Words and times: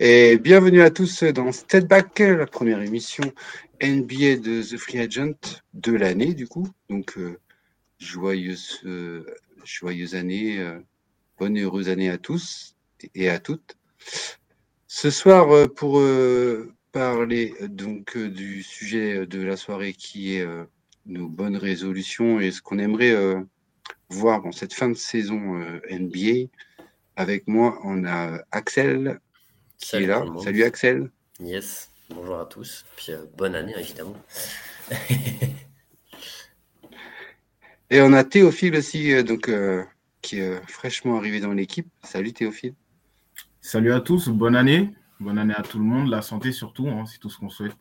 Et 0.00 0.38
bienvenue 0.38 0.82
à 0.82 0.90
tous 0.90 1.24
dans 1.24 1.50
Step 1.50 1.86
Back, 1.88 2.20
la 2.20 2.46
première 2.46 2.80
émission 2.80 3.24
NBA 3.82 4.36
de 4.36 4.62
The 4.62 4.76
Free 4.76 5.00
Agent 5.00 5.58
de 5.74 5.92
l'année, 5.92 6.34
du 6.34 6.46
coup. 6.46 6.68
Donc, 6.88 7.18
euh, 7.18 7.40
joyeuse, 7.98 8.80
euh, 8.84 9.26
joyeuse 9.64 10.14
année, 10.14 10.60
euh, 10.60 10.78
bonne 11.36 11.56
et 11.56 11.62
heureuse 11.62 11.88
année 11.88 12.10
à 12.10 12.16
tous 12.16 12.76
et 13.16 13.28
à 13.28 13.40
toutes. 13.40 13.76
Ce 14.86 15.10
soir, 15.10 15.68
pour 15.74 16.00
parler 16.92 17.54
donc 17.62 18.16
du 18.16 18.62
sujet 18.62 19.26
de 19.26 19.42
la 19.42 19.56
soirée 19.56 19.94
qui 19.94 20.36
est 20.36 20.46
nos 21.06 21.28
bonnes 21.28 21.56
résolutions 21.56 22.38
et 22.38 22.52
ce 22.52 22.62
qu'on 22.62 22.78
aimerait 22.78 23.16
voir 24.08 24.42
dans 24.42 24.52
cette 24.52 24.74
fin 24.74 24.90
de 24.90 24.94
saison 24.94 25.58
NBA, 25.90 26.50
avec 27.16 27.48
moi, 27.48 27.80
on 27.82 28.04
a 28.04 28.40
Axel 28.52 29.20
Salut 29.78 30.04
est 30.04 30.08
là. 30.08 30.24
Salut 30.42 30.64
Axel. 30.64 31.10
Yes, 31.40 31.90
bonjour 32.10 32.40
à 32.40 32.46
tous. 32.46 32.84
Puis 32.96 33.12
euh, 33.12 33.24
bonne 33.36 33.54
année 33.54 33.74
évidemment. 33.78 34.16
Et 37.90 38.02
on 38.02 38.12
a 38.12 38.22
Théophile 38.22 38.76
aussi, 38.76 39.12
euh, 39.14 39.22
donc, 39.22 39.48
euh, 39.48 39.82
qui 40.20 40.40
est 40.40 40.48
euh, 40.48 40.60
fraîchement 40.66 41.16
arrivé 41.16 41.40
dans 41.40 41.52
l'équipe. 41.52 41.88
Salut 42.02 42.34
Théophile. 42.34 42.74
Salut 43.62 43.92
à 43.92 44.00
tous, 44.00 44.28
bonne 44.28 44.56
année. 44.56 44.92
Bonne 45.20 45.38
année 45.38 45.54
à 45.56 45.62
tout 45.62 45.78
le 45.78 45.84
monde, 45.84 46.08
la 46.08 46.22
santé 46.22 46.52
surtout, 46.52 46.88
hein, 46.88 47.04
c'est 47.06 47.18
tout 47.18 47.30
ce 47.30 47.38
qu'on 47.38 47.48
souhaite. 47.48 47.76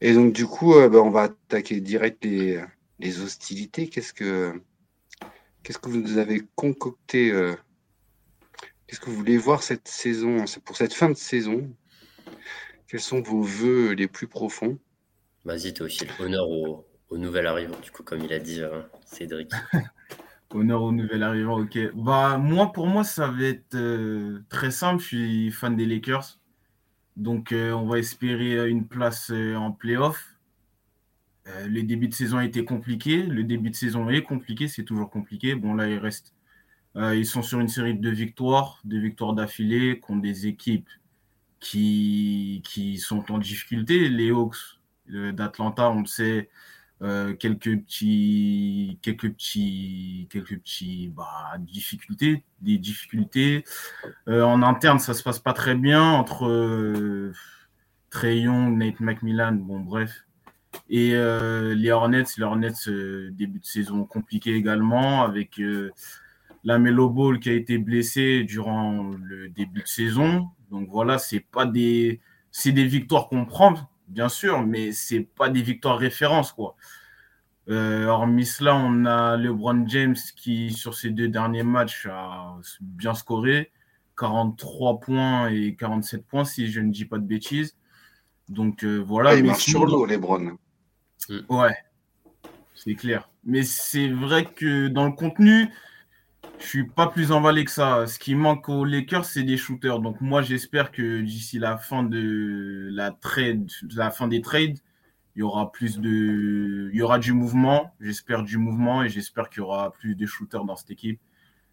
Et 0.00 0.14
donc 0.14 0.32
du 0.32 0.46
coup, 0.46 0.74
euh, 0.74 0.88
bah, 0.88 0.98
on 0.98 1.10
va 1.10 1.22
attaquer 1.22 1.80
direct 1.80 2.24
les, 2.24 2.64
les 3.00 3.20
hostilités. 3.20 3.88
Qu'est-ce 3.88 4.12
que 4.12 4.60
qu'est-ce 5.62 5.78
que 5.78 5.88
vous 5.88 6.00
nous 6.00 6.18
avez 6.18 6.42
concocté 6.54 7.32
euh, 7.32 7.54
Qu'est-ce 8.88 9.00
que 9.00 9.10
vous 9.10 9.16
voulez 9.16 9.38
voir 9.38 9.62
cette 9.62 9.86
saison 9.86 10.46
C'est 10.46 10.64
pour 10.64 10.76
cette 10.76 10.94
fin 10.94 11.10
de 11.10 11.16
saison? 11.16 11.70
Quels 12.88 13.00
sont 13.00 13.20
vos 13.20 13.42
vœux 13.42 13.92
les 13.92 14.08
plus 14.08 14.26
profonds? 14.26 14.78
Vas-y 15.44 15.72
Théophile, 15.74 16.08
honneur 16.18 16.48
au, 16.48 16.86
au 17.10 17.18
nouvel 17.18 17.46
arrivant, 17.46 17.78
du 17.80 17.90
coup, 17.90 18.02
comme 18.02 18.24
il 18.24 18.32
a 18.32 18.38
dit 18.38 18.62
euh, 18.62 18.82
Cédric. 19.04 19.52
Honneur 20.50 20.82
au 20.82 20.92
nouvel 20.92 21.22
arrivant, 21.22 21.60
ok. 21.60 21.78
Bah, 21.94 22.38
moi, 22.38 22.72
pour 22.72 22.86
moi, 22.86 23.04
ça 23.04 23.28
va 23.28 23.42
être 23.44 23.74
euh, 23.74 24.40
très 24.48 24.70
simple. 24.70 25.02
Je 25.02 25.06
suis 25.06 25.50
fan 25.50 25.76
des 25.76 25.84
Lakers. 25.84 26.38
Donc, 27.16 27.52
euh, 27.52 27.72
on 27.72 27.86
va 27.86 27.98
espérer 27.98 28.68
une 28.68 28.86
place 28.86 29.30
euh, 29.30 29.56
en 29.56 29.72
playoff. 29.72 30.38
Euh, 31.48 31.66
le 31.66 31.82
début 31.82 32.08
de 32.08 32.14
saison 32.14 32.38
a 32.38 32.44
été 32.44 32.64
compliqué. 32.64 33.24
Le 33.24 33.42
début 33.44 33.70
de 33.70 33.74
saison 33.74 34.08
est 34.08 34.22
compliqué. 34.22 34.68
C'est 34.68 34.84
toujours 34.84 35.10
compliqué. 35.10 35.54
Bon, 35.54 35.74
là, 35.74 35.88
il 35.88 35.98
reste. 35.98 36.32
Euh, 36.98 37.14
ils 37.14 37.26
sont 37.26 37.42
sur 37.42 37.60
une 37.60 37.68
série 37.68 37.94
de 37.94 38.10
victoires, 38.10 38.80
deux 38.84 38.98
victoires 38.98 39.32
d'affilée 39.32 40.00
contre 40.00 40.22
des 40.22 40.48
équipes 40.48 40.88
qui, 41.60 42.60
qui 42.64 42.98
sont 42.98 43.30
en 43.30 43.38
difficulté. 43.38 44.08
Les 44.08 44.30
Hawks 44.30 44.56
euh, 45.14 45.30
d'Atlanta, 45.32 45.90
on 45.90 46.00
le 46.00 46.06
sait, 46.06 46.50
euh, 47.02 47.34
quelques 47.34 47.78
petits, 47.82 48.98
quelques 49.00 49.32
petits, 49.32 50.26
quelques 50.28 50.58
petits, 50.58 51.12
bah, 51.14 51.52
difficultés, 51.60 52.44
des 52.60 52.78
difficultés. 52.78 53.64
En 54.26 54.62
interne, 54.62 54.98
ça 54.98 55.14
se 55.14 55.22
passe 55.22 55.38
pas 55.38 55.52
très 55.52 55.76
bien 55.76 56.02
entre 56.02 57.32
Trey 58.10 58.40
Young, 58.40 58.76
Nate 58.76 58.98
McMillan, 58.98 59.52
bon 59.52 59.80
bref. 59.80 60.24
Et 60.90 61.12
les 61.12 61.90
Hornets, 61.92 62.24
les 62.36 62.44
Hornets, 62.44 63.30
début 63.30 63.60
de 63.60 63.64
saison 63.64 64.04
compliqué 64.04 64.54
également, 64.54 65.22
avec 65.22 65.60
la 66.64 66.78
Melo 66.78 67.08
Ball 67.08 67.38
qui 67.40 67.50
a 67.50 67.54
été 67.54 67.78
blessé 67.78 68.44
durant 68.44 69.10
le 69.22 69.48
début 69.48 69.82
de 69.82 69.88
saison. 69.88 70.48
Donc 70.70 70.88
voilà, 70.90 71.18
c'est 71.18 71.40
pas 71.40 71.66
des, 71.66 72.20
c'est 72.50 72.72
des 72.72 72.84
victoires 72.84 73.28
qu'on 73.28 73.44
prend, 73.44 73.74
bien 74.08 74.28
sûr, 74.28 74.66
mais 74.66 74.92
c'est 74.92 75.20
pas 75.20 75.48
des 75.48 75.62
victoires 75.62 75.98
références, 75.98 76.52
quoi. 76.52 76.76
Euh, 77.70 78.06
hormis 78.06 78.46
cela, 78.46 78.74
on 78.76 79.04
a 79.04 79.36
LeBron 79.36 79.86
James 79.88 80.16
qui, 80.36 80.72
sur 80.72 80.94
ses 80.94 81.10
deux 81.10 81.28
derniers 81.28 81.62
matchs, 81.62 82.06
a 82.10 82.56
bien 82.80 83.14
scoré. 83.14 83.70
43 84.18 85.00
points 85.00 85.48
et 85.48 85.76
47 85.76 86.26
points, 86.26 86.44
si 86.44 86.70
je 86.70 86.80
ne 86.80 86.90
dis 86.90 87.04
pas 87.04 87.18
de 87.18 87.24
bêtises. 87.24 87.76
Donc 88.48 88.84
euh, 88.84 88.96
voilà. 88.96 89.30
Ah, 89.30 89.36
Il 89.36 89.42
mais 89.42 89.48
marche 89.48 89.64
sur 89.64 89.86
l'eau, 89.86 90.06
les 90.06 90.18
Browns. 90.18 90.56
Ouais, 91.48 91.76
c'est 92.74 92.94
clair. 92.94 93.30
Mais 93.44 93.62
c'est 93.62 94.08
vrai 94.08 94.46
que 94.46 94.88
dans 94.88 95.04
le 95.04 95.12
contenu, 95.12 95.68
je 96.60 96.66
suis 96.66 96.84
pas 96.84 97.06
plus 97.06 97.32
emballé 97.32 97.64
que 97.64 97.70
ça. 97.70 98.06
Ce 98.06 98.18
qui 98.18 98.34
manque 98.34 98.68
aux 98.68 98.84
Lakers, 98.84 99.24
c'est 99.24 99.42
des 99.42 99.56
shooters. 99.56 100.00
Donc 100.00 100.20
moi, 100.20 100.42
j'espère 100.42 100.90
que 100.90 101.20
d'ici 101.20 101.58
la 101.58 101.76
fin 101.76 102.02
de 102.02 102.88
la 102.92 103.10
trade, 103.10 103.70
la 103.94 104.10
fin 104.10 104.28
des 104.28 104.40
trades, 104.40 104.78
il 105.36 105.40
y 105.40 105.42
aura 105.42 105.70
plus 105.70 106.00
de, 106.00 106.90
il 106.92 106.98
y 106.98 107.02
aura 107.02 107.18
du 107.18 107.32
mouvement. 107.32 107.94
J'espère 108.00 108.42
du 108.42 108.58
mouvement 108.58 109.02
et 109.02 109.08
j'espère 109.08 109.48
qu'il 109.50 109.58
y 109.58 109.64
aura 109.64 109.92
plus 109.92 110.14
de 110.14 110.26
shooters 110.26 110.64
dans 110.64 110.76
cette 110.76 110.90
équipe. 110.90 111.20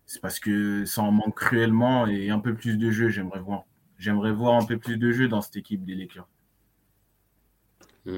C'est 0.06 0.22
parce 0.22 0.40
que 0.40 0.86
ça 0.86 1.02
en 1.02 1.12
manque 1.12 1.36
cruellement 1.36 2.06
et 2.06 2.30
un 2.30 2.40
peu 2.40 2.54
plus 2.54 2.78
de 2.78 2.92
jeu, 2.92 3.10
j'aimerais 3.10 3.40
voir. 3.40 3.64
J'aimerais 3.98 4.34
voir 4.34 4.62
un 4.62 4.66
peu 4.66 4.78
plus 4.78 4.98
de 4.98 5.12
jeu 5.12 5.28
dans 5.28 5.42
cette 5.42 5.56
équipe 5.56 5.84
des 5.84 5.96
Lakers. 5.96 6.28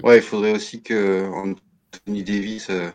Ouais, 0.04 0.18
il 0.18 0.24
faudrait 0.24 0.54
aussi 0.54 0.82
que 0.82 1.30
Anthony 1.32 2.24
Davis 2.24 2.70
euh, 2.70 2.90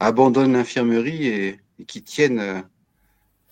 abandonne 0.00 0.54
l'infirmerie 0.54 1.26
et, 1.26 1.60
et 1.78 1.84
qu'il 1.84 2.02
tienne 2.02 2.38
euh, 2.38 2.62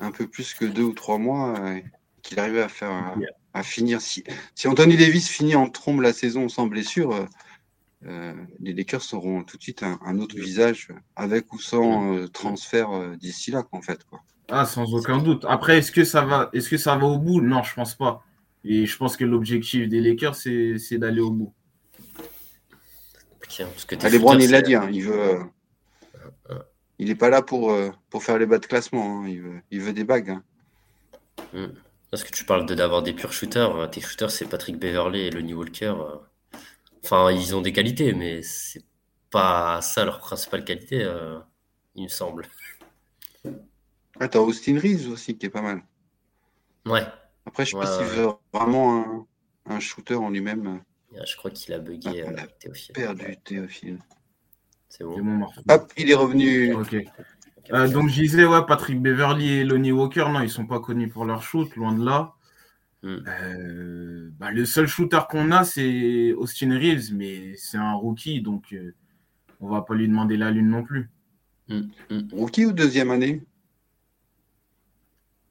un 0.03 0.11
peu 0.13 0.27
plus 0.27 0.55
que 0.55 0.65
deux 0.65 0.83
ou 0.83 0.93
trois 0.93 1.19
mois, 1.19 1.59
euh, 1.59 1.81
qu'il 2.23 2.39
arrive 2.39 2.59
à 2.59 2.69
faire 2.69 2.91
à, 2.91 3.15
Yeah. 3.19 3.31
à 3.55 3.63
finir. 3.63 4.01
Si, 4.01 4.25
si 4.55 4.69
Anthony 4.69 4.97
Davis 4.97 5.29
finit 5.29 5.55
en 5.57 5.69
trombe 5.69 6.01
la 6.01 6.13
saison 6.13 6.49
sans 6.49 6.67
blessure, 6.67 7.13
euh, 7.13 7.25
euh, 8.07 8.35
les 8.61 8.73
Lakers 8.73 9.15
auront 9.15 9.45
tout 9.45 9.57
de 9.57 9.63
suite 9.63 9.83
un, 9.83 9.99
un 10.05 10.19
autre 10.19 10.35
visage, 10.37 10.89
euh, 10.91 10.95
avec 11.17 11.53
ou 11.53 11.59
sans 11.61 12.15
euh, 12.15 12.29
transfert 12.29 12.91
euh, 12.91 13.17
d'ici 13.17 13.51
là, 13.53 13.65
en 13.73 13.81
fait. 13.81 14.03
Quoi. 14.05 14.21
Ah, 14.51 14.67
sans 14.67 14.93
aucun 14.93 15.19
doute. 15.19 15.45
Après, 15.49 15.79
est-ce 15.79 15.93
que 15.93 16.05
ça 16.05 16.23
va, 16.23 16.51
est-ce 16.53 16.69
que 16.69 16.77
ça 16.77 16.97
va 16.97 17.07
au 17.07 17.19
bout? 17.19 17.41
Non, 17.41 17.63
je 17.63 17.75
pense 17.75 17.95
pas. 17.95 18.25
Et 18.65 18.87
je 18.87 18.97
pense 18.97 19.17
que 19.17 19.25
l'objectif 19.25 19.89
des 19.89 20.01
Lakers, 20.01 20.35
c'est, 20.37 20.79
c'est 20.79 20.99
d'aller 20.99 21.21
au 21.21 21.31
bout. 21.31 21.53
Parce 23.41 23.85
que 23.85 23.95
tes 23.97 24.07
Ah, 24.07 24.11
shooters, 24.11 24.41
il 24.41 24.51
l'a 24.51 24.63
dit, 24.63 24.75
hein, 24.75 24.89
il 24.91 25.03
veut. 25.05 25.41
Il 27.03 27.09
n'est 27.09 27.15
pas 27.17 27.31
là 27.31 27.43
pour, 27.43 27.73
euh, 27.73 27.91
pour 28.11 28.23
faire 28.25 28.39
les 28.39 28.47
bas 28.47 28.59
de 28.59 28.67
classement, 28.67 29.23
hein, 29.25 29.29
il, 29.29 29.43
veut, 29.43 29.63
il 29.71 29.81
veut 29.83 29.93
des 29.93 30.05
bagues. 30.05 30.31
hein. 30.31 30.45
Hmm. 31.53 31.69
Parce 32.11 32.25
que 32.25 32.31
tu 32.31 32.45
parles 32.45 32.67
de 32.67 32.75
d'avoir 32.75 33.03
des 33.03 33.13
purs 33.15 33.33
shooters. 33.33 33.75
euh, 33.77 33.87
Tes 33.87 34.01
shooters, 34.01 34.31
c'est 34.31 34.47
Patrick 34.49 34.79
Beverley 34.79 35.27
et 35.27 35.31
Lonnie 35.31 35.55
Walker. 35.55 35.95
euh. 35.99 36.17
Enfin, 37.05 37.31
ils 37.33 37.57
ont 37.57 37.63
des 37.63 37.73
qualités, 37.73 38.13
mais 38.15 38.43
c'est 38.43 38.85
pas 39.31 39.83
ça 39.83 40.05
leur 40.05 40.21
principale 40.21 40.65
qualité, 40.65 41.03
euh, 41.05 41.39
il 41.97 42.05
me 42.05 42.09
semble. 42.09 42.49
Ah, 44.19 44.27
t'as 44.27 44.39
Austin 44.39 44.79
Reeves 44.79 45.11
aussi 45.11 45.37
qui 45.37 45.45
est 45.45 45.51
pas 45.51 45.61
mal. 45.61 45.83
Ouais, 46.87 47.05
Après, 47.47 47.65
je 47.65 47.71
sais 47.71 47.77
Ouais, 47.77 47.85
pas 47.85 47.87
s'il 47.87 48.07
veut 48.07 48.27
vraiment 48.53 49.27
un, 49.67 49.75
un 49.77 49.79
shooter 49.79 50.17
en 50.17 50.31
lui-même. 50.31 50.67
euh, 51.15 51.25
je 51.27 51.37
crois 51.37 51.51
qu'il 51.51 51.73
a 51.75 51.79
bugué 51.79 52.25
Ah, 52.25 52.31
on 52.31 52.37
a 52.37 52.47
Théophile. 52.47 52.95
Perdu 52.95 53.37
Théophile. 53.45 53.99
C'est 54.93 55.05
bon. 55.05 55.47
Hop, 55.71 55.93
il 55.97 56.11
est 56.11 56.15
revenu. 56.15 56.75
Ok. 56.75 56.95
Euh, 57.73 57.89
donc, 57.89 58.11
je 58.11 58.21
disais, 58.21 58.45
ouais, 58.45 58.61
Patrick 58.69 59.01
Beverly 59.01 59.49
et 59.49 59.65
Lonnie 59.65 59.91
Walker, 59.91 60.27
non, 60.31 60.41
ils 60.41 60.51
sont 60.51 60.67
pas 60.67 60.81
connus 60.81 61.09
pour 61.09 61.25
leur 61.25 61.43
shoot, 61.43 61.75
loin 61.77 61.95
de 61.95 62.05
là. 62.05 62.35
Hmm. 63.03 63.17
Euh, 63.27 64.29
bah, 64.39 64.51
le 64.51 64.67
seul 64.67 64.87
shooter 64.87 65.21
qu'on 65.31 65.51
a, 65.51 65.65
c'est 65.65 66.35
Austin 66.35 66.79
Reeves, 66.79 67.15
mais 67.15 67.57
c'est 67.57 67.79
un 67.79 67.95
rookie, 67.95 68.43
donc 68.43 68.75
euh, 68.75 68.95
on 69.61 69.71
va 69.71 69.81
pas 69.81 69.95
lui 69.95 70.09
demander 70.09 70.37
la 70.37 70.51
lune 70.51 70.69
non 70.69 70.83
plus. 70.83 71.11
Hmm, 71.69 71.89
hmm. 72.11 72.29
Rookie 72.33 72.67
ou 72.67 72.73
deuxième 72.73 73.11
année? 73.11 73.43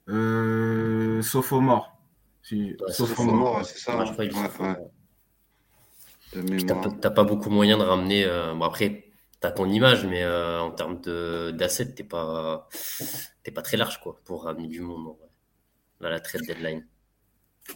Euh, 0.07 1.23
sophomore. 1.23 1.97
Si, 2.43 2.75
Ouais, 2.79 2.93
sophomore. 2.93 3.65
C'est 3.65 3.79
ça. 3.79 3.97
Ouais, 3.97 4.27
pas- 6.67 6.91
t'as 7.01 7.09
pas 7.09 7.23
beaucoup 7.23 7.49
moyen 7.49 7.79
de 7.79 7.83
ramener. 7.83 8.23
euh, 8.25 8.53
Bon, 8.53 8.65
après, 8.65 9.10
t'as 9.41 9.51
ton 9.51 9.69
image, 9.69 10.05
mais 10.05 10.23
euh, 10.23 10.61
en 10.61 10.71
termes 10.71 11.01
de 11.01 11.51
d'assets, 11.51 11.93
t'es 11.95 12.03
pas, 12.05 12.69
t'es 13.43 13.51
pas 13.51 13.61
très 13.63 13.77
large 13.77 13.99
quoi, 14.01 14.21
pour 14.25 14.45
ramener 14.45 14.67
du 14.67 14.81
monde 14.81 15.07
en 15.09 15.13
vrai. 15.15 15.29
Là, 16.01 16.09
la 16.11 16.21
trade 16.21 16.45
deadline. 16.45 16.87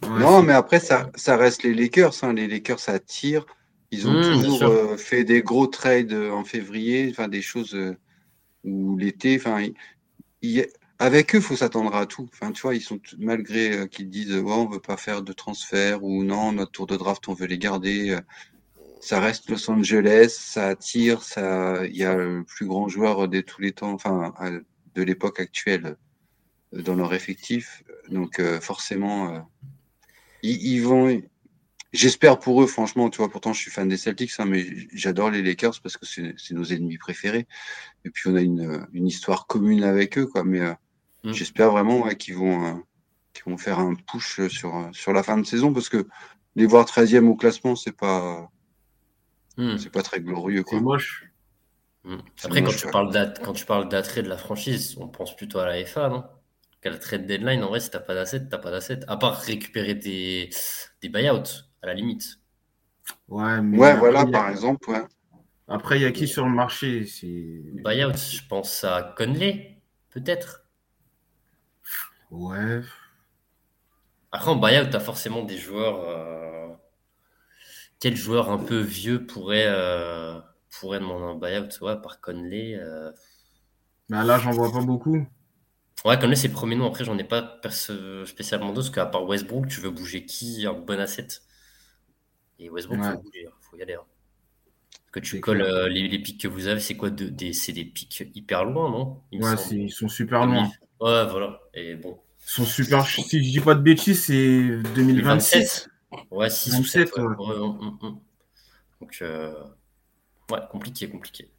Ouais, 0.04 0.12
Non, 0.16 0.42
mais 0.44 0.54
après, 0.54 0.80
ça, 0.80 1.12
ça 1.16 1.38
reste 1.38 1.64
les 1.64 1.74
Lakers. 1.74 2.24
hein. 2.24 2.34
Les 2.34 2.48
Lakers, 2.48 2.80
ça 2.80 3.00
tire. 3.00 3.46
Ils 3.92 4.08
ont 4.08 4.16
Mmh, 4.16 4.18
toujours 4.18 4.68
euh, 4.68 4.98
fait 4.98 5.24
des 5.24 5.42
gros 5.42 5.68
trades 5.68 6.12
euh, 6.14 6.32
en 6.32 6.44
février, 6.44 7.08
enfin 7.12 7.28
des 7.28 7.42
choses 7.42 7.76
euh, 7.76 7.96
où 8.66 8.98
l'été, 8.98 9.38
enfin, 9.38 9.62
il- 9.62 9.76
il- 10.44 10.68
avec 11.00 11.36
eux, 11.36 11.42
faut 11.42 11.56
s'attendre 11.58 11.96
à 11.96 12.06
tout. 12.08 12.30
Enfin, 12.34 12.52
tu 12.54 12.62
vois, 12.64 12.76
ils 12.76 12.82
sont 12.82 13.00
malgré 13.20 13.74
euh, 13.80 13.88
qu'ils 13.88 14.10
disent, 14.10 14.34
ouais, 14.36 14.54
on 14.54 14.68
veut 14.70 14.82
pas 14.82 14.98
faire 14.98 15.24
de 15.24 15.34
transfert 15.34 16.04
ou 16.04 16.24
non, 16.24 16.54
notre 16.54 16.72
tour 16.72 16.88
de 16.88 16.98
draft, 16.98 17.28
on 17.30 17.34
veut 17.36 17.48
les 17.48 17.60
garder. 17.60 18.18
Euh, 19.06 19.07
ça 19.07 19.19
reste 19.19 19.50
Los 19.50 19.69
Angeles, 19.69 20.36
ça 20.40 20.68
attire, 20.68 21.24
ça, 21.24 21.86
il 21.86 21.96
y 21.96 22.04
a 22.04 22.16
le 22.16 22.44
plus 22.44 22.66
grand 22.66 22.88
joueur 22.88 23.28
de 23.28 23.42
tous 23.42 23.62
les 23.62 23.72
temps, 23.72 23.94
enfin, 23.94 24.34
de 24.96 25.04
l'époque 25.04 25.40
actuelle, 25.40 25.98
dans 26.72 26.96
leur 26.96 27.13
effectif. 27.13 27.84
Donc 28.10 28.42
forcément, 28.62 29.50
ils, 30.44 30.80
vont. 30.80 31.22
J'espère 31.94 32.40
pour 32.40 32.62
eux, 32.62 32.68
franchement, 32.68 33.10
tu 33.10 33.18
vois, 33.18 33.30
pourtant 33.30 33.54
je 33.54 33.62
suis 33.62 33.72
fan 33.72 33.88
des 33.88 33.98
Celtics, 33.98 34.31
hein, 34.40 34.46
mais 34.46 34.66
j'adore 34.94 35.31
les 35.31 35.42
Lakers 35.42 35.80
parce 35.81 35.98
que 35.98 36.06
c'est 36.06 36.54
nos 36.54 36.66
ennemis 36.66 36.98
préférés. 36.98 37.48
Et 38.04 38.10
puis 38.10 38.30
on 38.30 38.36
a 38.36 38.42
une, 38.42 38.88
une 38.94 39.08
histoire 39.08 39.48
commune 39.48 39.84
avec 39.84 40.18
eux, 40.18 40.28
quoi. 40.28 40.44
Mais 40.44 40.60
mm. 41.24 41.31
j'espère 41.31 41.72
vraiment 41.72 42.08
qu'ils 42.10 42.36
vont, 42.36 42.84
vont 43.46 43.58
faire 43.58 43.80
un 43.80 43.96
push 43.96 44.48
sur, 44.48 44.90
sur 44.94 45.13
la 45.13 45.24
fin 45.24 45.38
de 45.38 45.46
saison 45.46 45.74
parce 45.74 45.90
que 45.90 46.08
les 46.56 46.66
voir 46.66 46.86
13e 46.86 47.28
au 47.28 47.36
classement, 47.36 47.75
c'est 47.75 47.96
pas, 47.96 48.50
hmm. 49.57 49.78
c'est 49.78 49.92
pas 49.92 50.02
très 50.02 50.19
glorieux. 50.19 50.63
C'est 50.68 50.80
moche. 50.80 51.25
Hmm. 52.04 52.18
Après, 52.44 52.63
quand, 52.63 52.75
tu 52.75 52.88
parles 52.88 53.34
quand 53.44 53.54
tu 53.54 53.66
parles 53.66 53.90
d'attrait 53.90 54.22
de 54.22 54.30
la 54.30 54.38
franchise, 54.38 54.96
on 55.00 55.07
pense 55.07 55.36
plutôt 55.36 55.60
à 55.60 55.66
la 55.66 55.84
FA, 55.86 56.10
non? 56.10 56.24
Qu'à 56.81 56.92
la 56.92 56.98
trade 56.98 57.25
deadline, 57.25 57.63
en 57.63 57.69
vrai, 57.69 57.80
si 57.80 57.90
t'as 57.90 58.00
pas 58.00 58.13
d'asset, 58.13 58.48
t'as 58.48 58.60
pas 58.60 58.69
d'asset. 58.69 59.00
À 59.07 59.18
part 59.18 59.40
récupérer 59.40 59.96
des, 59.96 60.50
des 61.02 61.10
buyouts, 61.10 61.63
à 61.81 61.88
la 61.88 61.94
limite. 61.96 62.40
Ouais, 63.28 63.62
mais 63.62 63.78
ouais 63.78 63.98
voilà, 63.98 64.25
par 64.25 64.50
exemple. 64.50 64.90
Ouais. 64.90 65.04
Après, 65.68 65.98
il 65.98 66.04
y 66.04 66.06
a 66.06 66.12
qui 66.12 66.28
sur 66.28 66.46
le 66.46 66.51
marché? 66.51 67.06
Buyout, 67.24 68.16
je 68.16 68.48
pense 68.48 68.84
à 68.84 69.16
Conley, 69.18 69.81
peut-être. 70.12 70.63
Ouais. 72.30 72.81
Après, 74.31 74.51
en 74.51 74.58
buyout, 74.58 74.90
tu 74.90 74.96
as 74.96 75.00
forcément 75.00 75.44
des 75.44 75.58
joueurs. 75.58 76.08
Euh, 76.08 76.65
quel 78.00 78.16
joueur 78.16 78.52
un 78.52 78.58
peu 78.58 78.80
vieux 78.80 79.26
pourrait, 79.26 79.68
euh, 79.68 80.40
pourrait 80.80 81.00
demander 81.00 81.26
un 81.26 81.36
buyout 81.36 81.70
ouais, 81.82 82.02
Par 82.02 82.20
Conley. 82.22 82.76
Euh... 82.76 83.12
Bah, 84.10 84.24
là, 84.24 84.38
j'en 84.38 84.52
vois 84.52 84.72
pas 84.72 84.82
beaucoup. 84.82 85.26
Ouais, 86.04 86.20
Conley, 86.20 86.36
c'est 86.36 86.50
le 86.50 86.54
premier 86.54 86.76
nom. 86.76 86.88
Après, 86.88 87.04
j'en 87.04 87.18
ai 87.18 87.24
pas 87.24 87.60
spécialement 88.26 88.68
d'autres. 88.68 88.92
Parce 88.92 88.96
qu'à 88.96 89.06
part 89.06 89.26
Westbrook, 89.26 89.68
tu 89.68 89.80
veux 89.80 89.90
bouger 89.90 90.26
qui 90.26 90.66
Un 90.68 90.74
bon 90.74 91.00
asset? 91.00 91.28
Et 92.60 92.70
Westbrook, 92.70 93.00
il 93.02 93.12
faut 93.12 93.22
bouger. 93.22 93.48
Hein, 93.48 93.54
faut 93.62 93.78
y 93.78 93.82
aller. 93.82 93.96
Hein. 93.96 94.04
Que 95.12 95.20
tu 95.22 95.40
colles 95.40 95.62
euh, 95.62 95.88
les, 95.88 96.10
les, 96.10 96.20
pics 96.20 96.42
que 96.42 96.48
vous 96.50 96.68
avez, 96.68 96.82
c'est 96.82 96.98
quoi 96.98 97.10
de, 97.10 97.30
des, 97.30 97.54
C'est 97.54 97.72
des 97.72 97.86
pics 97.86 98.30
hyper 98.36 98.66
loin, 98.66 98.92
non? 98.92 99.22
Ouais, 99.32 99.56
ils 99.72 99.90
sont 99.90 100.10
super 100.10 100.46
loin. 100.46 100.70
Ouais, 101.00 101.26
voilà. 101.26 101.62
Et 101.74 101.96
bon. 101.96 102.20
Son 102.38 102.66
super, 102.66 103.08
si 103.08 103.44
je 103.44 103.52
dis 103.52 103.60
pas 103.60 103.74
de 103.74 103.82
bêtises, 103.82 104.26
c'est 104.26 104.78
2026. 104.94 105.90
Ouais, 106.32 106.50
6 106.50 106.80
ou 106.80 106.84
7. 106.84 107.16
Ouais. 107.18 107.24
Donc, 109.02 109.18
euh... 109.22 109.54
ouais, 110.52 110.60
compliqué, 110.72 111.10
compliqué. 111.10 111.50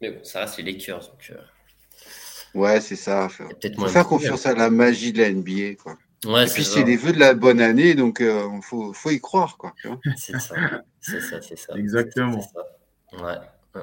Mais 0.00 0.10
bon, 0.10 0.24
ça 0.24 0.40
reste 0.40 0.58
les 0.58 0.72
Lakers. 0.72 1.08
Donc, 1.08 1.30
euh... 1.30 1.40
Ouais, 2.54 2.80
c'est 2.80 2.96
ça. 2.96 3.28
Il 3.62 3.74
faut 3.74 3.88
faire 3.88 4.06
confiance 4.06 4.46
à 4.46 4.54
la 4.54 4.70
magie 4.70 5.12
de 5.12 5.22
la 5.22 5.32
NBA. 5.32 5.76
Quoi. 5.82 5.98
Ouais, 6.24 6.46
Et 6.46 6.50
puis, 6.50 6.64
c'est 6.64 6.84
les 6.84 6.96
vœux 6.96 7.12
de 7.12 7.18
la 7.18 7.34
bonne 7.34 7.60
année, 7.60 7.94
donc 7.94 8.18
il 8.20 8.26
euh, 8.26 8.60
faut, 8.62 8.92
faut, 8.92 9.10
y 9.10 9.20
croire. 9.20 9.56
quoi. 9.56 9.74
C'est 10.16 10.38
ça, 10.38 10.54
c'est 11.00 11.20
ça, 11.20 11.42
c'est 11.42 11.58
ça. 11.58 11.74
Exactement. 11.76 12.40
Ça. 12.40 13.24
Ouais. 13.24 13.82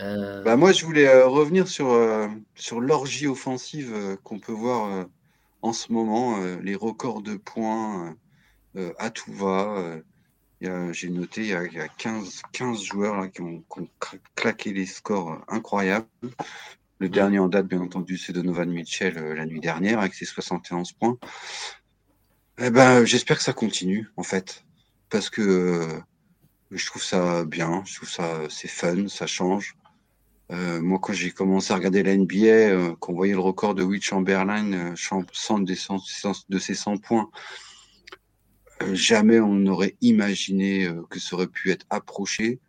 Euh, 0.00 0.42
bah 0.42 0.56
moi, 0.56 0.72
je 0.72 0.84
voulais 0.84 1.06
euh, 1.06 1.26
revenir 1.26 1.68
sur, 1.68 1.92
euh, 1.92 2.28
sur 2.54 2.80
l'orgie 2.80 3.26
offensive 3.26 4.18
qu'on 4.24 4.38
peut 4.38 4.52
voir 4.52 5.06
en 5.64 5.72
ce 5.72 5.90
moment, 5.92 6.38
les 6.62 6.74
records 6.74 7.22
de 7.22 7.36
points 7.36 8.14
à 8.98 9.10
tout 9.10 9.32
va. 9.32 9.98
J'ai 10.60 11.08
noté, 11.08 11.40
il 11.40 11.46
y 11.48 11.54
a, 11.54 11.64
il 11.64 11.72
y 11.72 11.80
a 11.80 11.88
15, 11.88 12.42
15, 12.52 12.82
joueurs 12.82 13.16
là, 13.16 13.28
qui, 13.28 13.40
ont, 13.40 13.64
qui, 13.72 13.80
ont, 13.80 13.88
claqué 14.34 14.74
les 14.74 14.84
scores 14.84 15.42
incroyables. 15.48 16.06
Le 16.98 17.08
dernier 17.08 17.38
en 17.38 17.48
date, 17.48 17.66
bien 17.66 17.80
entendu, 17.80 18.18
c'est 18.18 18.34
Donovan 18.34 18.70
Mitchell 18.70 19.14
la 19.14 19.46
nuit 19.46 19.60
dernière 19.60 20.00
avec 20.00 20.12
ses 20.14 20.26
71 20.26 20.92
points. 20.92 21.18
Eh 22.58 22.70
ben, 22.70 23.06
J'espère 23.06 23.38
que 23.38 23.42
ça 23.42 23.54
continue, 23.54 24.08
en 24.18 24.22
fait, 24.22 24.64
parce 25.08 25.30
que 25.30 25.88
je 26.70 26.86
trouve 26.86 27.02
ça 27.02 27.44
bien, 27.44 27.82
je 27.86 27.96
trouve 27.96 28.10
ça 28.10 28.42
c'est 28.50 28.68
fun, 28.68 29.08
ça 29.08 29.26
change. 29.26 29.76
Euh, 30.52 30.80
moi, 30.80 30.98
quand 31.00 31.12
j'ai 31.12 31.30
commencé 31.30 31.72
à 31.72 31.76
regarder 31.76 32.02
la 32.02 32.16
NBA, 32.16 32.46
euh, 32.46 32.94
qu'on 32.96 33.14
voyait 33.14 33.32
le 33.32 33.40
record 33.40 33.74
de 33.74 33.82
Will 33.82 34.02
Chamberlain, 34.02 34.72
euh, 34.72 34.94
100 34.96 35.60
de, 35.60 35.74
de 36.48 36.58
ses 36.58 36.74
100 36.74 36.98
points, 36.98 37.30
euh, 38.82 38.94
jamais 38.94 39.40
on 39.40 39.54
n'aurait 39.54 39.96
imaginé 40.00 40.86
euh, 40.86 41.02
que 41.08 41.18
ça 41.18 41.36
aurait 41.36 41.46
pu 41.46 41.70
être 41.70 41.86
approché. 41.88 42.60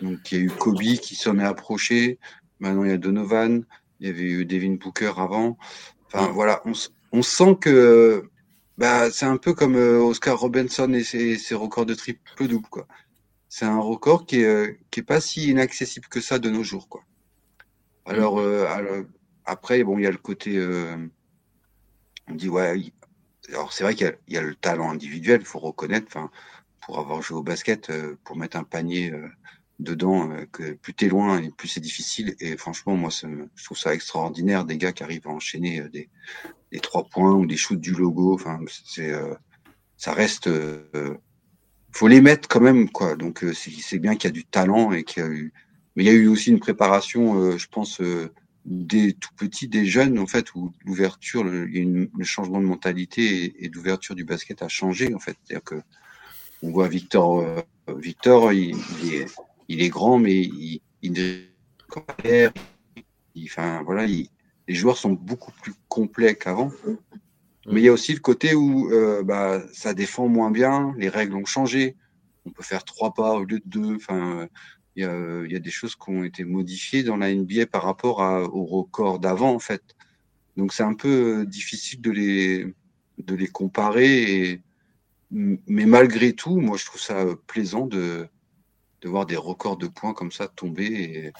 Donc, 0.00 0.32
il 0.32 0.38
y 0.38 0.40
a 0.40 0.44
eu 0.44 0.50
Kobe 0.50 0.80
qui 0.80 1.14
s'en 1.14 1.38
est 1.38 1.44
approché. 1.44 2.18
Maintenant, 2.58 2.84
il 2.84 2.90
y 2.90 2.94
a 2.94 2.98
Donovan. 2.98 3.64
Il 4.00 4.06
y 4.06 4.10
avait 4.10 4.22
eu 4.22 4.44
Devin 4.44 4.74
Booker 4.74 5.12
avant. 5.18 5.58
Enfin, 6.06 6.28
voilà, 6.28 6.62
on, 6.64 6.72
on 7.12 7.22
sent 7.22 7.56
que 7.60 8.28
bah, 8.78 9.10
c'est 9.10 9.26
un 9.26 9.36
peu 9.36 9.54
comme 9.54 9.76
Oscar 9.76 10.38
Robinson 10.38 10.92
et 10.94 11.04
ses, 11.04 11.38
ses 11.38 11.54
records 11.54 11.86
de 11.86 11.94
triple 11.94 12.48
double, 12.48 12.68
quoi 12.68 12.86
c'est 13.56 13.66
un 13.66 13.78
record 13.78 14.26
qui 14.26 14.40
est, 14.40 14.46
euh, 14.46 14.76
qui 14.90 14.98
est 14.98 15.04
pas 15.04 15.20
si 15.20 15.48
inaccessible 15.48 16.08
que 16.08 16.20
ça 16.20 16.40
de 16.40 16.50
nos 16.50 16.64
jours, 16.64 16.88
quoi. 16.88 17.04
Alors, 18.04 18.38
mm. 18.38 18.40
euh, 18.40 19.04
après, 19.44 19.84
bon, 19.84 19.96
il 19.96 20.02
y 20.02 20.08
a 20.08 20.10
le 20.10 20.16
côté, 20.16 20.56
euh, 20.56 20.96
on 22.26 22.34
dit 22.34 22.48
ouais. 22.48 22.92
Alors 23.50 23.72
c'est 23.72 23.84
vrai 23.84 23.94
qu'il 23.94 24.12
y, 24.26 24.36
a 24.36 24.42
le 24.42 24.56
talent 24.56 24.90
individuel, 24.90 25.42
il 25.42 25.46
faut 25.46 25.60
reconnaître. 25.60 26.06
Enfin, 26.08 26.32
pour 26.84 26.98
avoir 26.98 27.22
joué 27.22 27.38
au 27.38 27.44
basket, 27.44 27.92
pour 28.24 28.36
mettre 28.36 28.56
un 28.56 28.64
panier 28.64 29.12
dedans, 29.78 30.30
que 30.50 30.72
plus 30.72 30.94
t'es 30.94 31.08
loin 31.08 31.40
et 31.40 31.50
plus 31.50 31.68
c'est 31.68 31.80
difficile. 31.80 32.34
Et 32.40 32.56
franchement, 32.56 32.96
moi, 32.96 33.10
je 33.10 33.64
trouve 33.64 33.78
ça 33.78 33.94
extraordinaire 33.94 34.64
des 34.64 34.78
gars 34.78 34.92
qui 34.92 35.04
arrivent 35.04 35.28
à 35.28 35.30
enchaîner 35.30 35.80
des, 35.90 36.08
des 36.72 36.80
trois 36.80 37.04
points 37.04 37.34
ou 37.34 37.46
des 37.46 37.56
shoots 37.56 37.80
du 37.80 37.92
logo. 37.92 38.34
Enfin, 38.34 38.58
c'est, 38.84 39.12
ça 39.96 40.12
reste 40.12 40.48
faut 41.94 42.08
les 42.08 42.20
mettre 42.20 42.48
quand 42.48 42.60
même, 42.60 42.90
quoi. 42.90 43.16
Donc, 43.16 43.44
euh, 43.44 43.52
c'est 43.54 43.98
bien 43.98 44.16
qu'il 44.16 44.28
y 44.28 44.32
a 44.32 44.32
du 44.32 44.44
talent 44.44 44.92
et 44.92 45.04
qu'il 45.04 45.22
y 45.22 45.26
a 45.26 45.28
eu, 45.28 45.52
mais 45.94 46.02
il 46.02 46.06
y 46.06 46.10
a 46.10 46.12
eu 46.12 46.26
aussi 46.26 46.50
une 46.50 46.58
préparation, 46.58 47.40
euh, 47.40 47.56
je 47.56 47.68
pense, 47.68 48.00
euh, 48.00 48.32
des 48.64 49.12
tout 49.12 49.30
petits, 49.36 49.68
des 49.68 49.86
jeunes, 49.86 50.18
en 50.18 50.26
fait, 50.26 50.54
où 50.54 50.72
l'ouverture, 50.84 51.44
le, 51.44 52.08
changement 52.22 52.60
de 52.60 52.66
mentalité 52.66 53.54
et, 53.64 53.68
d'ouverture 53.68 54.16
du 54.16 54.24
basket 54.24 54.62
a 54.62 54.68
changé, 54.68 55.14
en 55.14 55.20
fait. 55.20 55.36
C'est-à-dire 55.44 55.64
que 55.64 55.76
on 56.62 56.70
voit 56.70 56.88
Victor, 56.88 57.44
Victor, 57.88 58.52
il, 58.52 58.74
est, 59.68 59.88
grand, 59.88 60.18
mais 60.18 60.34
il, 60.34 60.80
il, 61.02 61.46
enfin, 63.44 63.82
voilà, 63.84 64.06
il, 64.06 64.28
les 64.66 64.74
joueurs 64.74 64.96
sont 64.96 65.12
beaucoup 65.12 65.52
plus 65.62 65.74
complets 65.88 66.34
qu'avant. 66.34 66.72
Mais 67.66 67.80
il 67.80 67.84
y 67.84 67.88
a 67.88 67.92
aussi 67.92 68.12
le 68.12 68.20
côté 68.20 68.54
où 68.54 68.92
euh, 68.92 69.22
bah, 69.22 69.62
ça 69.72 69.94
défend 69.94 70.28
moins 70.28 70.50
bien, 70.50 70.94
les 70.98 71.08
règles 71.08 71.34
ont 71.34 71.44
changé, 71.44 71.96
on 72.44 72.50
peut 72.50 72.62
faire 72.62 72.84
trois 72.84 73.14
pas 73.14 73.34
au 73.34 73.44
lieu 73.44 73.58
de 73.58 73.64
deux. 73.66 73.96
Enfin, 73.96 74.48
il 74.96 75.02
y 75.02 75.06
a, 75.06 75.42
il 75.44 75.52
y 75.52 75.56
a 75.56 75.60
des 75.60 75.70
choses 75.70 75.96
qui 75.96 76.10
ont 76.10 76.24
été 76.24 76.44
modifiées 76.44 77.02
dans 77.02 77.16
la 77.16 77.34
NBA 77.34 77.66
par 77.66 77.82
rapport 77.82 78.22
à, 78.22 78.42
au 78.42 78.64
record 78.64 79.18
d'avant, 79.18 79.54
en 79.54 79.58
fait. 79.58 79.82
Donc 80.56 80.72
c'est 80.72 80.82
un 80.82 80.94
peu 80.94 81.40
euh, 81.40 81.46
difficile 81.46 82.00
de 82.00 82.10
les, 82.10 82.74
de 83.18 83.34
les 83.34 83.48
comparer. 83.48 84.62
Mais 85.30 85.86
malgré 85.86 86.32
tout, 86.32 86.60
moi 86.60 86.76
je 86.76 86.84
trouve 86.84 87.00
ça 87.00 87.24
plaisant 87.46 87.86
de, 87.86 88.28
de 89.00 89.08
voir 89.08 89.26
des 89.26 89.36
records 89.36 89.76
de 89.76 89.88
points 89.88 90.14
comme 90.14 90.30
ça 90.30 90.48
tomber. 90.48 91.32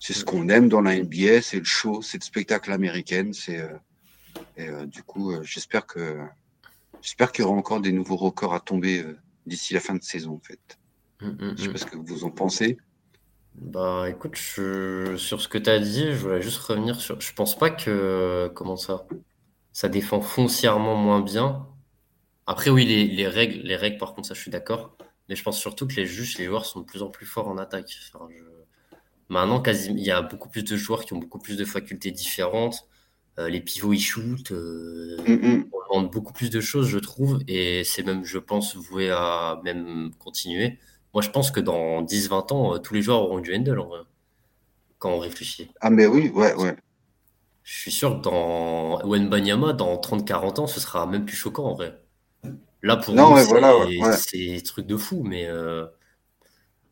C'est 0.00 0.14
ce 0.14 0.24
qu'on 0.24 0.48
aime 0.48 0.68
dans 0.68 0.80
la 0.80 0.96
NBA, 0.96 1.42
c'est 1.42 1.58
le 1.58 1.64
show, 1.64 2.02
c'est 2.02 2.18
le 2.18 2.24
spectacle 2.24 2.72
américain, 2.72 3.30
c'est 3.32 3.60
euh, 3.60 3.68
et 4.56 4.68
euh, 4.68 4.86
du 4.86 5.02
coup, 5.02 5.32
euh, 5.32 5.42
j'espère 5.42 5.86
que 5.86 6.18
j'espère 7.00 7.32
qu'il 7.32 7.44
y 7.44 7.46
aura 7.46 7.56
encore 7.56 7.80
des 7.80 7.92
nouveaux 7.92 8.16
records 8.16 8.54
à 8.54 8.60
tomber 8.60 9.02
euh, 9.02 9.18
d'ici 9.46 9.74
la 9.74 9.80
fin 9.80 9.94
de 9.94 10.02
saison, 10.02 10.34
en 10.34 10.40
fait. 10.40 10.78
Je 11.20 11.26
mm, 11.26 11.36
ne 11.40 11.56
je 11.56 11.62
sais 11.62 11.68
mm, 11.68 11.72
pas 11.72 11.78
mm. 11.78 11.78
ce 11.78 11.86
que 11.86 11.96
vous 11.96 12.24
en 12.24 12.30
pensez. 12.30 12.78
Bah 13.54 14.06
écoute, 14.08 14.36
sur 14.36 15.40
ce 15.40 15.48
que 15.48 15.58
tu 15.58 15.68
as 15.68 15.78
dit, 15.78 16.12
je 16.12 16.16
voulais 16.16 16.40
juste 16.40 16.58
revenir 16.58 17.00
sur. 17.00 17.20
Je 17.20 17.34
pense 17.34 17.56
pas 17.58 17.70
que. 17.70 18.50
Comment 18.54 18.76
ça 18.76 19.06
Ça 19.72 19.88
défend 19.88 20.22
foncièrement 20.22 20.96
moins 20.96 21.20
bien. 21.20 21.66
Après, 22.46 22.70
oui, 22.70 22.86
les, 22.86 23.06
les 23.06 23.28
règles, 23.28 23.60
les 23.60 23.76
règles, 23.76 23.98
par 23.98 24.14
contre, 24.14 24.28
ça, 24.28 24.34
je 24.34 24.40
suis 24.40 24.50
d'accord. 24.50 24.96
Mais 25.28 25.36
je 25.36 25.42
pense 25.42 25.58
surtout 25.58 25.86
que 25.86 25.94
les 25.94 26.06
juges, 26.06 26.38
les 26.38 26.46
joueurs 26.46 26.66
sont 26.66 26.80
de 26.80 26.84
plus 26.84 27.02
en 27.02 27.08
plus 27.08 27.26
forts 27.26 27.48
en 27.48 27.58
attaque. 27.58 27.94
Maintenant, 29.28 29.60
quasi... 29.60 29.90
il 29.90 30.00
y 30.00 30.10
a 30.10 30.22
beaucoup 30.22 30.48
plus 30.48 30.64
de 30.64 30.76
joueurs 30.76 31.04
qui 31.04 31.12
ont 31.12 31.18
beaucoup 31.18 31.38
plus 31.38 31.56
de 31.56 31.64
facultés 31.64 32.10
différentes. 32.10 32.88
Euh, 33.38 33.48
les 33.48 33.60
pivots 33.60 33.94
ils 33.94 34.00
shootent, 34.00 34.52
euh, 34.52 35.16
mm, 35.26 35.32
mm. 35.32 35.64
on 35.72 35.94
demande 35.94 36.12
beaucoup 36.12 36.34
plus 36.34 36.50
de 36.50 36.60
choses, 36.60 36.88
je 36.88 36.98
trouve, 36.98 37.40
et 37.48 37.82
c'est 37.82 38.02
même, 38.02 38.24
je 38.24 38.36
pense, 38.38 38.76
voué 38.76 39.10
à 39.10 39.58
même 39.64 40.10
continuer. 40.18 40.78
Moi, 41.14 41.22
je 41.22 41.30
pense 41.30 41.50
que 41.50 41.60
dans 41.60 42.02
10-20 42.02 42.52
ans, 42.52 42.74
euh, 42.74 42.78
tous 42.78 42.92
les 42.92 43.00
joueurs 43.00 43.22
auront 43.22 43.40
du 43.40 43.54
handle, 43.54 43.80
en 43.80 43.86
vrai, 43.86 44.00
quand 44.98 45.10
on 45.10 45.18
réfléchit. 45.18 45.70
Ah, 45.80 45.88
mais 45.88 46.06
oui, 46.06 46.30
ouais, 46.34 46.54
ouais. 46.54 46.76
Je 47.62 47.78
suis 47.78 47.92
sûr 47.92 48.18
que 48.18 48.22
dans 48.22 48.98
Banyama, 49.06 49.72
dans 49.72 49.96
30-40 49.96 50.60
ans, 50.60 50.66
ce 50.66 50.80
sera 50.80 51.06
même 51.06 51.24
plus 51.24 51.36
choquant, 51.36 51.64
en 51.64 51.74
vrai. 51.74 51.98
Là, 52.82 52.96
pour 52.96 53.14
nous, 53.14 53.36
c'est 53.38 53.44
voilà, 53.44 53.78
ouais, 53.78 54.82
de 54.82 54.96
fou, 54.96 55.22
mais 55.22 55.48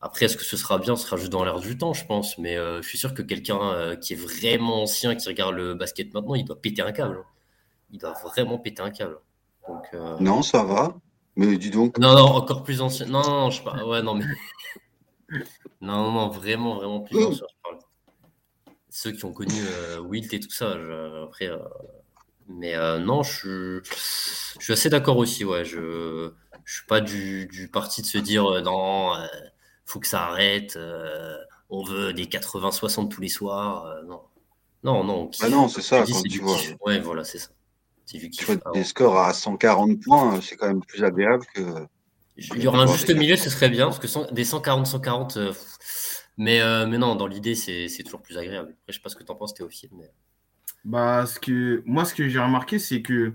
Après, 0.00 0.26
est-ce 0.26 0.36
que 0.36 0.44
ce 0.44 0.56
sera 0.56 0.78
bien? 0.78 0.96
Ce 0.96 1.04
sera 1.06 1.16
juste 1.16 1.30
dans 1.30 1.44
l'air 1.44 1.60
du 1.60 1.76
temps, 1.76 1.92
je 1.92 2.06
pense. 2.06 2.38
Mais 2.38 2.56
je 2.56 2.82
suis 2.82 2.98
sûr 2.98 3.12
que 3.14 3.22
quelqu'un 3.22 3.96
qui 3.96 4.14
est 4.14 4.16
vraiment 4.16 4.82
ancien, 4.82 5.14
qui 5.14 5.28
regarde 5.28 5.54
le 5.54 5.74
basket 5.74 6.14
maintenant, 6.14 6.34
il 6.34 6.44
doit 6.44 6.60
péter 6.60 6.82
un 6.82 6.92
câble. 6.92 7.18
Hein. 7.20 7.24
Il 7.90 7.98
doit 7.98 8.14
vraiment 8.24 8.58
péter 8.58 8.82
un 8.82 8.90
câble. 8.90 9.18
Non, 10.20 10.42
ça 10.42 10.64
va. 10.64 10.96
Mais 11.36 11.56
dis 11.58 11.70
donc. 11.70 11.98
Non, 11.98 12.14
non, 12.14 12.24
encore 12.24 12.62
plus 12.62 12.80
ancien. 12.80 13.06
Non, 13.06 13.22
non, 13.22 13.50
je 13.50 13.62
parle. 13.62 13.82
Ouais, 13.84 14.02
non, 14.02 14.14
mais. 14.14 14.24
non, 15.80 16.10
non, 16.12 16.28
vraiment, 16.28 16.76
vraiment 16.76 17.00
plus 17.00 17.22
ancien. 17.22 17.46
Je 17.48 17.62
parle. 17.62 17.78
Ceux 18.88 19.12
qui 19.12 19.24
ont 19.24 19.32
connu 19.32 19.52
Wilt 20.02 20.32
et 20.32 20.40
tout 20.40 20.50
ça. 20.50 20.76
Après. 21.24 21.50
Mais 22.48 22.74
non, 23.00 23.22
je 23.22 23.82
suis... 24.58 24.72
assez 24.72 24.88
d'accord 24.88 25.18
aussi. 25.18 25.44
Ouais, 25.44 25.64
je 25.64 26.32
je 26.70 26.76
suis 26.76 26.86
pas 26.86 27.00
du, 27.00 27.46
du 27.46 27.68
parti 27.68 28.00
de 28.00 28.06
se 28.06 28.18
dire 28.18 28.46
euh, 28.46 28.60
non, 28.60 29.14
euh, 29.16 29.26
faut 29.90 30.00
que 30.00 30.06
ça 30.06 30.24
arrête, 30.26 30.76
euh, 30.76 31.36
on 31.68 31.82
veut 31.82 32.12
des 32.12 32.26
80-60 32.26 33.08
tous 33.08 33.20
les 33.20 33.28
soirs. 33.28 34.02
non, 34.06 34.22
non, 34.84 35.04
non. 35.04 35.30
Ah 35.40 35.48
non, 35.48 35.68
c'est 35.68 35.82
ça, 35.82 36.04
quand 36.06 36.22
tu 36.22 36.40
vois. 36.40 36.56
Ouais, 36.84 37.00
voilà, 37.00 37.24
c'est 37.24 37.38
ça. 37.38 37.50
Tu 38.06 38.30
des 38.74 38.84
scores 38.84 39.18
à 39.18 39.32
140 39.32 40.02
points, 40.02 40.40
c'est 40.40 40.56
quand 40.56 40.66
même 40.66 40.82
plus 40.82 41.04
agréable 41.04 41.44
que. 41.54 41.86
Il 42.36 42.62
y 42.62 42.66
aura 42.66 42.82
un 42.82 42.86
juste 42.86 43.14
milieu, 43.14 43.36
ce 43.36 43.50
serait 43.50 43.68
bien, 43.68 43.86
parce 43.86 43.98
que 43.98 44.32
des 44.32 44.44
140-140, 44.44 45.54
mais, 46.38 46.60
mais 46.86 46.98
non, 46.98 47.14
dans 47.14 47.26
l'idée, 47.26 47.54
c'est 47.54 48.02
toujours 48.02 48.22
plus 48.22 48.38
agréable. 48.38 48.70
Après, 48.70 48.92
je 48.92 48.94
sais 48.94 49.02
pas 49.02 49.10
ce 49.10 49.16
que 49.16 49.22
tu 49.22 49.30
en 49.30 49.36
penses, 49.36 49.54
Théophile. 49.54 49.90
Mais... 49.92 50.10
Bah, 50.84 51.26
ce 51.26 51.38
que, 51.38 51.82
moi, 51.84 52.04
ce 52.04 52.14
que 52.14 52.28
j'ai 52.28 52.38
remarqué, 52.38 52.78
c'est 52.78 53.02
que 53.02 53.34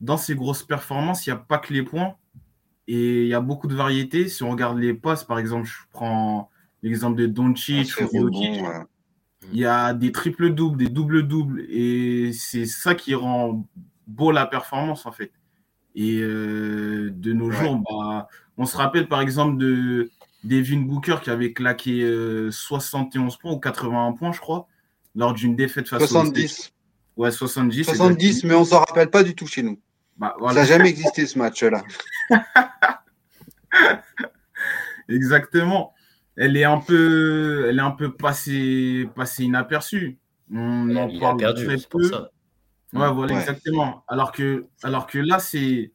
dans 0.00 0.16
ces 0.16 0.34
grosses 0.34 0.64
performances, 0.64 1.26
il 1.26 1.30
n'y 1.30 1.34
a 1.34 1.38
pas 1.38 1.58
que 1.58 1.72
les 1.72 1.82
points, 1.82 2.16
et 2.94 3.22
il 3.22 3.28
y 3.28 3.32
a 3.32 3.40
beaucoup 3.40 3.68
de 3.68 3.74
variétés. 3.74 4.28
Si 4.28 4.42
on 4.42 4.50
regarde 4.50 4.78
les 4.78 4.92
passes, 4.92 5.24
par 5.24 5.38
exemple, 5.38 5.66
je 5.66 5.78
prends 5.92 6.50
l'exemple 6.82 7.18
de 7.18 7.24
Doncic 7.26 7.90
ah, 7.98 8.04
ou 8.12 8.28
Il 9.50 9.58
y 9.58 9.64
a 9.64 9.94
des 9.94 10.12
triples-doubles, 10.12 10.76
des 10.76 10.90
doubles-doubles. 10.90 11.64
Et 11.70 12.34
c'est 12.34 12.66
ça 12.66 12.94
qui 12.94 13.14
rend 13.14 13.66
beau 14.06 14.30
la 14.30 14.44
performance, 14.44 15.06
en 15.06 15.12
fait. 15.12 15.32
Et 15.94 16.18
euh, 16.20 17.10
de 17.14 17.32
nos 17.32 17.50
jours, 17.50 17.76
bah, 17.76 18.28
on 18.58 18.66
se 18.66 18.76
rappelle 18.76 19.08
par 19.08 19.22
exemple 19.22 19.56
de 19.56 20.10
Devin 20.44 20.80
Booker 20.80 21.16
qui 21.22 21.30
avait 21.30 21.54
claqué 21.54 22.06
71 22.50 23.32
euh, 23.32 23.36
points 23.40 23.52
ou 23.52 23.58
81 23.58 24.12
points, 24.12 24.32
je 24.32 24.40
crois, 24.40 24.68
lors 25.14 25.32
d'une 25.32 25.56
défaite 25.56 25.88
face 25.88 26.04
70. 26.06 26.72
Ouais, 27.16 27.30
70. 27.30 27.84
70, 27.84 28.44
mais 28.44 28.54
on 28.54 28.66
s'en 28.66 28.80
rappelle 28.80 29.08
pas 29.08 29.22
du 29.22 29.34
tout 29.34 29.46
chez 29.46 29.62
nous. 29.62 29.78
Bah, 30.22 30.36
ça 30.40 30.54
n'a 30.54 30.64
jamais 30.64 30.88
existé 30.90 31.26
ce 31.26 31.36
match-là. 31.36 31.82
Exactement. 35.08 35.94
Elle 36.36 36.56
est 36.56 36.62
un 36.62 36.78
peu, 36.78 37.66
elle 37.68 37.78
est 37.78 37.82
un 37.82 37.90
peu 37.90 38.14
passée, 38.14 39.08
passée 39.16 39.42
inaperçue. 39.42 40.20
On 40.54 40.94
en 40.94 41.18
parle 41.18 41.38
perdu, 41.38 41.64
très 41.66 41.76
peu. 41.90 42.08
Ouais, 42.92 43.12
voilà, 43.12 43.40
exactement. 43.40 44.04
Alors 44.06 44.30
que, 44.30 44.66
alors 44.84 45.08
que 45.08 45.18
là, 45.18 45.40
c'est 45.40 45.90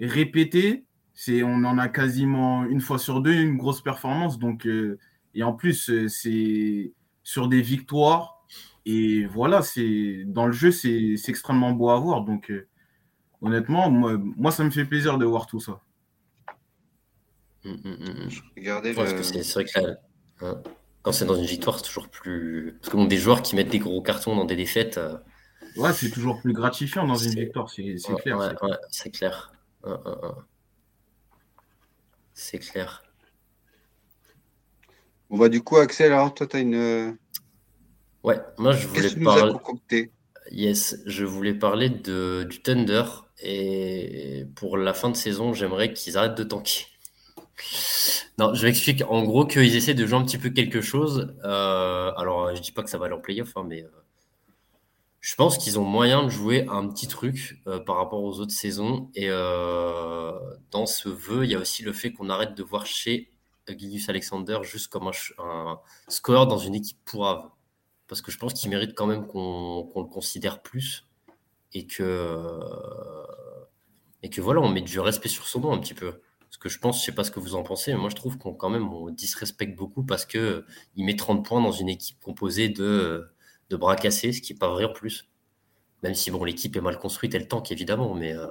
répété. 0.00 0.84
C'est, 1.14 1.44
on 1.44 1.62
en 1.62 1.78
a 1.78 1.88
quasiment 1.88 2.64
une 2.64 2.80
fois 2.80 2.98
sur 2.98 3.20
deux 3.20 3.32
une 3.32 3.58
grosse 3.58 3.80
performance. 3.80 4.40
Donc, 4.40 4.66
euh, 4.66 4.98
et 5.34 5.44
en 5.44 5.52
plus, 5.52 5.88
euh, 5.88 6.08
c'est 6.08 6.92
sur 7.22 7.46
des 7.46 7.62
victoires. 7.62 8.44
Et 8.86 9.24
voilà, 9.26 9.62
c'est 9.62 10.24
dans 10.26 10.46
le 10.46 10.52
jeu, 10.52 10.72
c'est 10.72 11.14
extrêmement 11.28 11.70
beau 11.70 11.90
à 11.90 12.00
voir. 12.00 12.22
Donc, 12.24 12.50
euh, 12.50 12.66
honnêtement, 13.42 13.90
moi, 13.90 14.50
ça 14.50 14.64
me 14.64 14.70
fait 14.70 14.84
plaisir 14.84 15.18
de 15.18 15.24
voir 15.24 15.46
tout 15.46 15.60
ça. 15.60 15.80
Mm, 17.64 17.70
mm, 17.70 18.26
mm, 18.26 18.28
Regardez 18.56 18.94
c'est 18.94 19.52
vrai 19.54 19.64
que 19.64 19.80
hein, 20.44 20.62
quand 21.02 21.12
c'est 21.12 21.24
dans 21.24 21.34
une 21.34 21.44
victoire, 21.44 21.76
c'est 21.78 21.84
toujours 21.84 22.08
plus. 22.08 22.76
Parce 22.80 22.92
que 22.92 22.96
bon, 22.96 23.04
des 23.04 23.16
joueurs 23.16 23.42
qui 23.42 23.56
mettent 23.56 23.70
des 23.70 23.78
gros 23.78 24.00
cartons 24.02 24.36
dans 24.36 24.44
des 24.44 24.56
défaites. 24.56 24.98
Euh, 24.98 25.16
ouais, 25.76 25.92
c'est 25.92 26.10
toujours 26.10 26.40
plus 26.40 26.52
gratifiant 26.52 27.06
dans 27.06 27.16
une 27.16 27.34
victoire, 27.34 27.68
c'est 27.70 27.96
clair. 28.22 28.54
c'est 28.90 29.10
clair. 29.10 29.52
C'est 32.34 32.58
clair. 32.58 33.02
Bon, 35.28 35.38
bah, 35.38 35.48
du 35.48 35.60
coup, 35.62 35.76
Axel, 35.76 36.12
alors 36.12 36.32
toi, 36.34 36.46
tu 36.46 36.56
as 36.56 36.60
une. 36.60 37.16
Ouais, 38.22 38.40
moi, 38.58 38.72
je 38.72 38.86
voulais 38.86 39.10
parler. 39.24 40.10
Yes, 40.50 40.96
je 41.06 41.24
voulais 41.24 41.54
parler 41.54 41.90
de, 41.90 42.46
du 42.48 42.62
Thunder. 42.62 43.04
Et 43.40 44.46
pour 44.56 44.76
la 44.76 44.94
fin 44.94 45.10
de 45.10 45.16
saison, 45.16 45.52
j'aimerais 45.52 45.92
qu'ils 45.92 46.18
arrêtent 46.18 46.36
de 46.36 46.44
tanker. 46.44 46.86
Non, 48.38 48.54
je 48.54 48.66
m'explique. 48.66 49.02
En 49.08 49.24
gros, 49.24 49.46
qu'ils 49.46 49.76
essaient 49.76 49.94
de 49.94 50.06
jouer 50.06 50.18
un 50.18 50.24
petit 50.24 50.38
peu 50.38 50.50
quelque 50.50 50.80
chose. 50.80 51.34
Euh, 51.44 52.12
alors, 52.16 52.54
je 52.54 52.60
dis 52.60 52.72
pas 52.72 52.82
que 52.82 52.90
ça 52.90 52.98
va 52.98 53.06
aller 53.06 53.14
en 53.14 53.20
playoff, 53.20 53.56
hein, 53.56 53.64
mais 53.66 53.82
euh, 53.82 53.88
je 55.20 55.34
pense 55.34 55.58
qu'ils 55.58 55.78
ont 55.78 55.84
moyen 55.84 56.24
de 56.24 56.28
jouer 56.28 56.66
un 56.68 56.88
petit 56.88 57.08
truc 57.08 57.60
euh, 57.66 57.80
par 57.80 57.96
rapport 57.96 58.22
aux 58.22 58.40
autres 58.40 58.52
saisons. 58.52 59.10
Et 59.14 59.28
dans 59.28 60.86
ce 60.86 61.08
vœu, 61.08 61.44
il 61.44 61.50
y 61.50 61.54
a 61.54 61.58
aussi 61.58 61.82
le 61.82 61.92
fait 61.92 62.12
qu'on 62.12 62.30
arrête 62.30 62.54
de 62.54 62.62
voir 62.62 62.86
chez 62.86 63.30
Gilius 63.68 64.08
Alexander 64.08 64.58
juste 64.62 64.88
comme 64.88 65.10
un, 65.38 65.80
score 66.08 66.46
dans 66.46 66.58
une 66.58 66.74
équipe 66.74 66.98
pourrave. 67.04 67.50
Parce 68.06 68.22
que 68.22 68.30
je 68.30 68.38
pense 68.38 68.54
qu'il 68.54 68.70
mérite 68.70 68.94
quand 68.94 69.06
même 69.06 69.26
qu'on 69.26 69.90
le 69.96 70.04
considère 70.04 70.62
plus 70.62 71.07
et 71.72 71.86
que, 71.86 72.58
et 74.22 74.30
que 74.30 74.40
voilà, 74.40 74.60
on 74.60 74.68
met 74.68 74.80
du 74.80 75.00
respect 75.00 75.28
sur 75.28 75.46
son 75.46 75.60
nom 75.60 75.72
un 75.72 75.78
petit 75.78 75.94
peu. 75.94 76.20
Parce 76.40 76.56
que 76.56 76.68
je 76.68 76.78
pense, 76.78 77.00
je 77.00 77.04
sais 77.04 77.12
pas 77.12 77.24
ce 77.24 77.30
que 77.30 77.40
vous 77.40 77.54
en 77.54 77.62
pensez, 77.62 77.92
mais 77.92 77.98
moi 77.98 78.08
je 78.08 78.16
trouve 78.16 78.38
qu'on 78.38 78.54
quand 78.54 78.70
même 78.70 78.90
on 78.90 79.10
disrespecte 79.10 79.76
beaucoup 79.76 80.02
parce 80.02 80.24
que 80.24 80.64
il 80.96 81.04
met 81.04 81.14
30 81.14 81.44
points 81.44 81.60
dans 81.60 81.72
une 81.72 81.90
équipe 81.90 82.18
composée 82.20 82.70
de, 82.70 83.30
de 83.68 83.76
bras 83.76 83.96
cassés, 83.96 84.32
ce 84.32 84.40
qui 84.40 84.52
n'est 84.54 84.58
pas 84.58 84.68
vrai 84.68 84.84
en 84.84 84.92
plus. 84.92 85.28
Même 86.02 86.14
si 86.14 86.30
bon, 86.30 86.44
l'équipe 86.44 86.74
est 86.76 86.80
mal 86.80 86.98
construite, 86.98 87.34
elle 87.34 87.48
tank 87.48 87.70
évidemment, 87.70 88.14
mais, 88.14 88.32
euh, 88.32 88.46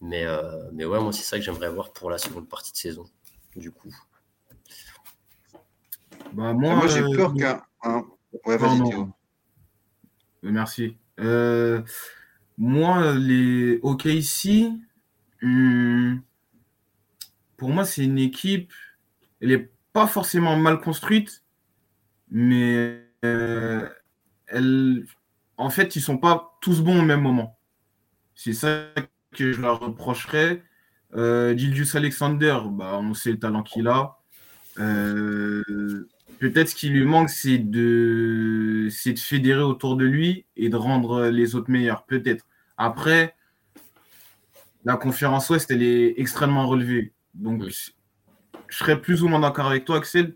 mais, 0.00 0.26
euh, 0.26 0.68
mais 0.72 0.84
ouais, 0.84 1.00
moi 1.00 1.12
c'est 1.12 1.22
ça 1.22 1.38
que 1.38 1.44
j'aimerais 1.44 1.70
voir 1.70 1.92
pour 1.92 2.10
la 2.10 2.18
seconde 2.18 2.48
partie 2.48 2.72
de 2.72 2.76
saison, 2.76 3.04
du 3.54 3.70
coup. 3.70 3.94
Bah, 6.32 6.52
moi, 6.52 6.74
moi 6.74 6.86
j'ai 6.88 7.02
peur 7.14 7.32
euh, 7.32 7.38
qu'un. 7.38 8.04
Ouais, 8.44 8.56
vas-y, 8.56 8.80
Merci. 10.42 10.96
Moi, 12.58 13.14
les 13.14 13.78
OK 13.82 14.06
ici, 14.06 14.80
hmm, 15.42 16.16
pour 17.56 17.70
moi, 17.70 17.84
c'est 17.84 18.04
une 18.04 18.18
équipe, 18.18 18.72
elle 19.40 19.48
n'est 19.48 19.70
pas 19.92 20.06
forcément 20.06 20.56
mal 20.56 20.80
construite, 20.80 21.44
mais 22.30 23.02
euh, 23.24 23.88
elle, 24.46 25.06
en 25.56 25.70
fait, 25.70 25.96
ils 25.96 26.00
ne 26.00 26.04
sont 26.04 26.18
pas 26.18 26.56
tous 26.60 26.82
bons 26.82 27.00
au 27.00 27.04
même 27.04 27.22
moment. 27.22 27.58
C'est 28.34 28.52
ça 28.52 28.88
que 29.32 29.52
je 29.52 29.60
leur 29.60 29.80
reprocherais. 29.80 30.62
Euh, 31.14 31.56
Alexander, 31.94 32.58
bah, 32.70 32.98
on 33.00 33.14
sait 33.14 33.32
le 33.32 33.38
talent 33.38 33.62
qu'il 33.62 33.88
a. 33.88 34.18
Euh, 34.78 36.08
peut-être 36.38 36.68
ce 36.68 36.74
qui 36.74 36.88
lui 36.88 37.04
manque, 37.04 37.30
c'est 37.30 37.58
de, 37.58 38.88
de 38.88 39.18
fédérer 39.18 39.62
autour 39.62 39.96
de 39.96 40.04
lui 40.04 40.46
et 40.56 40.68
de 40.68 40.76
rendre 40.76 41.26
les 41.26 41.54
autres 41.54 41.70
meilleurs. 41.70 42.04
Peut-être. 42.04 42.46
Après, 42.76 43.34
la 44.84 44.96
conférence 44.96 45.50
Ouest, 45.50 45.70
elle 45.70 45.82
est 45.82 46.14
extrêmement 46.18 46.66
relevée. 46.66 47.12
Donc, 47.34 47.64
je 47.68 48.76
serais 48.76 49.00
plus 49.00 49.22
ou 49.22 49.28
moins 49.28 49.40
d'accord 49.40 49.66
avec 49.66 49.84
toi, 49.84 49.96
Axel. 49.96 50.34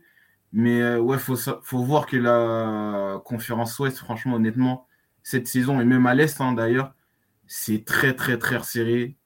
Mais 0.52 0.80
euh, 0.82 0.98
ouais, 0.98 1.18
faut, 1.18 1.36
faut 1.36 1.84
voir 1.84 2.06
que 2.06 2.16
la 2.16 3.20
conférence 3.24 3.78
Ouest, 3.78 3.98
franchement, 3.98 4.34
honnêtement, 4.34 4.86
cette 5.22 5.46
saison, 5.46 5.80
et 5.80 5.84
même 5.84 6.06
à 6.06 6.14
l'Est 6.14 6.40
hein, 6.40 6.52
d'ailleurs, 6.52 6.94
c'est 7.46 7.84
très, 7.84 8.14
très, 8.14 8.38
très 8.38 8.62
serré. 8.62 9.16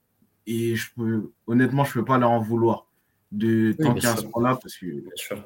Et 0.45 0.75
je 0.75 0.93
peux, 0.95 1.31
honnêtement, 1.47 1.83
je 1.83 1.89
ne 1.89 1.93
peux 1.95 2.05
pas 2.05 2.19
leur 2.19 2.29
en 2.29 2.39
vouloir 2.39 2.87
de 3.31 3.71
tanker 3.71 4.05
à 4.05 4.15
ce 4.17 4.25
point-là 4.25 4.57
parce 4.61 4.77
que. 4.77 4.85
Bien 4.85 5.11
sûr. 5.15 5.43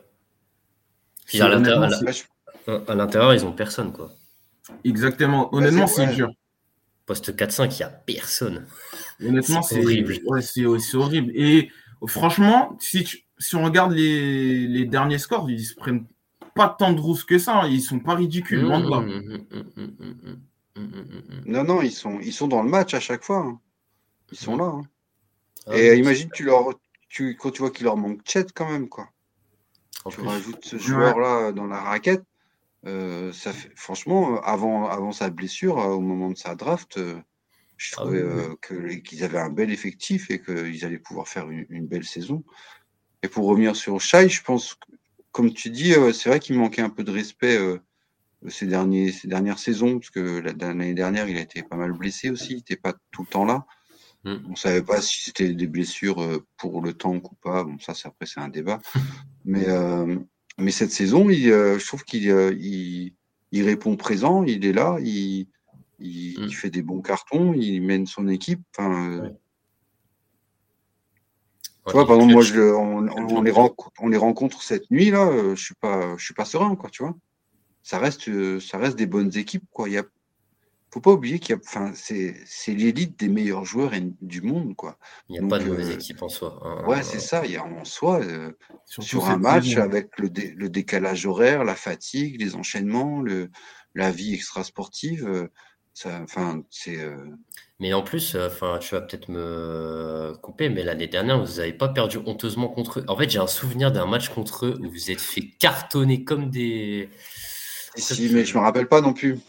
Puis 1.29 1.41
à 1.41 2.95
l'intérieur, 2.95 3.33
ils 3.33 3.43
n'ont 3.43 3.53
personne, 3.53 3.93
quoi. 3.93 4.11
Exactement. 4.83 5.53
Honnêtement, 5.53 5.87
c'est 5.87 6.07
dur. 6.07 6.29
Poste 7.05 7.35
4-5, 7.35 7.73
il 7.73 7.77
n'y 7.77 7.83
a 7.83 7.89
personne. 7.89 8.65
Honnêtement, 9.23 9.61
c'est 9.61 9.83
horrible. 9.83 10.19
Ouais, 10.27 10.41
c'est 10.41 10.95
horrible. 10.95 11.31
Et 11.33 11.69
Franchement, 12.07 12.77
si, 12.79 13.25
si 13.37 13.55
on 13.55 13.63
regarde 13.63 13.91
les, 13.91 14.85
derniers 14.85 15.17
scores, 15.17 15.49
ils 15.49 15.65
se 15.65 15.75
prennent 15.75 16.05
pas 16.55 16.69
tant 16.69 16.93
de 16.93 16.99
rousses 16.99 17.25
que 17.25 17.37
ça. 17.37 17.61
Hein. 17.61 17.67
Ils 17.67 17.81
sont 17.81 17.99
pas 17.99 18.15
ridicules, 18.15 18.61
Non, 18.61 18.79
non, 21.63 21.81
ils 21.81 21.91
sont, 21.91 22.19
ils 22.21 22.33
sont 22.33 22.47
dans 22.47 22.63
le 22.63 22.69
match 22.69 22.93
à 22.93 22.99
chaque 22.99 23.23
fois. 23.23 23.39
Hein. 23.39 23.59
Ils 24.31 24.37
sont 24.37 24.55
là. 24.55 24.65
Hein. 24.65 24.81
Ah 25.67 25.77
Et 25.77 25.97
imagine, 25.97 26.29
tu 26.33 26.45
leur, 26.45 26.69
tu, 27.09 27.35
quand 27.35 27.51
tu 27.51 27.61
vois 27.61 27.71
qu'il 27.71 27.83
leur 27.83 27.97
manque 27.97 28.21
Chet 28.25 28.45
quand 28.53 28.69
même, 28.69 28.87
quoi. 28.87 29.09
Tu 30.09 30.21
rajoutes 30.21 30.63
ce 30.63 30.77
joueur-là 30.77 31.51
dans 31.51 31.67
la 31.67 31.79
raquette. 31.79 32.23
Euh, 32.85 33.33
ça 33.33 33.51
fait, 33.51 33.71
franchement, 33.75 34.41
avant, 34.41 34.87
avant 34.87 35.11
sa 35.11 35.29
blessure, 35.29 35.79
euh, 35.79 35.89
au 35.89 35.99
moment 35.99 36.29
de 36.29 36.37
sa 36.37 36.55
draft, 36.55 36.97
euh, 36.97 37.19
je 37.75 37.93
ah 37.97 38.01
trouvais 38.01 39.01
qu'ils 39.01 39.23
avaient 39.23 39.39
un 39.39 39.49
bel 39.49 39.71
effectif 39.71 40.29
et 40.31 40.41
qu'ils 40.41 40.85
allaient 40.85 40.99
pouvoir 40.99 41.27
faire 41.27 41.49
une, 41.49 41.87
belle 41.87 42.05
saison. 42.05 42.43
Et 43.23 43.27
pour 43.27 43.45
revenir 43.47 43.75
sur 43.75 43.99
Shai, 43.99 44.29
je 44.29 44.41
pense 44.43 44.77
comme 45.31 45.53
tu 45.53 45.69
dis, 45.69 45.93
c'est 46.13 46.29
vrai 46.29 46.39
qu'il 46.39 46.57
manquait 46.57 46.81
un 46.81 46.89
peu 46.89 47.03
de 47.03 47.11
respect 47.11 47.57
ces, 48.47 48.65
derniers, 48.65 49.11
ces 49.11 49.27
dernières 49.27 49.59
saisons, 49.59 49.99
parce 49.99 50.09
que 50.09 50.39
l'année 50.59 50.93
dernière, 50.93 51.29
il 51.29 51.37
a 51.37 51.41
été 51.41 51.61
pas 51.61 51.77
mal 51.77 51.93
blessé 51.93 52.29
aussi, 52.29 52.53
il 52.53 52.57
n'était 52.57 52.75
pas 52.75 52.93
tout 53.11 53.21
le 53.21 53.27
temps 53.27 53.45
là. 53.45 53.65
Mm. 54.23 54.35
On 54.47 54.49
ne 54.51 54.55
savait 54.55 54.81
pas 54.81 55.01
si 55.01 55.23
c'était 55.23 55.53
des 55.53 55.67
blessures 55.67 56.43
pour 56.57 56.81
le 56.81 56.93
temps 56.93 57.15
ou 57.15 57.35
pas. 57.41 57.63
Bon, 57.63 57.77
ça, 57.79 57.93
après, 58.03 58.25
c'est 58.25 58.39
un 58.39 58.49
débat. 58.49 58.79
mais, 59.45 59.67
mais 60.57 60.71
cette 60.71 60.91
saison, 60.91 61.29
il, 61.29 61.43
je 61.43 61.85
trouve 61.85 62.03
qu'il 62.03 62.23
il, 62.23 63.13
il, 63.51 63.63
répond 63.63 63.95
présent, 63.95 64.43
il 64.43 64.65
est 64.65 64.73
là, 64.73 64.97
il, 65.01 65.47
il, 65.99 66.45
mm. 66.45 66.51
fait 66.51 66.69
des 66.69 66.81
bons 66.81 67.01
cartons, 67.01 67.53
il 67.53 67.81
mène 67.81 68.05
son 68.05 68.27
équipe. 68.27 68.61
Enfin, 68.77 69.31
tu 71.89 71.93
vois, 71.93 72.05
par 72.05 72.17
exemple, 72.17 72.33
moi, 72.33 72.43
je, 72.43 72.61
on, 72.61 73.41
les 73.41 73.51
rencontre, 73.51 73.91
on 73.99 74.09
les 74.09 74.17
rencontre 74.17 74.61
cette 74.61 74.89
nuit 74.91 75.09
là. 75.09 75.27
Euh, 75.27 75.55
je 75.55 75.63
suis 75.63 75.75
pas, 75.75 76.15
je 76.17 76.23
suis 76.23 76.33
pas 76.33 76.45
serein, 76.45 76.75
quoi. 76.75 76.89
Tu 76.89 77.03
vois, 77.03 77.15
ça 77.83 77.97
reste, 77.97 78.29
euh, 78.29 78.59
ça 78.59 78.77
reste 78.77 78.97
des 78.97 79.07
bonnes 79.07 79.35
équipes, 79.35 79.65
quoi. 79.71 79.89
Il 79.89 79.93
y 79.93 79.97
a, 79.97 80.03
faut 80.91 81.01
pas 81.01 81.11
oublier 81.11 81.39
qu'il 81.39 81.55
y 81.55 81.57
a, 81.57 81.61
enfin, 81.63 81.91
c'est, 81.95 82.35
c'est 82.45 82.73
l'élite 82.73 83.19
des 83.19 83.29
meilleurs 83.29 83.65
joueurs 83.65 83.91
du 84.21 84.41
monde, 84.41 84.75
quoi. 84.75 84.97
Il 85.27 85.33
n'y 85.33 85.45
a 85.45 85.47
pas 85.47 85.59
de 85.59 85.65
mauvaise 85.65 85.89
euh, 85.89 85.95
équipe 85.95 86.21
en 86.21 86.29
soi. 86.29 86.59
Hein. 86.63 86.85
ouais, 86.87 87.03
c'est 87.03 87.19
ça. 87.19 87.45
Il 87.45 87.51
y 87.51 87.57
a 87.57 87.63
en 87.63 87.85
soi 87.85 88.21
sur 88.87 89.25
un 89.25 89.37
match 89.37 89.77
avec 89.77 90.17
le, 90.17 90.29
le, 90.55 90.69
décalage 90.69 91.25
horaire, 91.25 91.63
la 91.63 91.75
fatigue, 91.75 92.41
les 92.41 92.55
enchaînements, 92.55 93.21
le, 93.21 93.49
la 93.95 94.11
vie 94.11 94.33
extra 94.33 94.63
sportive. 94.63 95.49
ça, 95.93 96.21
enfin, 96.23 96.63
c'est. 96.69 96.97
Mais 97.79 97.93
en 97.93 98.01
plus, 98.01 98.35
euh, 98.35 98.47
enfin, 98.47 98.77
tu 98.79 98.93
vas 98.93 99.01
peut-être 99.01 99.29
me 99.29 100.33
couper, 100.41 100.67
mais 100.67 100.83
l'année 100.83 101.07
dernière, 101.07 101.43
vous 101.43 101.57
n'avez 101.57 101.71
pas 101.71 101.87
perdu 101.87 102.17
honteusement 102.25 102.67
contre 102.67 102.99
eux. 102.99 103.05
En 103.07 103.15
fait, 103.15 103.29
j'ai 103.29 103.39
un 103.39 103.47
souvenir 103.47 103.91
d'un 103.91 104.05
match 104.05 104.29
contre 104.29 104.65
eux 104.65 104.77
où 104.81 104.89
vous 104.89 105.11
êtes 105.11 105.21
fait 105.21 105.49
cartonner 105.59 106.25
comme 106.25 106.49
des. 106.49 107.09
Si, 107.95 108.29
mais 108.31 108.45
je 108.45 108.57
me 108.57 108.61
rappelle 108.61 108.87
pas 108.87 109.01
non 109.01 109.13
plus. 109.13 109.39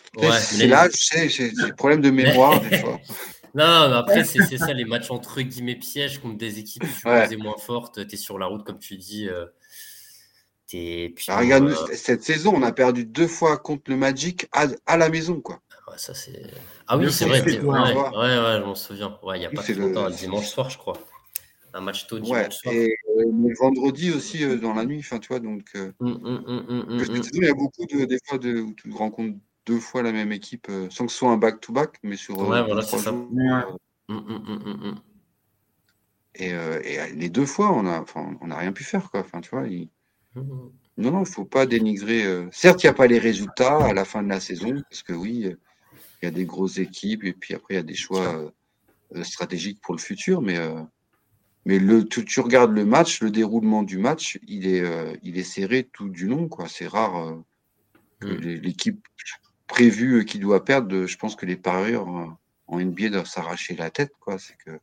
c'est 0.41 0.67
là, 0.67 0.89
tu 0.89 1.03
sais, 1.03 1.29
j'ai 1.29 1.51
des 1.51 1.73
problèmes 1.73 2.01
de 2.01 2.11
mémoire 2.11 2.61
des 2.61 2.79
fois. 2.79 2.99
Non, 3.53 3.89
mais 3.89 3.97
après, 3.97 4.23
c'est 4.23 4.59
ça, 4.59 4.73
les 4.73 4.85
matchs 4.85 5.11
entre 5.11 5.41
guillemets 5.41 5.75
pièges 5.75 6.21
contre 6.21 6.39
des 6.39 6.61
équipes 6.61 6.85
plus 6.85 7.37
moins 7.37 7.59
fortes. 7.59 8.07
Tu 8.07 8.15
es 8.15 8.17
sur 8.17 8.39
la 8.39 8.47
route, 8.47 8.65
comme 8.65 8.79
tu 8.79 8.97
dis. 8.97 9.29
Euh, 9.29 9.47
puis, 10.71 11.25
bah, 11.27 11.39
regarde, 11.39 11.69
euh, 11.69 11.95
cette 11.95 12.23
saison, 12.23 12.53
on 12.55 12.63
a 12.63 12.71
perdu 12.71 13.05
deux 13.05 13.27
fois 13.27 13.59
contre 13.59 13.91
le 13.91 13.97
Magic 13.97 14.47
à, 14.53 14.67
à 14.87 14.97
la 14.97 15.09
maison, 15.09 15.41
quoi. 15.41 15.59
ça, 15.97 16.15
c'est. 16.15 16.43
Ah 16.87 16.97
oui, 16.97 17.11
c'est 17.13 17.25
vrai. 17.25 17.43
Ouais, 17.43 17.59
ouais, 17.61 17.63
ouais, 17.65 18.59
je 18.61 18.65
m'en 18.65 18.75
souviens. 18.77 19.19
Ouais, 19.23 19.39
il 19.39 19.41
n'y 19.41 19.47
a 19.47 19.51
pas 19.51 19.63
très 19.63 19.75
longtemps, 19.75 20.07
le... 20.07 20.15
dimanche 20.15 20.47
soir, 20.47 20.71
je 20.71 20.79
crois. 20.79 20.97
Un 21.73 21.81
match 21.81 22.07
tôt 22.07 22.19
dimanche 22.19 22.39
ouais, 22.39 22.51
soir. 22.51 22.75
Et 22.75 22.97
le 23.17 23.55
vendredi 23.59 24.11
aussi 24.11 24.45
euh, 24.45 24.57
dans 24.57 24.75
la 24.75 24.85
nuit, 24.85 24.99
enfin, 25.01 25.19
tu 25.19 25.29
vois, 25.29 25.41
donc. 25.41 25.65
Euh, 25.77 25.93
hum, 26.01 26.21
hum, 26.25 26.65
hum, 26.69 27.05
il 27.35 27.45
y 27.45 27.49
a 27.49 27.55
beaucoup 27.55 27.87
de, 27.87 28.05
des 28.05 28.19
fois 28.27 28.39
de, 28.39 28.61
où 28.61 28.75
tu 28.75 28.91
rencontres 28.93 29.39
deux 29.67 29.79
fois 29.79 30.03
la 30.03 30.13
même 30.13 30.33
équipe, 30.33 30.67
euh, 30.69 30.89
sans 30.91 31.07
que 31.07 31.13
ce 31.13 31.19
soit 31.19 31.31
un 31.31 31.37
back-to-back, 31.37 31.99
mais 32.03 32.17
sur. 32.17 32.39
Ouais, 32.39 32.63
voilà, 32.63 32.83
c'est 32.83 32.99
ça. 32.99 33.15
Et, 36.37 36.51
et, 36.51 37.13
les 37.15 37.29
deux 37.29 37.47
fois, 37.47 37.73
on 37.73 37.83
n'a 37.83 38.05
on 38.41 38.51
a 38.51 38.57
rien 38.57 38.73
pu 38.73 38.85
faire, 38.85 39.11
quoi. 39.11 39.21
Enfin, 39.21 39.41
tu 39.41 39.51
vois, 39.51 39.67
il... 39.67 39.89
Non, 40.37 41.11
non, 41.11 41.19
il 41.19 41.21
ne 41.21 41.25
faut 41.25 41.45
pas 41.45 41.67
dénigrer. 41.67 42.25
Certes, 42.53 42.83
il 42.83 42.87
n'y 42.87 42.91
a 42.91 42.95
pas 42.95 43.07
les 43.07 43.19
résultats 43.19 43.79
à 43.79 43.93
la 43.93 44.05
fin 44.05 44.23
de 44.23 44.29
la 44.29 44.41
saison, 44.41 44.81
parce 44.89 45.03
que 45.03 45.13
oui, 45.13 45.57
il 46.23 46.27
y 46.27 46.29
a 46.29 46.31
des 46.31 46.45
grosses 46.45 46.79
équipes 46.79 47.25
et 47.25 47.33
puis 47.33 47.55
après 47.55 47.75
il 47.75 47.77
y 47.79 47.81
a 47.81 47.85
des 47.85 47.95
choix 47.95 48.53
euh, 49.15 49.25
stratégiques 49.25 49.81
pour 49.81 49.95
le 49.95 50.01
futur. 50.01 50.43
Mais, 50.43 50.59
euh, 50.59 50.83
mais 51.65 51.79
le, 51.79 52.07
tu, 52.07 52.25
tu, 52.25 52.41
regardes 52.41 52.73
le 52.73 52.85
match, 52.85 53.21
le 53.23 53.31
déroulement 53.31 53.83
du 53.83 53.99
match, 53.99 54.39
il 54.47 54.67
est, 54.67 54.81
euh, 54.81 55.15
il 55.23 55.39
est 55.39 55.45
serré 55.45 55.89
tout 55.93 56.09
du 56.09 56.27
long. 56.27 56.49
Quoi. 56.49 56.69
C'est 56.69 56.87
rare 56.87 57.37
que 58.19 58.29
mm. 58.29 58.61
l'équipe 58.63 59.07
prévue 59.67 60.25
qui 60.25 60.39
doit 60.39 60.65
perdre, 60.65 61.07
je 61.07 61.17
pense 61.17 61.37
que 61.37 61.47
les 61.47 61.57
parieurs 61.57 62.09
en 62.67 62.81
NBA 62.81 63.11
doivent 63.11 63.27
s'arracher 63.27 63.77
la 63.77 63.91
tête. 63.91 64.13
Quoi. 64.21 64.39
C'est 64.39 64.57
que 64.57 64.81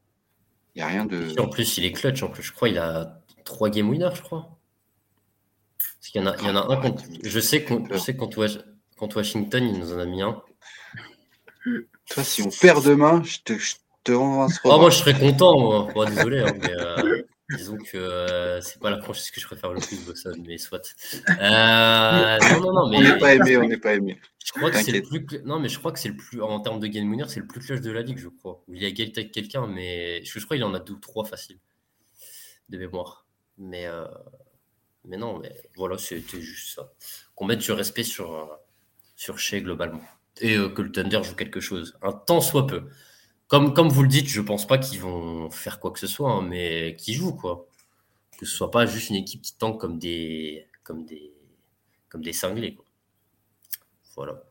il 0.78 0.82
n'y 0.82 0.84
a 0.84 0.88
rien 0.88 1.06
de. 1.06 1.40
En 1.40 1.50
plus, 1.50 1.80
il 1.80 1.86
est 1.86 1.92
clutch. 1.92 2.22
En 2.22 2.30
plus, 2.30 2.44
je 2.44 2.54
crois 2.54 2.70
il 2.70 2.78
a 2.78 3.20
trois 3.44 3.72
game 3.72 3.90
winners, 3.90 4.14
je 4.14 4.22
crois. 4.22 4.60
Parce 5.80 6.12
qu'il 6.12 6.22
y 6.22 6.24
en 6.24 6.28
a, 6.28 6.38
il 6.38 6.46
y 6.46 6.50
en 6.52 6.56
a 6.56 6.72
un 6.72 6.78
contre. 6.78 7.04
Je 7.24 7.40
sais 7.40 7.66
contre, 7.66 7.98
contre 8.96 9.18
Washington, 9.18 9.64
il 9.64 9.80
nous 9.80 9.92
en 9.92 9.98
a 9.98 10.06
mis 10.06 10.22
un. 10.22 10.40
Toi, 12.12 12.24
si 12.24 12.44
on 12.44 12.50
perd 12.50 12.86
demain, 12.86 13.24
je 13.24 13.40
te, 13.44 13.58
je 13.58 13.76
te 14.08 14.12
rends 14.14 14.48
oh, 14.64 14.80
moi, 14.80 14.90
je 14.90 14.98
serais 14.98 15.14
content, 15.14 15.60
moi. 15.94 16.06
désolé, 16.06 16.40
hein, 16.40 16.54
mais 16.62 16.72
euh, 16.80 17.24
disons 17.52 17.78
que 17.78 17.98
euh, 17.98 18.62
c'est 18.62 18.80
pas 18.80 18.90
la 18.90 19.02
franchise 19.02 19.32
que 19.32 19.42
je 19.42 19.46
préfère 19.46 19.74
le 19.74 19.82
plus, 19.82 20.00
Boston, 20.06 20.42
mais 20.46 20.58
soit. 20.58 20.96
Euh, 21.30 22.38
non, 22.52 22.62
non, 22.62 22.74
non, 22.74 22.90
mais. 22.90 22.98
On 22.98 23.02
n'est 23.02 23.18
pas 23.18 23.36
aimé, 23.36 23.58
on 23.58 23.68
n'est 23.68 23.78
pas 23.78 23.96
aimé. 23.96 24.20
Je 24.46 24.54
crois 24.54 24.72
que 24.72 24.78
c'est 24.78 24.92
le 24.92 25.02
plus. 25.02 25.26
Non, 25.44 25.60
mais 25.60 25.70
je 25.70 25.78
crois 25.78 25.92
que 25.92 26.00
c'est 26.00 26.10
le 26.10 26.16
plus. 26.16 26.42
En 26.42 26.60
termes 26.62 26.80
de 26.80 26.88
game 26.88 27.10
winner, 27.10 27.26
c'est 27.28 27.42
le 27.42 27.48
plus 27.48 27.60
clutch 27.60 27.82
de 27.82 27.92
la 27.92 28.02
ligue, 28.02 28.18
je 28.18 28.30
crois. 28.30 28.64
il 28.70 28.82
y 28.82 28.86
a 28.86 28.88
égalité 28.88 29.22
avec 29.22 29.34
quelqu'un, 29.34 29.68
mais 29.68 30.24
je 30.24 30.40
crois 30.46 30.56
qu'il 30.56 30.64
en 30.64 30.74
a 30.74 30.80
deux 30.80 30.94
ou 30.94 31.00
trois 31.00 31.26
faciles 31.26 31.60
de 32.70 32.78
mémoire. 32.78 33.26
Mais. 33.58 33.88
Mais 35.10 35.16
non, 35.16 35.40
mais 35.40 35.54
voilà, 35.78 35.98
c'était 35.98 36.42
juste 36.42 36.76
ça. 36.76 36.92
Qu'on 37.34 37.46
mette 37.46 37.60
du 37.60 37.72
respect 37.72 38.04
sur, 38.04 38.60
sur 39.16 39.40
Shea 39.40 39.62
globalement 39.62 40.02
et 40.42 40.58
que 40.76 40.82
le 40.82 40.92
Thunder 40.92 41.24
joue 41.24 41.34
quelque 41.34 41.60
chose. 41.60 41.98
Un 42.02 42.12
tant 42.12 42.42
soit 42.42 42.68
peu. 42.68 42.84
Comme, 43.48 43.74
comme 43.74 43.90
vous 43.90 44.04
le 44.04 44.10
dites, 44.10 44.28
je 44.28 44.42
pense 44.42 44.68
pas 44.68 44.78
qu'ils 44.78 45.00
vont 45.00 45.50
faire 45.50 45.80
quoi 45.80 45.92
que 45.92 46.00
ce 46.00 46.08
soit, 46.08 46.32
hein, 46.32 46.42
mais 46.42 46.96
qu'ils 46.98 47.16
jouent, 47.16 47.36
quoi. 47.36 47.68
Que 48.38 48.46
ce 48.46 48.56
soit 48.56 48.72
pas 48.72 48.86
juste 48.86 49.10
une 49.10 49.16
équipe 49.16 49.42
qui 49.42 49.56
tank 49.56 49.80
comme 49.80 50.00
des, 50.00 50.68
comme 50.84 51.06
des, 51.06 51.34
comme 52.10 52.22
des 52.22 52.34
cinglés, 52.34 52.76
quoi. 52.76 52.86
Voilà. 54.16 54.44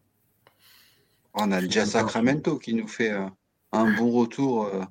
On 1.34 1.52
a 1.52 1.60
déjà 1.60 1.84
Sacramento 1.84 2.58
qui 2.58 2.72
nous 2.72 2.88
fait 2.88 3.10
euh, 3.10 3.26
un 3.72 3.92
bon 3.96 4.10
retour 4.12 4.64
euh, 4.64 4.82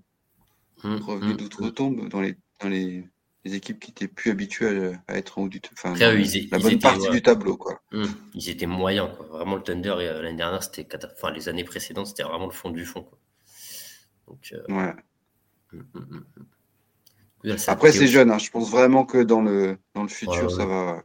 hum, 0.84 1.02
revenu 1.02 1.32
hum, 1.32 1.38
d'outre-tombe 1.38 2.00
hum. 2.02 2.10
dans 2.10 2.22
les, 2.22 2.36
dans 2.62 2.70
les 2.70 3.06
les 3.46 3.54
équipes 3.54 3.80
qui 3.80 3.92
étaient 3.92 4.08
plus 4.08 4.32
habituées 4.32 4.94
à 5.08 5.18
être 5.18 5.38
en 5.38 5.44
haut 5.44 5.50
du 5.50 5.62
enfin, 5.72 5.94
la 5.96 6.60
bonne 6.60 6.80
partie 6.80 7.10
du 7.10 7.22
tableau 7.22 7.56
quoi. 7.56 7.80
Mmh. 7.92 8.06
Ils 8.34 8.50
étaient 8.50 8.66
moyens 8.66 9.10
quoi. 9.16 9.28
Vraiment 9.28 9.56
le 9.56 9.62
Thunder 9.62 9.94
euh, 10.00 10.22
l'année 10.24 10.38
dernière 10.38 10.64
c'était 10.64 10.88
enfin 11.14 11.32
les 11.32 11.48
années 11.48 11.64
précédentes 11.64 12.08
c'était 12.08 12.24
vraiment 12.24 12.48
le 12.48 12.52
fond 12.52 12.72
du 12.72 12.86
fond 12.86 13.04
quoi. 13.04 13.20
Donc, 14.28 14.54
euh... 14.54 14.64
ouais. 14.74 14.94
Mmh, 15.72 15.82
mmh, 17.44 17.56
Après 17.68 17.92
c'est 17.92 18.08
jeune 18.08 18.32
hein. 18.32 18.38
je 18.38 18.50
pense 18.50 18.70
vraiment 18.70 19.06
que 19.06 19.22
dans 19.22 19.42
le 19.42 19.78
dans 19.94 20.04
le 20.04 20.08
futur 20.10 20.50
ça 20.52 20.66
va. 20.66 21.04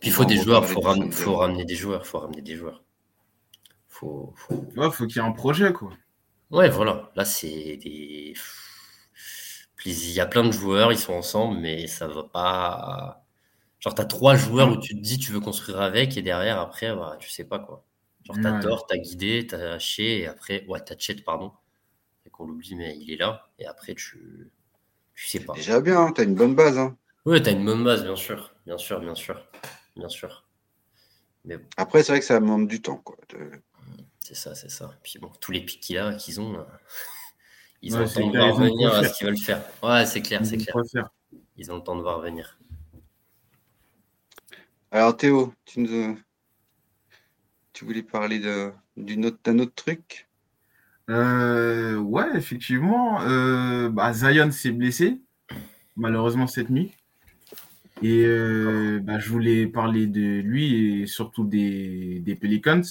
Puis 0.00 0.10
il 0.10 0.12
faut 0.12 0.24
des 0.24 0.36
joueurs, 0.36 0.64
faut, 0.66 0.80
ram... 0.80 1.10
faut 1.10 1.36
ramener 1.36 1.64
des 1.64 1.74
joueurs, 1.74 2.06
faut 2.06 2.18
ramener 2.18 2.42
des 2.42 2.56
joueurs. 2.56 2.84
Faut 3.88 4.32
faut, 4.36 4.66
ouais, 4.76 4.90
faut 4.90 5.06
qu'il 5.06 5.16
y 5.16 5.24
ait 5.24 5.28
un 5.28 5.32
projet 5.32 5.72
quoi. 5.72 5.90
Ouais 6.50 6.68
voilà 6.68 7.10
là 7.16 7.24
c'est 7.24 7.78
des 7.78 8.34
il 9.86 10.12
y 10.12 10.20
a 10.20 10.26
plein 10.26 10.44
de 10.44 10.52
joueurs, 10.52 10.92
ils 10.92 10.98
sont 10.98 11.12
ensemble, 11.12 11.58
mais 11.60 11.86
ça 11.86 12.06
va 12.08 12.24
pas. 12.24 13.26
Genre, 13.80 13.94
tu 13.94 14.00
as 14.00 14.06
trois 14.06 14.36
joueurs 14.36 14.70
où 14.70 14.76
tu 14.78 14.94
te 14.94 15.00
dis 15.00 15.18
tu 15.18 15.32
veux 15.32 15.40
construire 15.40 15.80
avec, 15.80 16.16
et 16.16 16.22
derrière, 16.22 16.58
après, 16.58 16.94
bah, 16.94 17.16
tu 17.20 17.28
sais 17.28 17.44
pas 17.44 17.58
quoi. 17.58 17.84
Genre, 18.24 18.36
t'as 18.42 18.58
Dor, 18.60 18.86
t'as 18.86 18.96
Guidé, 18.96 19.46
t'as 19.46 19.78
Chez, 19.78 20.20
et 20.20 20.26
après, 20.26 20.64
ouais, 20.66 20.80
t'as 20.80 20.96
Chet, 20.96 21.16
pardon. 21.16 21.52
Qu'on 22.34 22.48
l'oublie, 22.48 22.74
mais 22.74 22.98
il 22.98 23.12
est 23.12 23.16
là. 23.16 23.48
Et 23.60 23.66
après, 23.66 23.94
tu. 23.94 24.50
Tu 25.14 25.26
sais 25.28 25.38
pas. 25.38 25.52
Déjà 25.52 25.80
bien, 25.80 26.00
hein, 26.00 26.12
t'as 26.12 26.24
une 26.24 26.34
bonne 26.34 26.56
base. 26.56 26.76
Hein. 26.78 26.96
Oui, 27.24 27.40
t'as 27.40 27.52
une 27.52 27.64
bonne 27.64 27.84
base, 27.84 28.02
bien 28.02 28.16
sûr. 28.16 28.52
Bien 28.66 28.76
sûr, 28.76 28.98
bien 28.98 29.14
sûr. 29.14 29.40
Bien 29.94 30.08
sûr. 30.08 30.44
Mais 31.44 31.58
Après, 31.76 32.02
c'est 32.02 32.10
vrai 32.10 32.18
que 32.18 32.26
ça 32.26 32.40
demande 32.40 32.66
du 32.66 32.82
temps, 32.82 32.96
quoi. 32.96 33.16
C'est 34.18 34.34
ça, 34.34 34.56
c'est 34.56 34.70
ça. 34.70 34.98
Puis 35.04 35.20
bon, 35.20 35.30
tous 35.40 35.52
les 35.52 35.60
pics 35.60 35.80
qu'il 35.80 35.96
a, 35.98 36.12
qu'ils 36.14 36.40
ont. 36.40 36.58
Euh, 36.58 36.64
ils 37.82 37.94
ont 37.94 38.00
le 38.00 38.08
temps 38.08 38.28
de 38.28 38.36
voir 38.36 38.56
venir 38.56 38.92
à 38.92 39.04
ce 39.04 39.16
qu'ils 39.16 39.28
veulent 39.28 39.38
faire. 39.38 39.62
Ouais, 39.82 40.04
c'est 40.04 40.22
clair, 40.22 40.44
c'est 40.44 40.56
clair. 40.56 40.74
Ils 41.56 41.70
ont 41.70 41.76
le 41.76 41.82
temps 41.82 41.94
de 41.94 42.02
voir 42.02 42.18
venir. 42.18 42.58
Alors 44.90 45.16
Théo, 45.16 45.54
tu 45.66 45.80
nous 45.80 46.18
tu 47.74 47.84
voulais 47.84 48.02
parler 48.02 48.38
d'un 48.38 49.22
autre, 49.24 49.50
autre 49.50 49.74
truc? 49.74 50.28
Euh, 51.10 51.96
Ouais, 51.96 52.28
effectivement. 52.34 53.20
Euh, 53.22 53.88
bah, 53.88 54.12
Zion 54.12 54.50
s'est 54.50 54.72
blessé, 54.72 55.20
malheureusement 55.96 56.46
cette 56.46 56.70
nuit. 56.70 56.92
Et 58.02 58.24
euh, 58.24 59.00
bah, 59.02 59.18
je 59.18 59.30
voulais 59.30 59.66
parler 59.66 60.06
de 60.06 60.40
lui 60.40 61.02
et 61.02 61.06
surtout 61.06 61.44
des, 61.44 62.20
des 62.20 62.34
Pelicans, 62.34 62.82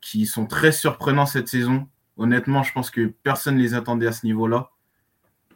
qui 0.00 0.26
sont 0.26 0.46
très 0.46 0.72
surprenants 0.72 1.26
cette 1.26 1.48
saison. 1.48 1.86
Honnêtement, 2.16 2.62
je 2.62 2.72
pense 2.72 2.90
que 2.90 3.06
personne 3.22 3.56
ne 3.56 3.62
les 3.62 3.74
attendait 3.74 4.06
à 4.06 4.12
ce 4.12 4.26
niveau-là. 4.26 4.70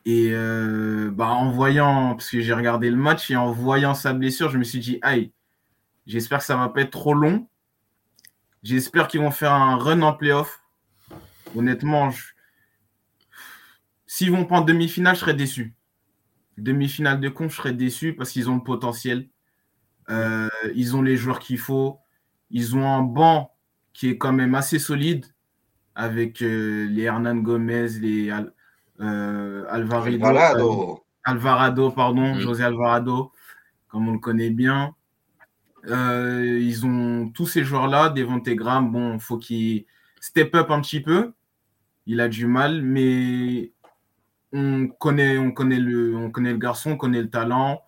Et 0.05 0.31
euh, 0.33 1.11
bah, 1.13 1.29
en 1.29 1.51
voyant, 1.51 2.15
parce 2.15 2.31
que 2.31 2.41
j'ai 2.41 2.53
regardé 2.53 2.91
le 2.91 2.97
match 2.97 3.31
et 3.31 3.37
en 3.37 3.53
voyant 3.53 3.95
sa 3.95 4.13
blessure, 4.13 4.51
je 4.51 4.59
me 4.59 4.65
suis 4.65 4.81
dit, 4.81 4.99
aïe, 5.03 5.33
j'espère 6.07 6.39
que 6.39 6.45
ça 6.45 6.57
va 6.57 6.69
pas 6.69 6.81
être 6.83 6.91
trop 6.91 7.15
long. 7.15 7.47
J'espère 8.63 9.09
qu'ils 9.09 9.21
vont 9.21 9.31
faire 9.31 9.53
un 9.53 9.77
run 9.77 10.03
en 10.03 10.13
playoff. 10.13 10.62
Honnêtement, 11.55 12.11
s'ils 14.07 14.31
vont 14.31 14.45
pas 14.45 14.57
en 14.57 14.61
demi-finale, 14.63 15.15
je 15.15 15.21
serais 15.21 15.35
déçu. 15.35 15.75
Demi-finale 16.59 17.21
de 17.21 17.29
con, 17.29 17.49
je 17.49 17.57
serais 17.57 17.73
déçu 17.73 18.15
parce 18.15 18.31
qu'ils 18.31 18.51
ont 18.51 18.57
le 18.57 18.63
potentiel. 18.63 19.29
Euh, 20.11 20.49
ils 20.75 20.97
ont 20.97 21.03
les 21.03 21.17
joueurs 21.17 21.39
qu'il 21.39 21.59
faut. 21.59 21.99
Ils 22.51 22.77
ont 22.77 22.87
un 22.87 23.03
banc 23.03 23.55
qui 23.93 24.09
est 24.09 24.19
quand 24.19 24.33
même 24.33 24.55
assez 24.55 24.79
solide 24.79 25.27
avec 25.95 26.43
euh, 26.43 26.87
les 26.89 27.03
Hernan 27.03 27.37
Gomez, 27.37 27.89
les 28.01 28.31
euh, 29.01 29.65
Alvarado, 29.69 31.05
Alvarado, 31.25 31.91
pardon, 31.91 32.35
mm. 32.35 32.41
José 32.41 32.65
Alvarado, 32.65 33.33
comme 33.89 34.09
on 34.09 34.13
le 34.13 34.19
connaît 34.19 34.51
bien. 34.51 34.95
ils 35.87 36.83
ont 36.85 37.31
tous 37.31 37.47
ces 37.47 37.65
joueurs-là, 37.65 38.11
des 38.11 38.27
Graham, 38.57 38.93
bon, 38.93 39.19
faut 39.19 39.39
qu'il 39.39 39.85
step 40.21 40.55
up 40.55 40.71
un 40.71 40.81
petit 40.81 41.01
peu. 41.01 41.33
Il 42.07 42.21
a 42.21 42.29
du 42.29 42.47
mal, 42.47 42.83
mais 42.83 43.73
on 44.53 44.89
connaît, 44.89 45.39
on 45.39 45.53
connaît, 45.53 45.79
le, 45.79 46.17
on 46.17 46.31
connaît 46.31 46.53
le 46.53 46.59
garçon, 46.59 46.93
on 46.93 46.97
connaît 46.97 47.23
le 47.23 47.31
talent, 47.31 47.83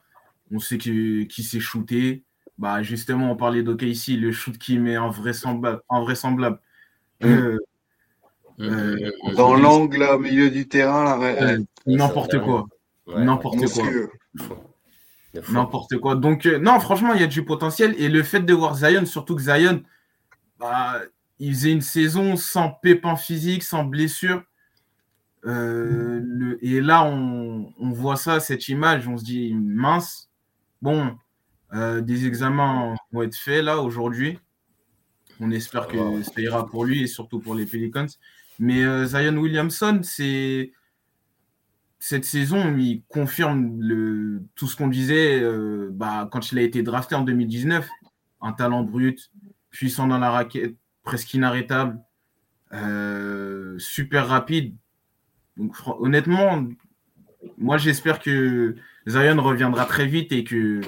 on 0.51 0.59
sait 0.59 0.79
qui, 0.79 1.27
qui 1.29 1.43
sait 1.43 1.61
shooter. 1.61 2.23
Bah, 2.59 2.83
justement, 2.83 3.33
on 3.33 3.37
parlait 3.37 3.65
ici, 3.83 4.17
le 4.17 4.31
shoot 4.31 4.57
qui 4.57 4.79
met 4.79 4.97
invraisemblable. 4.97 5.83
invraisemblable. 5.89 6.61
Mm. 7.21 7.27
Euh, 7.27 7.59
euh, 8.61 9.11
Dans 9.37 9.55
l'angle 9.55 10.03
au 10.05 10.19
milieu 10.19 10.51
du 10.51 10.69
terrain, 10.69 11.19
n'importe 11.87 12.41
quoi. 12.41 12.67
N'importe 13.07 13.67
quoi. 13.67 13.85
N'importe 15.51 15.99
quoi. 15.99 16.15
Donc, 16.15 16.47
euh, 16.47 16.59
non, 16.59 16.79
franchement, 16.79 17.13
il 17.13 17.21
y 17.21 17.25
a 17.25 17.29
du 17.29 17.45
potentiel. 17.45 17.95
Et 17.99 18.09
le 18.09 18.23
fait 18.23 18.41
de 18.41 18.55
voir 18.55 18.77
Zion, 18.77 19.05
surtout 19.05 19.35
que 19.35 19.43
Zion, 19.43 19.83
bah, 20.61 21.01
il 21.39 21.53
faisait 21.55 21.73
une 21.73 21.83
saison 21.83 22.37
sans 22.37 22.71
pépin 22.71 23.17
physique, 23.17 23.63
sans 23.63 23.85
blessure. 23.85 24.43
le, 25.43 26.59
et 26.63 26.81
là, 26.81 27.05
on, 27.05 27.73
on, 27.79 27.91
voit 27.91 28.17
ça, 28.17 28.41
cette 28.41 28.69
image, 28.69 29.09
on 29.09 29.19
se 29.19 29.25
dit 29.25 29.55
mince. 29.55 30.31
Bon, 30.81 31.17
euh, 31.75 32.01
des 32.01 32.27
examens 32.27 32.95
vont 33.13 33.23
être 33.23 33.37
faits 33.37 33.65
là 33.65 33.81
aujourd'hui. 33.81 34.39
On 35.41 35.51
espère 35.51 35.89
que 35.89 36.23
ça 36.23 36.41
ira 36.41 36.67
pour 36.67 36.85
lui 36.85 37.03
et 37.03 37.07
surtout 37.07 37.41
pour 37.41 37.55
les 37.55 37.67
Pelicans. 37.67 38.07
Mais 38.61 38.85
euh, 38.85 39.07
Zion 39.07 39.37
Williamson, 39.37 40.01
c'est 40.03 40.73
cette 41.99 42.25
saison, 42.25 42.77
il 42.77 43.03
confirme 43.09 43.81
le... 43.81 44.43
tout 44.55 44.69
ce 44.69 44.77
qu'on 44.77 44.89
disait 44.89 45.41
euh, 45.41 45.89
bah, 45.91 46.29
quand 46.31 46.53
il 46.53 46.59
a 46.59 46.63
été 46.63 46.83
drafté 46.83 47.15
en 47.15 47.23
2019. 47.23 47.89
Un 48.43 48.53
talent 48.53 48.83
brut, 48.83 49.33
puissant 49.71 50.07
dans 50.07 50.19
la 50.19 50.31
raquette, 50.31 50.77
presque 51.05 51.33
inarrêtable, 51.35 52.01
super 53.79 54.27
rapide. 54.27 54.75
Donc 55.57 55.77
honnêtement, 56.01 56.67
moi 57.59 57.79
j'espère 57.79 58.19
que 58.19 58.75
Zion 59.07 59.41
reviendra 59.41 59.85
très 59.85 60.07
vite 60.07 60.33
et 60.33 60.43
que 60.43 60.81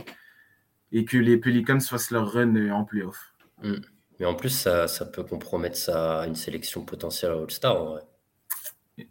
et 0.93 1.05
que 1.05 1.17
les 1.19 1.37
Pelicans 1.37 1.81
fassent 1.81 2.11
leur 2.11 2.33
run 2.33 2.71
en 2.71 2.85
playoff. 2.85 3.35
Mm. 3.63 3.75
Mais 4.19 4.27
en 4.27 4.35
plus, 4.35 4.51
ça, 4.51 4.89
ça, 4.89 5.05
peut 5.05 5.23
compromettre 5.23 5.77
ça 5.77 6.27
une 6.27 6.35
sélection 6.35 6.85
potentielle 6.85 7.33
All-Star 7.33 7.81
en 7.81 7.87
vrai. 7.87 8.03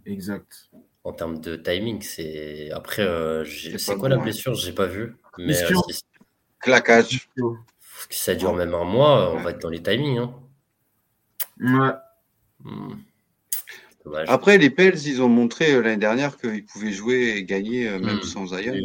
Exact. 0.06 0.70
En 1.04 1.14
termes 1.14 1.40
de 1.40 1.56
timing, 1.56 2.02
c'est. 2.02 2.72
Après, 2.72 3.04
euh, 3.04 3.46
c'est 3.46 3.96
quoi 3.98 4.10
la 4.10 4.18
blessure? 4.18 4.56
J'ai 4.56 4.74
pas 4.74 4.88
vu. 4.88 5.16
Mais 5.38 5.56
euh, 5.62 5.76
Claquage. 6.60 7.30
Si 8.10 8.20
ça 8.20 8.34
dure 8.34 8.54
même 8.54 8.74
un 8.74 8.84
mois, 8.84 9.32
on 9.36 9.42
va 9.42 9.52
être 9.52 9.62
dans 9.62 9.70
les 9.70 9.84
timings. 9.84 10.18
Hein. 10.18 10.34
Ouais. 11.60 11.92
Mm. 12.64 12.94
Après, 14.28 14.58
les 14.58 14.70
Pels, 14.70 15.08
ils 15.08 15.22
ont 15.22 15.30
montré 15.30 15.74
euh, 15.74 15.82
l'année 15.82 15.98
dernière 15.98 16.38
qu'ils 16.38 16.66
pouvaient 16.66 16.92
jouer 16.92 17.36
et 17.38 17.44
gagner 17.44 17.90
même 18.00 18.18
mm. 18.18 18.24
sans 18.24 18.48
Zion. 18.48 18.76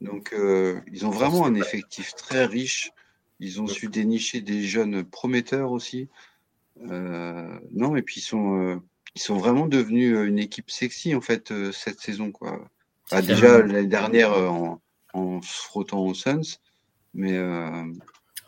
Donc, 0.00 0.32
euh, 0.32 0.80
ils 0.92 1.06
ont 1.06 1.10
vraiment 1.10 1.46
un 1.46 1.54
effectif 1.54 2.14
très 2.14 2.44
riche. 2.44 2.92
Ils 3.40 3.60
ont 3.60 3.66
su 3.66 3.88
dénicher 3.88 4.40
des 4.40 4.62
jeunes 4.62 5.04
prometteurs 5.04 5.72
aussi. 5.72 6.08
Euh, 6.90 7.58
non, 7.72 7.96
et 7.96 8.02
puis 8.02 8.20
ils 8.20 8.24
sont, 8.24 8.58
euh, 8.58 8.76
ils 9.14 9.20
sont 9.20 9.36
vraiment 9.36 9.66
devenus 9.66 10.16
une 10.26 10.38
équipe 10.38 10.70
sexy 10.70 11.14
en 11.14 11.20
fait 11.20 11.52
cette 11.72 11.98
saison 12.00 12.30
quoi. 12.30 12.68
Ah, 13.10 13.20
déjà 13.20 13.58
l'année 13.58 13.88
dernière 13.88 14.32
en, 14.32 14.80
en, 15.12 15.42
se 15.42 15.62
frottant 15.62 16.04
aux 16.04 16.14
Suns, 16.14 16.58
mais 17.14 17.36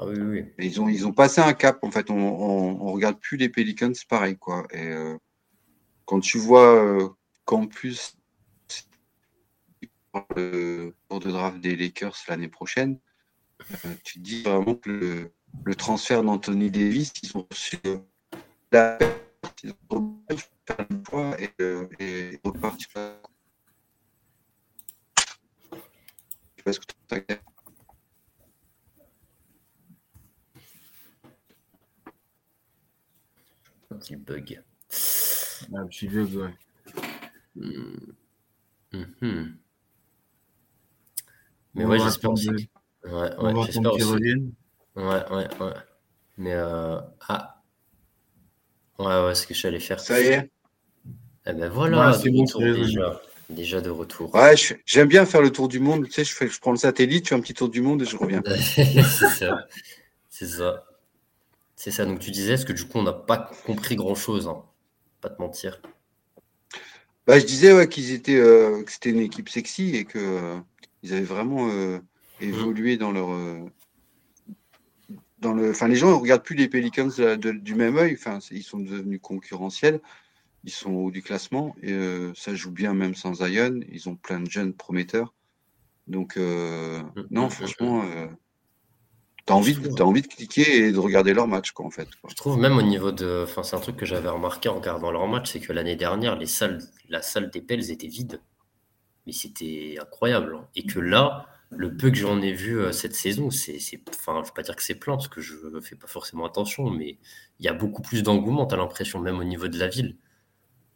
ah 0.00 0.06
ils 0.58 0.80
ont 0.80 0.88
ils 0.88 1.06
ont 1.06 1.12
passé 1.12 1.40
un 1.40 1.52
cap 1.52 1.78
en 1.82 1.90
fait. 1.90 2.10
On, 2.10 2.16
on 2.16 2.92
regarde 2.92 3.18
plus 3.20 3.36
les 3.36 3.48
Pelicans 3.48 3.92
pareil 4.08 4.36
quoi. 4.36 4.66
Et 4.72 4.92
quand 6.06 6.20
tu 6.20 6.38
vois 6.38 7.14
qu'en 7.44 7.66
plus 7.66 8.16
le 10.36 10.94
tour 11.08 11.20
de 11.20 11.30
draft 11.30 11.60
des 11.60 11.76
Lakers 11.76 12.16
l'année 12.28 12.48
prochaine, 12.48 12.98
euh, 13.70 13.94
tu 14.04 14.14
te 14.14 14.24
dis 14.24 14.42
vraiment 14.42 14.74
que 14.74 15.30
le, 15.64 15.74
transfert 15.74 16.22
d'Anthony 16.22 16.70
Davis, 16.70 17.12
ils 17.22 17.36
ont 17.36 17.46
reçu 17.50 17.78
la 18.72 18.98
le 19.62 21.02
poids 21.02 21.40
et, 21.40 21.50
euh, 21.60 21.86
et 21.98 22.40
repartir. 22.44 22.88
Parce 26.64 26.78
que 26.78 26.84
un 27.10 27.20
petit 34.00 34.16
bug. 34.16 34.62
Un 35.72 35.86
petit 35.86 36.08
bug, 36.08 36.34
ouais. 36.34 36.54
Mm 37.54 39.06
-hmm. 39.20 39.52
Mais 41.74 41.84
ouais, 41.84 41.98
j'espère 42.00 42.32
aussi. 42.32 42.48
Ouais, 43.04 43.36
ouais, 43.36 43.64
j'espère 43.66 43.92
aussi. 43.92 44.04
Ouais, 44.96 45.22
ouais, 45.30 45.48
ouais. 45.60 45.74
Mais 46.36 46.54
euh... 46.54 47.00
ah. 47.28 47.62
Ouais, 48.98 49.24
ouais, 49.24 49.34
ce 49.34 49.46
que 49.46 49.54
je 49.54 49.58
suis 49.58 49.68
allé 49.68 49.80
faire. 49.80 50.00
Ça 50.00 50.20
y 50.20 50.26
est. 50.26 50.50
Eh 51.46 51.52
ben 51.52 51.68
voilà, 51.68 52.12
c'est 52.12 52.30
bon, 52.30 52.44
déjà. 52.58 53.20
Déjà 53.48 53.80
de 53.80 53.90
retour. 53.90 54.32
Ouais, 54.34 54.54
j'aime 54.86 55.08
bien 55.08 55.26
faire 55.26 55.42
le 55.42 55.50
tour 55.50 55.68
du 55.68 55.80
monde. 55.80 56.06
Tu 56.06 56.12
sais, 56.12 56.24
je, 56.24 56.34
fais, 56.34 56.48
je 56.48 56.60
prends 56.60 56.70
le 56.70 56.76
satellite, 56.76 57.24
je 57.24 57.30
fais 57.30 57.34
un 57.34 57.40
petit 57.40 57.54
tour 57.54 57.68
du 57.68 57.82
monde 57.82 58.02
et 58.02 58.04
je 58.04 58.16
reviens. 58.16 58.42
c'est 58.56 58.84
ça. 59.40 59.66
C'est 60.28 60.46
ça. 60.46 60.84
C'est 61.80 61.90
ça. 61.90 62.04
Donc 62.04 62.18
tu 62.18 62.30
disais, 62.30 62.52
est-ce 62.52 62.66
que 62.66 62.74
du 62.74 62.84
coup, 62.84 62.98
on 62.98 63.02
n'a 63.04 63.14
pas 63.14 63.50
compris 63.64 63.96
grand-chose 63.96 64.48
hein 64.48 64.62
Pas 65.22 65.30
te 65.30 65.40
mentir. 65.40 65.80
Bah, 67.26 67.38
je 67.38 67.46
disais 67.46 67.72
ouais, 67.72 67.88
qu'ils 67.88 68.10
étaient, 68.10 68.36
euh, 68.36 68.82
que 68.82 68.92
c'était 68.92 69.08
une 69.08 69.20
équipe 69.20 69.48
sexy 69.48 69.96
et 69.96 70.04
que 70.04 70.18
euh, 70.18 70.60
ils 71.02 71.14
avaient 71.14 71.22
vraiment 71.22 71.70
euh, 71.70 71.98
évolué 72.38 72.98
dans 72.98 73.12
leur. 73.12 73.30
Dans 75.38 75.54
le, 75.54 75.70
enfin, 75.70 75.88
les 75.88 75.96
gens 75.96 76.10
ne 76.10 76.16
regardent 76.16 76.42
plus 76.42 76.54
les 76.54 76.68
Pelicans 76.68 77.08
du 77.38 77.74
même 77.74 77.96
œil. 77.96 78.12
Enfin, 78.12 78.40
ils 78.50 78.62
sont 78.62 78.80
devenus 78.80 79.20
concurrentiels. 79.22 80.02
Ils 80.64 80.72
sont 80.72 80.90
au 80.90 81.06
haut 81.06 81.10
du 81.10 81.22
classement 81.22 81.74
et 81.82 81.98
ça 82.36 82.54
joue 82.54 82.72
bien 82.72 82.92
même 82.92 83.14
sans 83.14 83.36
Zion. 83.36 83.80
Ils 83.90 84.06
ont 84.10 84.16
plein 84.16 84.40
de 84.40 84.50
jeunes 84.50 84.74
prometteurs. 84.74 85.32
Donc, 86.08 86.36
mm, 86.36 87.26
non, 87.30 87.46
mm, 87.46 87.50
franchement, 87.50 88.04
mm, 89.42 89.46
tu 89.46 89.52
as, 89.52 89.56
envie 89.56 89.74
de, 89.74 90.02
as 90.02 90.04
envie 90.04 90.22
de 90.22 90.26
cliquer 90.26 90.86
et 90.86 90.92
de 90.92 90.98
regarder 90.98 91.34
leur 91.34 91.48
match, 91.48 91.72
quoi, 91.72 91.86
en 91.86 91.90
fait. 91.90 92.08
Je 92.28 92.34
trouve 92.34 92.58
même 92.58 92.76
au 92.76 92.82
niveau 92.82 93.12
de. 93.12 93.44
Enfin, 93.44 93.62
c'est 93.62 93.76
un 93.76 93.80
truc 93.80 93.96
que 93.96 94.06
j'avais 94.06 94.28
remarqué 94.28 94.68
en 94.68 94.76
regardant 94.76 95.10
leur 95.10 95.26
match, 95.26 95.52
c'est 95.52 95.60
que 95.60 95.72
l'année 95.72 95.96
dernière, 95.96 96.36
les 96.36 96.46
salles, 96.46 96.80
la 97.08 97.22
salle 97.22 97.50
des 97.50 97.60
Pels 97.60 97.90
était 97.90 98.08
vide 98.08 98.40
mais 99.26 99.32
c'était 99.32 99.96
incroyable. 100.00 100.56
Hein. 100.56 100.66
Et 100.74 100.84
que 100.84 100.98
là, 100.98 101.46
le 101.70 101.96
peu 101.96 102.10
que 102.10 102.16
j'en 102.16 102.40
ai 102.42 102.52
vu 102.52 102.78
euh, 102.78 102.92
cette 102.92 103.14
saison, 103.14 103.50
c'est, 103.50 103.78
enfin, 104.08 104.34
je 104.34 104.40
ne 104.40 104.44
veux 104.44 104.52
pas 104.54 104.62
dire 104.62 104.76
que 104.76 104.82
c'est 104.82 104.94
plein, 104.94 105.14
parce 105.16 105.28
que 105.28 105.40
je 105.40 105.54
ne 105.66 105.80
fais 105.80 105.96
pas 105.96 106.06
forcément 106.06 106.44
attention, 106.46 106.90
mais 106.90 107.18
il 107.58 107.66
y 107.66 107.68
a 107.68 107.72
beaucoup 107.72 108.02
plus 108.02 108.22
d'engouement, 108.22 108.66
tu 108.66 108.74
as 108.74 108.78
l'impression, 108.78 109.20
même 109.20 109.38
au 109.38 109.44
niveau 109.44 109.68
de 109.68 109.78
la 109.78 109.88
ville. 109.88 110.16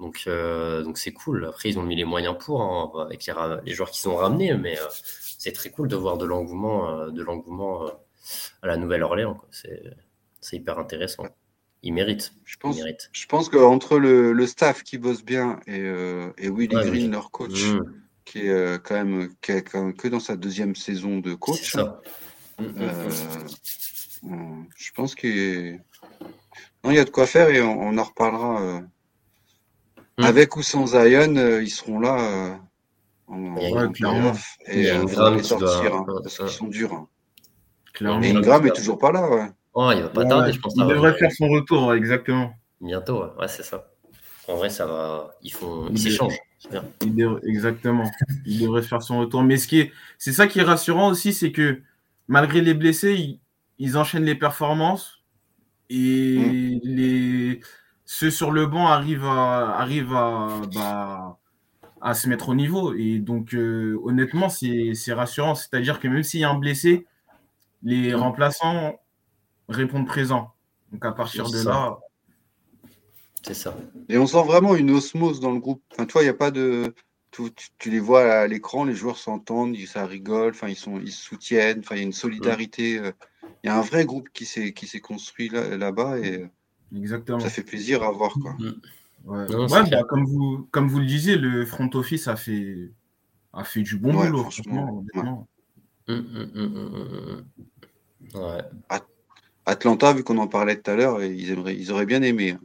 Donc, 0.01 0.25
euh, 0.27 0.83
donc 0.83 0.99
c'est 0.99 1.13
cool. 1.13 1.47
Après, 1.47 1.69
ils 1.71 1.79
ont 1.79 1.83
mis 1.85 1.97
les 1.97 2.05
moyens 2.05 2.37
pour, 2.39 2.63
hein, 2.63 2.91
avec 3.05 3.27
les, 3.27 3.75
joueurs 3.75 3.91
qui 3.91 4.01
sont 4.01 4.17
ramenés, 4.17 4.55
mais 4.55 4.79
euh, 4.79 4.87
c'est 5.39 5.53
très 5.53 5.71
cool 5.71 5.89
de 5.89 5.97
voir 5.97 6.19
de 6.19 6.25
l'engouement, 6.27 7.09
de 7.09 7.23
l'engouement 7.23 7.91
à 8.63 8.67
la 8.67 8.77
Nouvelle-Orléans. 8.77 9.41
C'est, 9.51 10.57
hyper 10.57 10.79
intéressant. 10.79 11.25
Ils 11.83 11.93
méritent. 11.93 12.33
Je 12.45 12.57
pense, 12.57 12.79
je 13.13 13.27
pense 13.27 13.49
qu'entre 13.49 13.99
le, 13.99 14.33
le, 14.33 14.47
staff 14.47 14.83
qui 14.83 14.99
bosse 14.99 15.25
bien 15.25 15.61
et, 15.67 15.81
et 16.39 16.51
Willy 16.51 16.75
Green, 16.75 17.13
leur 17.13 17.31
coach, 17.31 17.65
mmh 17.65 17.81
qui 18.25 18.47
est 18.47 18.51
euh, 18.51 18.79
quand 18.83 18.95
même 18.95 19.35
qui 19.41 19.53
est 19.53 19.63
que 19.63 20.09
dans 20.09 20.21
sa 20.21 20.37
deuxième 20.37 20.75
saison 20.75 21.19
de 21.19 21.35
coach. 21.35 21.77
Hein. 21.77 21.97
Mm, 22.59 22.65
mm, 22.65 22.75
euh, 22.81 23.11
mm. 24.23 24.67
je 24.77 24.93
pense 24.93 25.15
qu'il 25.15 25.81
y 26.85 26.99
a 26.99 27.05
de 27.05 27.11
quoi 27.11 27.27
faire 27.27 27.49
et 27.49 27.61
on, 27.63 27.97
en 27.97 28.03
reparlera. 28.03 28.63
Euh, 28.63 28.81
avec 30.19 30.57
ou 30.57 30.63
sans 30.63 30.87
Zion, 30.87 31.35
ils 31.61 31.71
seront 31.71 31.99
là 31.99 32.61
en, 33.27 33.57
Et 34.67 34.83
il 34.83 34.93
va 34.93 35.43
sortir 35.43 35.95
hein, 35.95 36.07
parce 36.23 36.39
qu'ils 36.39 36.49
sont 36.49 36.69
durs. 36.69 36.93
Hein. 36.93 37.09
Et 38.01 38.31
Ingram 38.31 38.67
est 38.67 38.75
toujours 38.75 38.99
pas 38.99 39.13
là. 39.13 39.29
Ouais. 39.29 39.49
Oh, 39.75 39.91
il 39.95 40.03
va 40.03 40.09
pas 40.09 40.25
tarder, 40.25 40.53
je 40.53 40.61
pense. 40.61 40.75
Il 40.77 40.87
devrait 40.87 41.15
faire 41.15 41.33
son 41.33 41.49
retour, 41.49 41.95
exactement. 41.95 42.55
Bientôt, 42.81 43.25
ouais, 43.39 43.49
c'est 43.49 43.65
ça. 43.65 43.91
En 44.49 44.57
vrai, 44.57 44.71
ça 44.71 44.87
va. 44.87 45.35
Ils 45.43 45.53
font. 45.53 45.89
Ils 45.91 45.99
s'échangent. 45.99 46.39
Exactement. 47.47 48.11
Il 48.47 48.61
devrait 48.61 48.83
faire 48.83 49.03
son 49.03 49.21
retour. 49.21 49.43
Mais 49.43 49.57
ce 49.57 49.67
qui 49.67 49.81
est, 49.81 49.93
c'est 50.19 50.33
ça 50.33 50.47
qui 50.47 50.61
est 50.61 50.65
rassurant 50.65 51.09
aussi, 51.09 51.33
c'est 51.33 51.53
que 51.53 51.81
malgré 52.29 52.61
les 52.61 52.75
blessés, 52.75 53.41
ils, 53.79 53.99
enchaînent 53.99 54.25
les 54.25 54.35
performances 54.35 55.23
et 55.91 56.39
mm. 56.39 56.81
les 56.85 57.61
ceux 58.05 58.31
sur 58.31 58.51
le 58.51 58.67
banc 58.67 58.87
arrivent 58.89 59.25
à 59.25 59.79
arrivent 59.79 60.15
à 60.15 60.49
bah, 60.75 61.39
à 62.01 62.15
se 62.15 62.29
mettre 62.29 62.51
au 62.51 62.55
niveau. 62.55 62.95
Et 62.95 63.19
donc, 63.19 63.55
euh, 63.55 63.99
honnêtement, 64.05 64.49
c'est 64.49 64.95
rassurant. 65.13 65.55
C'est-à-dire 65.55 66.01
que 66.01 66.09
même 66.09 66.23
s'il 66.23 66.41
y 66.41 66.45
a 66.45 66.51
un 66.51 66.59
blessé, 66.59 67.07
les 67.85 68.15
remplaçants 68.15 68.99
répondent 69.69 70.07
présents. 70.07 70.53
Donc, 70.93 71.05
à 71.05 71.13
partir 71.13 71.49
de 71.49 71.63
là. 71.63 71.99
C'est 73.43 73.55
ça. 73.55 73.77
Et 74.09 74.17
on 74.17 74.27
sent 74.27 74.43
vraiment 74.45 74.75
une 74.75 74.91
osmose 74.91 75.39
dans 75.39 75.53
le 75.53 75.61
groupe. 75.61 75.83
Enfin, 75.93 76.07
toi, 76.07 76.23
il 76.23 76.25
n'y 76.25 76.31
a 76.31 76.35
pas 76.35 76.51
de. 76.51 76.95
Tu, 77.79 77.91
les 77.91 77.99
vois 77.99 78.33
à 78.33 78.47
l'écran, 78.47 78.85
les 78.85 78.95
joueurs 78.95 79.19
s'entendent, 79.19 79.77
ça 79.87 80.07
rigole, 80.07 80.51
enfin, 80.51 80.69
ils, 80.69 80.77
sont, 80.77 81.01
ils 81.01 81.11
se 81.11 81.21
soutiennent, 81.21 81.81
enfin, 81.81 81.97
il 81.97 81.99
y 81.99 82.03
a 82.03 82.05
une 82.05 82.13
solidarité. 82.13 83.01
Euh, 83.01 83.11
il 83.65 83.67
y 83.67 83.71
a 83.71 83.77
un 83.77 83.81
vrai 83.83 84.05
groupe 84.05 84.29
qui 84.33 84.47
s'est 84.47 85.01
construit 85.01 85.49
là-bas 85.49 86.19
et 86.21 86.47
Exactement. 86.95 87.41
ça 87.41 87.51
fait 87.51 87.65
plaisir 87.65 88.05
à 88.05 88.13
voir. 88.13 88.35
Quoi. 88.41 88.53
Mm. 88.53 88.75
Ouais. 89.25 89.47
Bah, 89.91 90.05
comme, 90.09 90.27
vous, 90.27 90.69
comme 90.71 90.89
vous 90.89 91.01
le 91.01 91.07
disiez, 91.07 91.37
le 91.37 91.67
front 91.67 91.91
office 91.95 92.29
a 92.29 92.37
fait, 92.37 92.93
a 93.53 93.65
fait 93.65 93.83
du 93.83 93.97
bon 93.97 94.13
boulot, 94.13 94.43
franchement. 94.43 95.05
Hum, 96.07 97.47
Atlanta, 99.67 100.13
vu 100.13 100.25
qu'on 100.25 100.39
en 100.39 100.49
parlait 100.49 100.81
tout 100.81 100.91
à 100.91 100.95
l'heure, 100.95 101.23
ils, 101.23 101.51
aimeraient, 101.51 101.77
ils 101.77 101.91
auraient 101.93 102.07
bien 102.07 102.23
aimé. 102.23 102.57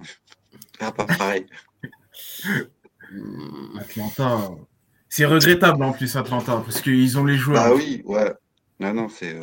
Hein. 0.79 0.91
pas 0.97 1.05
pareil. 1.05 1.45
Atlanta, 3.79 4.51
c'est 5.09 5.25
regrettable 5.25 5.83
en 5.83 5.91
plus, 5.91 6.15
Atlanta, 6.15 6.61
parce 6.63 6.81
qu'ils 6.81 7.17
ont 7.17 7.25
les 7.25 7.35
joueurs. 7.35 7.63
Ah 7.63 7.73
oui, 7.73 8.03
ouais. 8.05 8.33
Non, 8.79 8.93
non, 8.93 9.09
c'est. 9.09 9.35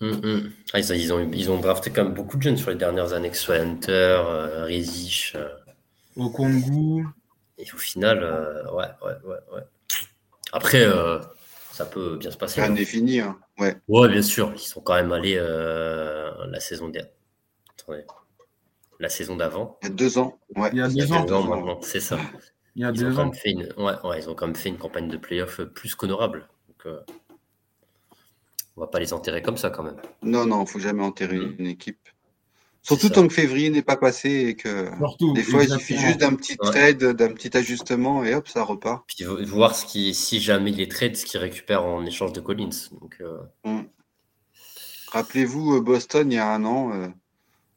Euh, 0.00 0.48
ah, 0.72 0.78
ils, 0.78 1.12
ont, 1.12 1.28
ils 1.32 1.50
ont 1.50 1.58
drafté 1.58 1.90
quand 1.90 2.04
même 2.04 2.14
beaucoup 2.14 2.36
de 2.36 2.42
jeunes 2.42 2.56
sur 2.56 2.70
les 2.70 2.76
dernières 2.76 3.12
années, 3.12 3.30
que 3.30 3.36
ce 3.36 3.42
soit 3.42 3.56
Hunter, 3.56 3.90
euh, 3.90 4.68
euh 4.68 5.48
au 6.16 6.30
Congo. 6.30 7.02
Et 7.58 7.66
au 7.72 7.76
final, 7.76 8.22
euh, 8.22 8.70
ouais, 8.72 8.86
ouais, 9.04 9.14
ouais, 9.24 9.36
ouais. 9.54 9.62
Après, 10.52 10.84
euh, 10.84 11.18
ça 11.78 11.86
peut 11.86 12.16
bien 12.16 12.32
se 12.32 12.36
passer. 12.36 12.60
Rien 12.60 12.70
n'est 12.70 12.84
fini, 12.84 13.20
hein. 13.20 13.38
ouais. 13.60 13.76
Ouais, 13.86 14.08
bien 14.08 14.20
sûr. 14.20 14.52
Ils 14.52 14.58
sont 14.58 14.80
quand 14.80 14.94
même 14.94 15.12
allés 15.12 15.36
euh, 15.38 16.28
la 16.48 16.58
saison 16.58 16.88
dernière. 16.88 17.12
La 18.98 19.08
saison 19.08 19.36
d'avant. 19.36 19.78
Il 19.82 19.88
y 19.88 19.90
a 19.92 19.94
deux 19.94 20.18
ans. 20.18 20.40
Ouais. 20.56 20.70
Il 20.72 20.78
y 20.78 20.82
a 20.82 20.88
deux, 20.88 21.12
ans. 21.12 21.44
maintenant, 21.44 21.80
c'est 21.80 22.00
ça. 22.00 22.18
Il 22.74 22.82
y 22.82 22.84
a 22.84 22.90
ils 22.90 22.98
deux 22.98 23.16
ont 23.16 23.28
ans. 23.28 23.32
Fait 23.32 23.52
une... 23.52 23.72
Ouais, 23.76 23.94
ouais, 24.02 24.18
ils 24.18 24.28
ont 24.28 24.34
quand 24.34 24.46
même 24.46 24.56
fait 24.56 24.70
une 24.70 24.76
campagne 24.76 25.08
de 25.08 25.16
playoff 25.16 25.60
plus 25.62 25.94
qu'honorable. 25.94 26.48
Donc, 26.66 26.92
on 28.76 28.80
va 28.80 28.88
pas 28.88 28.98
les 28.98 29.12
enterrer 29.12 29.40
comme 29.40 29.56
ça 29.56 29.70
quand 29.70 29.84
même. 29.84 30.00
Non, 30.22 30.46
non, 30.46 30.64
il 30.64 30.68
faut 30.68 30.80
jamais 30.80 31.04
enterrer 31.04 31.36
une 31.36 31.66
équipe. 31.66 32.08
Surtout 32.82 33.10
tant 33.10 33.26
que 33.26 33.34
février 33.34 33.70
n'est 33.70 33.82
pas 33.82 33.96
passé 33.96 34.30
et 34.30 34.54
que 34.54 34.88
des 35.34 35.42
fois 35.42 35.62
il 35.64 35.70
suffit 35.70 35.98
juste 35.98 36.20
d'un 36.20 36.34
petit 36.34 36.56
trade, 36.56 37.04
d'un 37.04 37.32
petit 37.32 37.54
ajustement 37.56 38.24
et 38.24 38.34
hop, 38.34 38.48
ça 38.48 38.62
repart. 38.62 39.04
Puis 39.06 39.24
voir 39.24 39.74
ce 39.74 39.84
qui, 39.84 40.14
si 40.14 40.40
jamais 40.40 40.70
les 40.70 40.88
trades, 40.88 41.16
ce 41.16 41.26
qu'ils 41.26 41.40
récupèrent 41.40 41.84
en 41.84 42.04
échange 42.06 42.32
de 42.32 42.40
Collins. 42.40 42.70
Donc, 43.00 43.18
euh, 43.20 43.38
mm. 43.64 43.82
Rappelez-vous, 45.12 45.76
euh, 45.76 45.80
Boston, 45.80 46.30
il 46.30 46.36
y 46.36 46.38
a 46.38 46.50
un 46.50 46.64
an, 46.64 46.92
euh, 46.92 47.08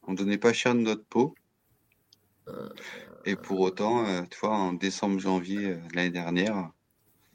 on 0.06 0.12
ne 0.12 0.16
donnait 0.16 0.38
pas 0.38 0.52
cher 0.52 0.74
de 0.74 0.80
notre 0.80 1.04
peau. 1.04 1.34
Et 3.24 3.36
pour 3.36 3.60
autant, 3.60 4.04
tu 4.30 4.38
vois, 4.40 4.50
en 4.50 4.72
décembre, 4.72 5.20
janvier 5.20 5.76
l'année 5.94 6.10
dernière, 6.10 6.70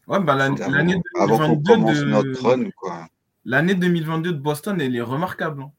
ouais, 0.07 0.19
bah, 0.19 0.35
l'année 0.35 1.01
avant, 1.15 1.37
qu'on 1.37 1.61
commence 1.63 2.01
notre 2.01 2.43
run, 2.43 2.69
quoi. 2.75 3.07
L'année 3.45 3.75
2022 3.75 4.33
de 4.33 4.37
Boston, 4.37 4.81
elle 4.81 4.95
est 4.95 5.01
remarquable. 5.01 5.61
Hein. 5.61 5.71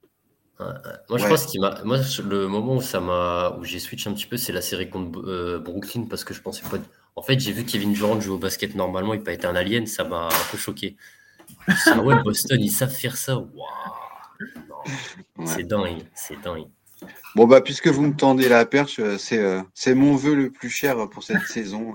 Moi, 1.08 1.18
je 1.18 1.26
pense 1.26 1.46
qu'il 1.46 1.60
m'a. 1.60 1.82
Moi, 1.84 1.98
le 2.28 2.48
moment 2.48 2.76
où 2.76 2.82
ça 2.82 3.00
m'a, 3.00 3.56
où 3.58 3.64
j'ai 3.64 3.78
switché 3.78 4.10
un 4.10 4.12
petit 4.12 4.26
peu, 4.26 4.36
c'est 4.36 4.52
la 4.52 4.62
série 4.62 4.90
contre 4.90 5.20
euh, 5.20 5.58
Brooklyn 5.58 6.06
parce 6.10 6.24
que 6.24 6.34
je 6.34 6.40
pensais 6.40 6.62
pas. 6.68 6.78
En 7.14 7.22
fait, 7.22 7.38
j'ai 7.38 7.52
vu 7.52 7.64
Kevin 7.64 7.92
Durant 7.92 8.20
jouer 8.20 8.34
au 8.34 8.38
basket 8.38 8.74
normalement, 8.74 9.14
il 9.14 9.22
pas 9.22 9.32
été 9.32 9.46
un 9.46 9.54
alien, 9.54 9.86
ça 9.86 10.04
m'a 10.04 10.26
un 10.26 10.50
peu 10.50 10.58
choqué. 10.58 10.96
Ah 11.86 12.00
ouais, 12.00 12.22
Boston, 12.22 12.60
ils 12.60 12.70
savent 12.70 12.94
faire 12.94 13.16
ça. 13.16 13.42
C'est 15.46 15.64
dingue, 15.64 16.02
c'est 16.14 16.40
dingue. 16.40 16.66
Bon 17.36 17.46
bah, 17.46 17.60
puisque 17.60 17.88
vous 17.88 18.02
me 18.02 18.16
tendez 18.16 18.48
la 18.48 18.66
perche, 18.66 18.98
euh, 18.98 19.18
c'est 19.18 19.38
euh, 19.38 19.62
c'est 19.74 19.94
mon 19.94 20.16
vœu 20.16 20.34
le 20.34 20.50
plus 20.50 20.70
cher 20.70 21.08
pour 21.08 21.22
cette 21.22 21.46
saison. 21.46 21.94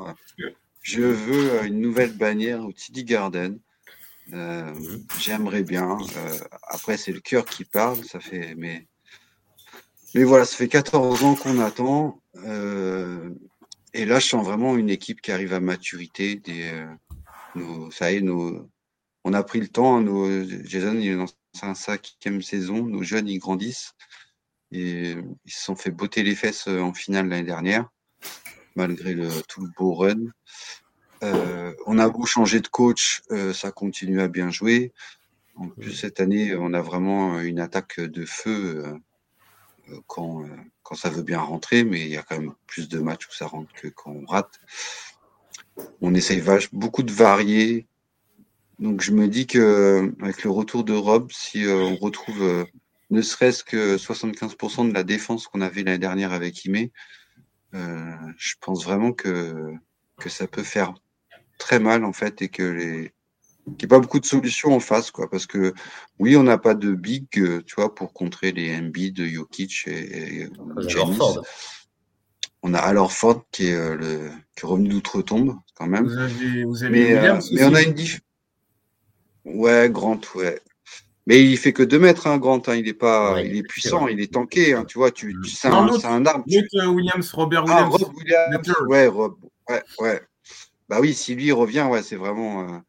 Je 0.81 1.01
veux 1.01 1.65
une 1.65 1.81
nouvelle 1.81 2.13
bannière 2.13 2.65
au 2.65 2.71
TD 2.71 3.03
Garden. 3.03 3.59
Euh, 4.31 4.73
j'aimerais 5.19 5.63
bien. 5.63 5.97
Euh, 6.15 6.39
après, 6.67 6.97
c'est 6.97 7.11
le 7.11 7.19
cœur 7.19 7.45
qui 7.45 7.65
parle. 7.65 8.03
Ça 8.05 8.19
fait, 8.19 8.55
mais, 8.55 8.87
mais 10.15 10.23
voilà, 10.23 10.45
ça 10.45 10.55
fait 10.55 10.67
14 10.67 11.23
ans 11.23 11.35
qu'on 11.35 11.59
attend. 11.59 12.21
Euh, 12.45 13.29
et 13.93 14.05
là, 14.05 14.19
je 14.19 14.27
sens 14.27 14.45
vraiment 14.45 14.77
une 14.77 14.89
équipe 14.89 15.21
qui 15.21 15.31
arrive 15.31 15.53
à 15.53 15.59
maturité. 15.59 16.35
Des, 16.37 16.85
nos, 17.55 17.91
ça 17.91 18.11
y 18.11 18.17
est, 18.17 18.21
nos, 18.21 18.69
on 19.23 19.33
a 19.33 19.43
pris 19.43 19.59
le 19.59 19.67
temps. 19.67 19.99
Nos, 20.01 20.45
Jason, 20.63 20.97
il 20.97 21.07
est 21.07 21.15
dans 21.15 21.27
sa 21.53 21.75
cinquième 21.75 22.41
saison. 22.41 22.85
Nos 22.85 23.03
jeunes, 23.03 23.27
ils 23.27 23.39
grandissent. 23.39 23.93
Et 24.71 25.15
ils 25.45 25.51
se 25.51 25.65
sont 25.65 25.75
fait 25.75 25.91
botter 25.91 26.23
les 26.23 26.33
fesses 26.33 26.67
en 26.67 26.93
finale 26.95 27.27
l'année 27.27 27.43
dernière, 27.43 27.87
malgré 28.75 29.13
le, 29.13 29.29
tout 29.47 29.61
le 29.61 29.69
beau 29.77 29.93
run. 29.93 30.31
Euh, 31.23 31.73
on 31.85 31.99
a 31.99 32.09
beau 32.09 32.25
changer 32.25 32.59
de 32.59 32.67
coach, 32.67 33.21
euh, 33.31 33.53
ça 33.53 33.71
continue 33.71 34.21
à 34.21 34.27
bien 34.27 34.49
jouer. 34.49 34.91
En 35.55 35.69
plus, 35.69 35.93
cette 35.93 36.19
année, 36.19 36.55
on 36.55 36.73
a 36.73 36.81
vraiment 36.81 37.39
une 37.39 37.59
attaque 37.59 37.99
de 37.99 38.25
feu 38.25 38.83
euh, 39.89 39.99
quand, 40.07 40.43
quand 40.81 40.95
ça 40.95 41.09
veut 41.09 41.21
bien 41.21 41.39
rentrer, 41.39 41.83
mais 41.83 42.01
il 42.01 42.09
y 42.09 42.17
a 42.17 42.23
quand 42.23 42.39
même 42.39 42.53
plus 42.67 42.89
de 42.89 42.99
matchs 42.99 43.27
où 43.27 43.33
ça 43.33 43.47
rentre 43.47 43.71
que 43.73 43.87
quand 43.87 44.11
on 44.11 44.25
rate. 44.25 44.59
On 46.01 46.13
essaye 46.13 46.43
beaucoup 46.71 47.03
de 47.03 47.11
varier. 47.11 47.87
Donc 48.79 49.01
je 49.01 49.11
me 49.11 49.27
dis 49.27 49.47
que 49.47 50.13
avec 50.21 50.43
le 50.43 50.49
retour 50.49 50.83
de 50.83 50.93
Rob, 50.93 51.31
si 51.31 51.65
on 51.67 51.95
retrouve 51.95 52.67
ne 53.11 53.21
serait-ce 53.21 53.63
que 53.63 53.97
75% 53.97 54.89
de 54.89 54.93
la 54.93 55.03
défense 55.03 55.47
qu'on 55.47 55.61
avait 55.61 55.83
l'année 55.83 55.99
dernière 55.99 56.33
avec 56.33 56.65
Ime, 56.65 56.89
je 57.73 58.53
pense 58.59 58.83
vraiment 58.83 59.13
que, 59.13 59.73
que 60.17 60.29
ça 60.29 60.47
peut 60.47 60.63
faire 60.63 60.93
très 61.63 61.79
mal 61.79 62.03
en 62.03 62.11
fait 62.11 62.41
et 62.41 62.49
que 62.49 62.63
les 62.63 63.13
qu'il 63.77 63.87
n'y 63.87 63.93
a 63.93 63.95
pas 63.95 63.99
beaucoup 63.99 64.19
de 64.19 64.25
solutions 64.25 64.75
en 64.75 64.81
face 64.81 65.09
quoi 65.09 65.29
parce 65.29 65.45
que 65.45 65.73
oui 66.19 66.35
on 66.35 66.43
n'a 66.43 66.57
pas 66.57 66.73
de 66.73 66.91
big 66.91 67.27
euh, 67.37 67.61
tu 67.65 67.75
vois 67.75 67.95
pour 67.95 68.11
contrer 68.11 68.51
les 68.51 68.75
MB 68.81 69.13
de 69.13 69.25
Jokic 69.25 69.87
et, 69.87 70.41
et 70.41 70.49
on 72.61 72.73
a 72.73 72.79
alors 72.79 73.13
Ford 73.13 73.45
qui 73.51 73.67
est 73.67 73.75
euh, 73.75 73.95
le 73.95 74.31
qui 74.53 74.65
est 74.65 74.67
revenu 74.67 74.89
d'outre-tombe 74.89 75.55
quand 75.75 75.87
même 75.87 76.07
vous 76.07 76.17
avez, 76.17 76.63
vous 76.65 76.83
avez 76.83 76.91
mais, 76.91 77.15
euh, 77.15 77.39
mais 77.53 77.63
on 77.63 77.73
a 77.73 77.81
une 77.81 77.93
diff 77.93 78.19
ouais 79.45 79.89
Grant 79.89 80.19
ouais 80.35 80.61
mais 81.25 81.41
il 81.41 81.57
fait 81.57 81.71
que 81.71 81.83
2 81.83 81.99
mètres, 81.99 82.27
hein, 82.27 82.37
Grant. 82.37 82.61
Hein, 82.67 82.75
il 82.75 82.85
est 82.89 82.93
pas, 82.93 83.41
il 83.41 83.55
est 83.55 83.63
puissant, 83.63 84.09
il 84.09 84.19
est 84.19 84.33
tanké. 84.33 84.73
Hein, 84.73 84.83
tu 84.85 84.97
vois, 84.97 85.09
tu, 85.09 85.33
tu 85.41 85.49
c'est 85.49 85.69
un, 85.69 85.87
un, 85.87 86.25
arme. 86.25 86.43
Williams, 86.45 87.31
Robert 87.31 87.63
ah, 87.69 87.87
Williams. 87.87 88.03
Rob 88.03 88.17
Williams. 88.17 88.73
Ouais, 88.89 89.07
Rob. 89.07 89.35
Ouais, 89.69 89.81
ouais. 89.99 90.21
Bah 90.89 90.99
oui, 90.99 91.13
si 91.13 91.35
lui 91.35 91.51
revient, 91.51 91.87
ouais, 91.89 92.03
c'est 92.03 92.15
vraiment 92.15 92.69
euh, 92.69 92.79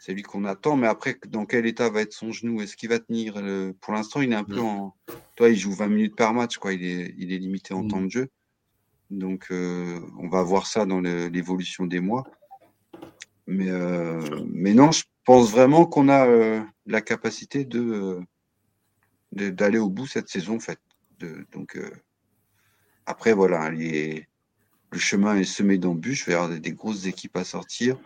c'est 0.00 0.14
lui 0.14 0.22
qu'on 0.22 0.44
attend. 0.44 0.76
Mais 0.76 0.86
après, 0.86 1.18
dans 1.28 1.46
quel 1.46 1.66
état 1.66 1.90
va 1.90 2.02
être 2.02 2.12
son 2.12 2.32
genou? 2.32 2.60
Est-ce 2.60 2.76
qu'il 2.76 2.88
va 2.88 2.98
tenir 2.98 3.34
Pour 3.80 3.92
l'instant, 3.92 4.20
il 4.20 4.32
est 4.32 4.36
un 4.36 4.44
peu 4.44 4.60
mm. 4.60 4.64
en. 4.64 4.96
Toi, 5.36 5.50
il 5.50 5.56
joue 5.56 5.72
20 5.72 5.88
minutes 5.88 6.16
par 6.16 6.32
match, 6.34 6.58
quoi. 6.58 6.72
Il 6.72 6.84
est, 6.84 7.14
il 7.18 7.32
est 7.32 7.38
limité 7.38 7.74
en 7.74 7.84
mm. 7.84 7.88
temps 7.88 8.02
de 8.02 8.10
jeu. 8.10 8.28
Donc, 9.10 9.46
euh, 9.50 10.00
on 10.18 10.28
va 10.28 10.42
voir 10.42 10.66
ça 10.66 10.86
dans 10.86 11.00
l'évolution 11.00 11.86
des 11.86 12.00
mois. 12.00 12.24
Mais, 13.46 13.70
euh, 13.70 14.20
mais 14.46 14.72
non, 14.72 14.90
je 14.90 15.04
pense 15.24 15.50
vraiment 15.50 15.84
qu'on 15.84 16.08
a 16.08 16.26
la 16.86 17.00
capacité 17.00 17.64
de 17.64 18.20
d'aller 19.32 19.78
au 19.78 19.90
bout 19.90 20.06
cette 20.06 20.28
saison, 20.28 20.56
en 20.56 20.60
fait. 20.60 20.78
De, 21.18 21.44
donc, 21.52 21.78
après, 23.06 23.32
voilà, 23.32 23.70
les, 23.70 24.28
le 24.94 25.00
chemin 25.00 25.36
est 25.36 25.44
semé 25.44 25.76
d'embûches, 25.76 26.22
il 26.22 26.26
va 26.26 26.32
y 26.32 26.34
avoir 26.36 26.60
des, 26.60 26.72
grosses 26.72 27.06
équipes 27.06 27.36
à 27.36 27.44
sortir. 27.44 27.98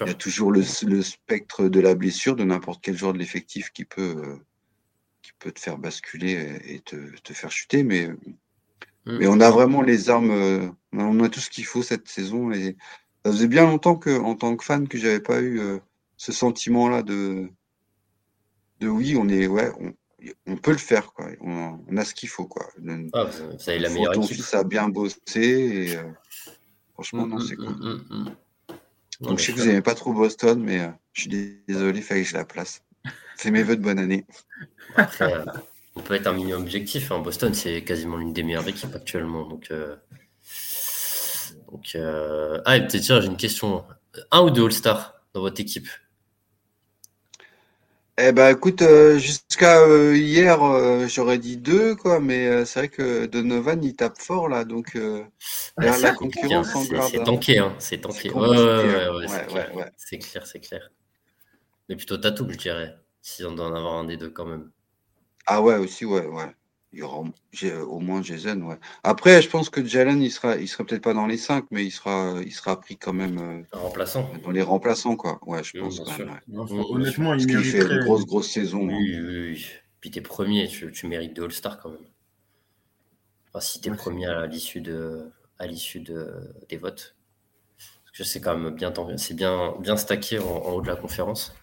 Il 0.00 0.08
y 0.08 0.10
a 0.10 0.14
toujours 0.14 0.50
le, 0.50 0.62
spectre 0.62 1.68
de 1.68 1.80
la 1.80 1.94
blessure 1.94 2.34
de 2.34 2.42
n'importe 2.42 2.80
quel 2.82 2.96
genre 2.96 3.12
de 3.12 3.18
l'effectif 3.18 3.70
qui 3.70 3.84
peut, 3.84 4.16
euh, 4.18 4.36
qui 5.22 5.30
peut 5.38 5.52
te 5.52 5.60
faire 5.60 5.78
basculer 5.78 6.60
et 6.64 6.80
te, 6.80 6.96
te 7.22 7.32
faire 7.32 7.52
chuter. 7.52 7.84
Mais, 7.84 8.08
mm. 8.08 9.18
mais 9.18 9.28
on 9.28 9.40
a 9.40 9.50
vraiment 9.50 9.82
les 9.82 10.10
armes, 10.10 10.32
euh, 10.32 10.68
on 10.92 11.20
a 11.20 11.28
tout 11.28 11.38
ce 11.38 11.48
qu'il 11.48 11.64
faut 11.64 11.84
cette 11.84 12.08
saison. 12.08 12.50
Et 12.50 12.76
ça 13.24 13.30
faisait 13.30 13.46
bien 13.46 13.64
longtemps 13.64 13.94
que, 13.94 14.18
en 14.18 14.34
tant 14.34 14.56
que 14.56 14.64
fan 14.64 14.88
que 14.88 14.98
j'avais 14.98 15.20
pas 15.20 15.40
eu 15.40 15.60
euh, 15.60 15.78
ce 16.16 16.32
sentiment-là 16.32 17.04
de, 17.04 17.48
de 18.80 18.88
oui, 18.88 19.16
on 19.16 19.28
est, 19.28 19.46
ouais, 19.46 19.70
on 19.78 19.94
peut 20.62 20.72
le 20.72 20.78
faire, 20.78 21.12
quoi. 21.12 21.28
On, 21.40 21.96
a 21.96 22.04
ce 22.04 22.14
qu'il 22.14 22.28
faut, 22.28 22.46
quoi. 22.46 22.66
Ah, 23.12 23.24
la 23.66 23.88
meilleure 23.88 24.12
ton 24.12 24.22
équipe. 24.22 24.36
fils 24.36 24.54
a 24.54 24.64
bien 24.64 24.88
bossé 24.88 25.18
et 25.36 25.96
euh, 25.96 26.02
franchement, 26.94 27.26
non, 27.26 27.36
Mm, 27.36 27.40
c'est 27.40 27.56
mm, 27.58 27.64
cool. 27.64 27.74
mm, 27.74 27.88
mm, 27.88 28.04
mm. 28.10 28.24
Non, 29.20 29.28
Donc, 29.30 29.38
je 29.38 29.44
sais 29.44 29.52
que 29.52 29.58
ça- 29.58 29.64
vous 29.64 29.68
n'aimez 29.70 29.82
pas 29.82 29.94
trop 29.94 30.12
Boston, 30.12 30.60
mais 30.62 30.80
euh, 30.80 30.88
je 31.12 31.22
suis 31.22 31.30
désolé, 31.66 31.98
il 31.98 32.02
fallait 32.02 32.22
que 32.22 32.28
je 32.28 32.34
la 32.36 32.44
place. 32.44 32.82
C'est 33.36 33.50
mes 33.50 33.62
vœux 33.62 33.76
de 33.76 33.82
bonne 33.82 33.98
année. 33.98 34.26
Après, 34.94 35.32
euh, 35.32 35.44
on 35.94 36.00
peut 36.00 36.14
être 36.14 36.26
un 36.26 36.32
minimum 36.32 36.62
objectif. 36.62 37.10
hein. 37.12 37.20
Boston, 37.20 37.54
c'est 37.54 37.82
quasiment 37.82 38.16
l'une 38.16 38.32
des 38.32 38.42
meilleures 38.42 38.68
équipes 38.68 38.94
actuellement. 38.94 39.46
Donc, 39.46 39.72
donc 41.72 41.96
ah, 42.64 42.76
et 42.76 42.80
peut-être 42.86 43.00
tiens, 43.02 43.20
j'ai 43.20 43.28
une 43.28 43.36
question. 43.36 43.84
Un 44.30 44.42
ou 44.42 44.50
deux 44.50 44.64
All-Stars 44.64 45.14
dans 45.34 45.40
votre 45.42 45.60
équipe? 45.60 45.88
Eh 48.18 48.32
ben, 48.32 48.50
écoute, 48.56 48.80
euh, 48.82 49.18
jusqu'à 49.18 49.80
euh, 49.82 50.16
hier, 50.16 50.62
euh, 50.62 51.06
j'aurais 51.06 51.38
dit 51.38 51.58
deux, 51.58 51.94
quoi, 51.96 52.18
mais 52.18 52.46
euh, 52.46 52.64
c'est 52.64 52.80
vrai 52.80 52.88
que 52.88 53.26
Donovan, 53.26 53.82
il 53.84 53.94
tape 53.94 54.18
fort, 54.18 54.48
là, 54.48 54.64
donc 54.64 54.96
euh, 54.96 55.22
la, 55.76 55.92
Ah, 55.92 55.98
la 55.98 56.12
c'est 56.12 56.14
compliqué, 56.14 56.48
concurrence 56.48 56.74
hein. 56.74 56.80
en 56.80 56.84
C'est 56.84 56.94
garde. 56.94 57.12
c'est 57.12 57.20
hein. 57.20 57.24
tanké, 57.24 57.58
hein. 57.58 57.74
C'est 57.78 57.98
tanké. 58.00 58.30
C'est 58.30 58.34
Ouais, 58.34 58.48
ouais, 58.48 58.56
compliqué, 58.56 58.88
ouais, 58.88 59.04
hein. 59.04 59.14
ouais, 59.16 59.28
c'est 59.28 59.42
Ouais, 59.42 59.46
clair. 59.46 59.70
ouais, 59.72 59.72
ouais. 59.72 59.90
C'est 59.96 60.18
clair, 60.18 60.46
c'est 60.46 60.60
clair. 60.60 60.90
Mais 61.88 61.96
plutôt 61.96 62.16
Tatum, 62.18 62.52
je 62.52 62.58
dirais. 62.58 62.96
Si 63.22 63.44
on 63.44 63.52
doit 63.54 63.66
en 63.66 63.74
avoir 63.74 63.94
un 63.94 64.04
des 64.04 64.16
deux 64.16 64.30
quand 64.30 64.46
même. 64.46 64.70
Ah 65.46 65.60
ouais, 65.60 65.76
aussi, 65.76 66.04
ouais, 66.04 66.26
ouais. 66.26 66.54
Il 66.92 67.00
y 67.00 67.02
aura 67.02 67.18
au- 67.18 67.28
j'ai- 67.52 67.74
au 67.76 68.00
moins 68.00 68.22
Jason, 68.22 68.60
ouais. 68.62 68.78
Après, 69.02 69.42
je 69.42 69.48
pense 69.50 69.70
que 69.70 69.84
Jalen, 69.84 70.22
il 70.22 70.30
sera, 70.30 70.56
il 70.56 70.66
sera 70.68 70.84
peut-être 70.84 71.02
pas 71.02 71.14
dans 71.14 71.26
les 71.26 71.36
cinq, 71.36 71.64
mais 71.70 71.84
il 71.84 71.90
sera, 71.90 72.40
il 72.44 72.52
sera 72.52 72.80
pris 72.80 72.96
quand 72.96 73.12
même 73.12 73.38
euh, 73.38 73.62
Un 73.72 73.78
remplaçant. 73.78 74.30
dans 74.44 74.50
les 74.50 74.62
remplaçants, 74.62 75.16
quoi. 75.16 75.38
Ouais, 75.46 75.62
je 75.62 75.72
pense 75.78 75.96
bien 75.96 76.04
quand 76.04 76.10
sûr. 76.16 76.24
même, 76.24 76.34
ouais. 76.34 76.40
Non, 76.48 76.64
bien 76.64 76.76
honnêtement, 76.78 77.30
Parce 77.30 77.44
il 77.44 77.64
fait 77.64 77.82
une 77.82 77.98
grosse, 77.98 78.24
grosse 78.26 78.50
saison. 78.50 78.84
hein. 78.88 78.96
Oui, 78.98 79.20
oui, 79.20 79.38
oui. 79.52 79.66
Puis 80.00 80.10
t'es 80.10 80.20
premier, 80.20 80.68
tu, 80.68 80.90
tu 80.92 81.06
mérites 81.06 81.34
deux 81.34 81.44
All-Stars 81.44 81.78
quand 81.80 81.90
même. 81.90 82.06
Enfin, 83.48 83.60
si 83.60 83.80
t'es 83.80 83.90
Ouais, 83.90 83.96
premier 83.96 84.26
à 84.26 84.46
l'issue 84.46 84.80
de, 84.80 85.30
à 85.58 85.66
l'issue 85.66 86.00
de, 86.00 86.54
des 86.68 86.76
votes. 86.76 87.16
Parce 88.04 88.18
que 88.18 88.24
c'est 88.24 88.40
quand 88.40 88.56
même 88.56 88.74
bien, 88.74 88.92
c'est 89.16 89.34
bien, 89.34 89.74
bien 89.80 89.96
stacké 89.96 90.38
en, 90.38 90.44
en 90.46 90.72
haut 90.72 90.80
de 90.82 90.88
la 90.88 90.96
conférence. 90.96 91.54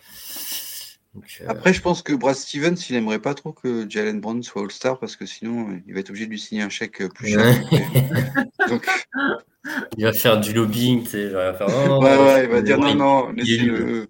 Donc, 1.13 1.25
euh, 1.41 1.45
Après, 1.47 1.73
je 1.73 1.81
pense 1.81 2.01
que 2.01 2.13
Brad 2.13 2.35
Stevens, 2.35 2.75
il 2.89 2.95
aimerait 2.95 3.19
pas 3.19 3.35
trop 3.35 3.51
que 3.51 3.87
Jalen 3.89 4.19
Brown 4.19 4.41
soit 4.41 4.63
All-Star 4.63 4.99
parce 4.99 5.15
que 5.15 5.25
sinon, 5.25 5.69
euh, 5.69 5.79
il 5.85 5.93
va 5.93 5.99
être 5.99 6.09
obligé 6.09 6.25
de 6.25 6.31
lui 6.31 6.39
signer 6.39 6.63
un 6.63 6.69
chèque 6.69 7.01
euh, 7.01 7.09
plus 7.09 7.33
cher. 7.33 7.39
Donc, 8.69 8.87
il 9.97 10.05
va 10.05 10.13
faire 10.13 10.39
du 10.39 10.53
lobbying, 10.53 11.03
tu 11.03 11.09
sais, 11.09 11.21
il 11.23 11.29
va 11.29 11.53
faire. 11.53 11.67
Oh, 11.69 12.03
ouais, 12.03 12.17
ouais, 12.17 12.43
il 12.45 12.49
va 12.49 12.61
dire 12.61 12.79
non, 12.79 12.95
non, 12.95 13.31
laissez-le. 13.31 14.07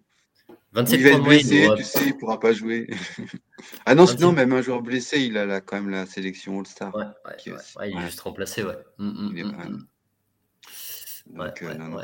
27 0.71 0.99
Il 0.99 1.03
va 1.03 1.09
être 1.11 1.23
blessé, 1.23 1.69
tu 1.77 1.83
sais, 1.83 2.05
il 2.07 2.17
pourra 2.17 2.39
pas 2.39 2.51
jouer. 2.51 2.87
ah 3.85 3.93
non, 3.93 4.05
27. 4.05 4.19
sinon, 4.19 4.31
même 4.31 4.53
un 4.53 4.61
joueur 4.61 4.81
blessé, 4.81 5.19
il 5.19 5.37
a 5.37 5.61
quand 5.61 5.75
même 5.75 5.89
la 5.89 6.07
sélection 6.07 6.59
All-Star. 6.59 6.95
Ouais, 6.95 7.03
ouais, 7.25 7.91
il 7.91 7.97
est 7.97 8.05
juste 8.05 8.21
remplacé, 8.21 8.63
ouais. 8.63 8.77
Il 8.97 9.37
est 9.37 9.43
pas-. 9.43 9.67
Ouais, 11.31 11.51
euh, 11.61 11.73
non, 11.75 11.89
non. 11.89 12.01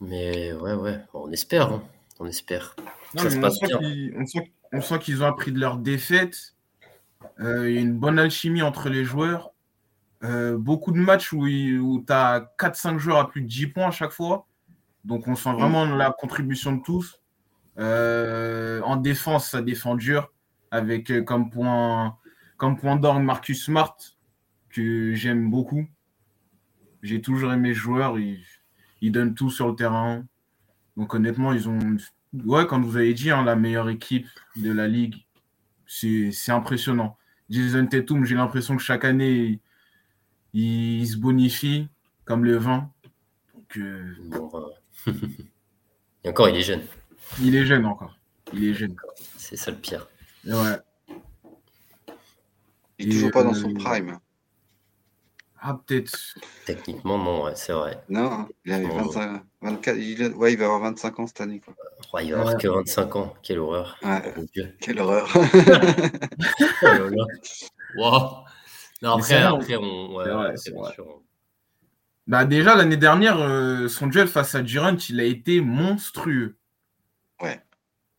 Mais 0.00 0.52
ouais, 0.52 0.74
ouais, 0.74 1.00
on 1.14 1.30
espère, 1.32 1.72
hein. 1.72 1.82
On 2.18 2.26
espère. 2.26 2.74
Non, 3.14 3.22
Ça 3.22 3.30
se 3.30 3.36
mais 3.36 3.46
on 3.46 3.50
sent 3.50 3.66
bien. 3.66 3.78
qu'ils 3.78 4.14
on 4.18 4.26
sent- 4.26 4.52
on 4.72 4.80
sent 4.80 4.98
qu'ils 5.00 5.22
ont 5.22 5.26
appris 5.26 5.52
de 5.52 5.60
leur 5.60 5.78
défaite. 5.78 6.54
Euh, 7.40 7.68
Il 7.70 7.74
y 7.74 7.78
a 7.78 7.80
une 7.82 7.98
bonne 7.98 8.18
alchimie 8.18 8.62
entre 8.62 8.88
les 8.88 9.04
joueurs. 9.04 9.50
Euh, 10.24 10.56
beaucoup 10.56 10.92
de 10.92 10.98
matchs 10.98 11.32
où, 11.32 11.46
tu 11.46 12.12
as 12.12 12.50
4-5 12.58 12.98
joueurs 12.98 13.18
à 13.18 13.28
plus 13.28 13.42
de 13.42 13.46
10 13.46 13.66
points 13.68 13.88
à 13.88 13.90
chaque 13.90 14.12
fois. 14.12 14.46
Donc 15.04 15.28
on 15.28 15.36
sent 15.36 15.52
vraiment 15.52 15.84
la 15.84 16.10
contribution 16.10 16.72
de 16.72 16.82
tous. 16.82 17.20
Euh, 17.78 18.80
en 18.82 18.96
défense, 18.96 19.50
ça 19.50 19.62
défend 19.62 19.94
dur. 19.94 20.32
Avec 20.70 21.24
comme 21.24 21.50
point, 21.50 22.16
comme 22.56 22.76
point 22.78 22.96
d'orgue 22.96 23.22
Marcus 23.22 23.64
Smart, 23.64 23.96
que 24.70 25.14
j'aime 25.14 25.48
beaucoup. 25.50 25.86
J'ai 27.02 27.20
toujours 27.20 27.52
aimé 27.52 27.72
ce 27.72 27.78
joueur. 27.78 28.18
Il, 28.18 28.42
il 29.00 29.12
donne 29.12 29.34
tout 29.34 29.50
sur 29.50 29.68
le 29.68 29.76
terrain. 29.76 30.24
Donc 30.96 31.14
honnêtement, 31.14 31.52
ils 31.52 31.68
ont, 31.68 31.78
ouais, 32.44 32.66
comme 32.66 32.84
vous 32.84 32.96
avez 32.96 33.14
dit, 33.14 33.30
hein, 33.30 33.44
la 33.44 33.56
meilleure 33.56 33.88
équipe 33.88 34.26
de 34.56 34.72
la 34.72 34.88
ligue. 34.88 35.16
C'est 35.86 36.32
c'est 36.32 36.52
impressionnant. 36.52 37.16
Jason 37.48 37.86
Tatum, 37.86 38.24
j'ai 38.24 38.34
l'impression 38.34 38.76
que 38.76 38.82
chaque 38.82 39.04
année, 39.04 39.60
il, 40.52 41.00
il 41.00 41.06
se 41.06 41.16
bonifie 41.16 41.88
comme 42.24 42.44
le 42.44 42.56
vin. 42.56 42.90
Donc, 43.54 43.76
euh, 43.78 44.14
Bon, 44.30 44.50
euh, 45.06 45.12
Et 46.24 46.28
encore, 46.28 46.48
il 46.48 46.56
est 46.56 46.62
jeune. 46.62 46.82
il 47.40 47.54
est 47.54 47.64
jeune 47.64 47.86
encore. 47.86 48.16
Il 48.52 48.64
est 48.64 48.74
jeune. 48.74 48.96
C'est 49.36 49.56
ça 49.56 49.70
le 49.70 49.76
pire. 49.76 50.08
Ouais. 50.44 50.76
Il 52.98 53.08
est 53.08 53.12
toujours 53.12 53.30
pas 53.30 53.44
dans 53.44 53.50
euh, 53.50 53.54
son 53.54 53.74
prime. 53.74 54.18
Ah, 55.68 55.80
peut-être. 55.84 56.16
Techniquement, 56.64 57.18
non, 57.18 57.42
ouais, 57.44 57.56
c'est 57.56 57.72
vrai. 57.72 58.00
Non, 58.08 58.46
il 58.64 58.72
a 58.72 58.78
Non. 58.78 58.96
25, 59.08 59.42
24, 59.62 59.96
il 59.98 60.22
a- 60.22 60.28
ouais, 60.28 60.52
il 60.52 60.58
va 60.58 60.66
avoir 60.66 60.80
25 60.80 61.18
ans 61.18 61.26
cette 61.26 61.40
année. 61.40 61.58
Quoi. 61.60 61.74
Ouais, 62.14 62.24
il 62.24 62.32
va 62.32 62.38
avoir 62.40 62.54
Ouais. 62.54 62.60
que 62.62 62.68
25 62.68 63.16
ans. 63.16 63.34
Quelle 63.42 63.58
horreur. 63.58 63.96
Ouais, 64.04 64.32
Dieu. 64.54 64.76
quelle 64.80 65.00
horreur. 65.00 65.28
Wow. 67.96 68.44
Non, 69.02 69.14
après, 69.16 69.42
après, 69.42 69.76
on. 69.76 70.14
ouais, 70.16 70.56
c'est 70.56 70.72
sûr. 70.94 71.20
Bah, 72.28 72.44
déjà, 72.44 72.74
l'année 72.76 72.96
dernière, 72.96 73.38
euh, 73.40 73.88
son 73.88 74.06
duel 74.06 74.28
face 74.28 74.54
à 74.54 74.62
Durant, 74.62 74.96
il 75.08 75.20
a 75.20 75.24
été 75.24 75.60
monstrueux. 75.60 76.56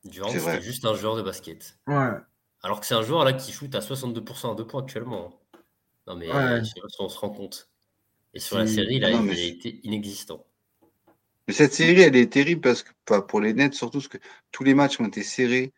Durant, 0.03 0.29
C'est 0.29 0.61
juste 0.61 0.85
un 0.85 0.93
joueur 0.93 1.17
de 1.17 1.21
basket. 1.21 1.77
Ouais. 1.85 2.11
Alors 2.63 2.79
que 2.79 2.85
c'est 2.85 2.95
un 2.95 3.01
joueur 3.01 3.25
là 3.25 3.33
qui 3.33 3.51
shoot 3.51 3.73
à 3.75 3.81
62% 3.81 4.51
à 4.53 4.55
deux 4.55 4.65
points 4.65 4.81
actuellement. 4.81 5.36
Non, 6.07 6.15
mais 6.15 6.31
Ouais. 6.31 6.63
si 6.63 6.73
on 6.99 7.09
se 7.09 7.17
rend 7.19 7.29
compte. 7.29 7.69
Et 8.33 8.39
sur 8.39 8.57
la 8.57 8.67
série, 8.67 8.99
là, 8.99 9.11
Non, 9.11 9.19
il 9.21 9.25
mais 9.25 9.39
a 9.39 9.43
été 9.45 9.79
inexistant. 9.83 10.45
Mais 11.47 11.53
cette 11.53 11.73
série, 11.73 12.01
elle 12.01 12.15
est 12.15 12.31
terrible 12.31 12.61
parce 12.61 12.83
que 12.83 12.91
pas 13.05 13.21
pour 13.21 13.41
les 13.41 13.53
Nets, 13.53 13.73
surtout 13.73 13.99
parce 13.99 14.07
que 14.07 14.17
tous 14.51 14.63
les 14.63 14.73
matchs 14.73 14.99
ont 14.99 15.07
été 15.07 15.23
serrés. 15.23 15.71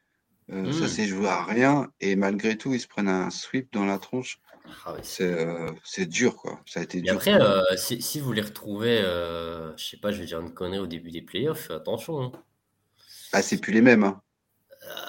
Euh, 0.52 0.72
Ça 0.72 0.86
Mm. 0.86 0.88
s'est 0.88 1.06
joué 1.08 1.28
à 1.28 1.44
rien 1.44 1.92
et 2.02 2.16
malgré 2.16 2.58
tout, 2.58 2.74
ils 2.74 2.80
se 2.80 2.88
prennent 2.88 3.08
un 3.08 3.30
sweep 3.30 3.72
dans 3.72 3.86
la 3.86 4.00
tronche. 4.00 4.40
Ah 4.86 4.94
ouais, 4.94 5.00
c'est- 5.04 5.24
C'est 5.28 5.46
euh, 5.48 5.72
c'est 5.84 6.06
dur, 6.08 6.36
quoi. 6.36 6.60
Ça 6.66 6.80
a 6.80 6.84
été 6.84 6.98
Et 6.98 7.02
dur. 7.02 7.14
après, 7.14 7.34
euh, 7.40 7.62
si, 7.78 8.02
si 8.02 8.20
vous 8.20 8.34
les 8.34 8.42
retrouvez, 8.42 9.00
euh, 9.00 9.76
je 9.78 9.86
sais 9.86 9.98
pas, 9.98 10.12
je 10.12 10.20
vais 10.20 10.26
dire 10.26 10.40
une 10.40 10.54
connerie 10.54 10.80
au 10.80 10.88
début 10.88 11.12
des 11.12 11.22
playoffs, 11.22 11.70
attention. 11.72 12.22
hein. 12.24 12.32
Ah, 13.32 13.42
c'est 13.44 13.60
plus 13.62 13.74
les 13.74 13.82
mêmes. 13.82 14.04
Hein. 14.04 14.22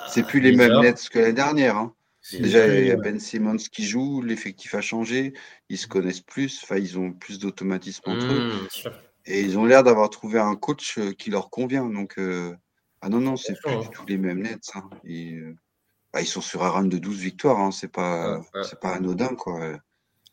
C'est 0.08 0.24
plus 0.26 0.40
les 0.40 0.52
mêmes 0.52 0.78
Nets 0.80 1.08
que 1.08 1.18
l'année 1.18 1.32
dernière. 1.32 1.76
Hein. 1.78 1.94
Déjà, 2.38 2.66
il 2.78 2.86
y 2.86 2.90
a. 2.90 2.96
Ben 2.96 3.18
Simmons 3.18 3.56
qui 3.56 3.84
joue, 3.86 4.22
l'effectif 4.22 4.74
a 4.74 4.80
changé, 4.80 5.32
ils 5.68 5.78
se 5.78 5.86
connaissent 5.86 6.20
plus, 6.20 6.60
enfin, 6.62 6.76
ils 6.76 6.98
ont 6.98 7.12
plus 7.12 7.38
d'automatisme 7.38 8.02
entre 8.10 8.26
eux. 8.26 8.68
sûr. 8.70 8.92
Et 9.26 9.40
ils 9.42 9.58
ont 9.58 9.64
l'air 9.66 9.82
d'avoir 9.84 10.08
trouvé 10.10 10.38
un 10.38 10.56
coach 10.56 10.98
euh, 10.98 11.12
qui 11.12 11.30
leur 11.30 11.50
convient. 11.50 11.88
Donc, 11.88 12.18
euh, 12.18 12.54
ah 13.02 13.08
non, 13.08 13.20
non, 13.20 13.36
c'est 13.36 13.54
plus 13.54 13.70
Attention, 13.70 13.80
du 13.80 13.86
hein. 13.86 13.90
tout 13.94 14.06
les 14.06 14.18
mêmes 14.18 14.42
Nets. 14.42 14.70
hein. 14.74 14.88
Et, 15.04 15.34
euh, 15.34 15.54
bah, 16.12 16.20
ils 16.22 16.26
sont 16.26 16.40
sur 16.40 16.62
un 16.64 16.70
run 16.70 16.84
de 16.84 16.98
12 16.98 17.18
victoires. 17.20 17.58
Hein. 17.58 17.70
C'est 17.70 17.88
pas, 17.92 18.38
Ouais, 18.38 18.44
ouais. 18.54 18.62
c'est 18.64 18.80
pas 18.80 18.94
anodin, 18.94 19.34
quoi. 19.34 19.78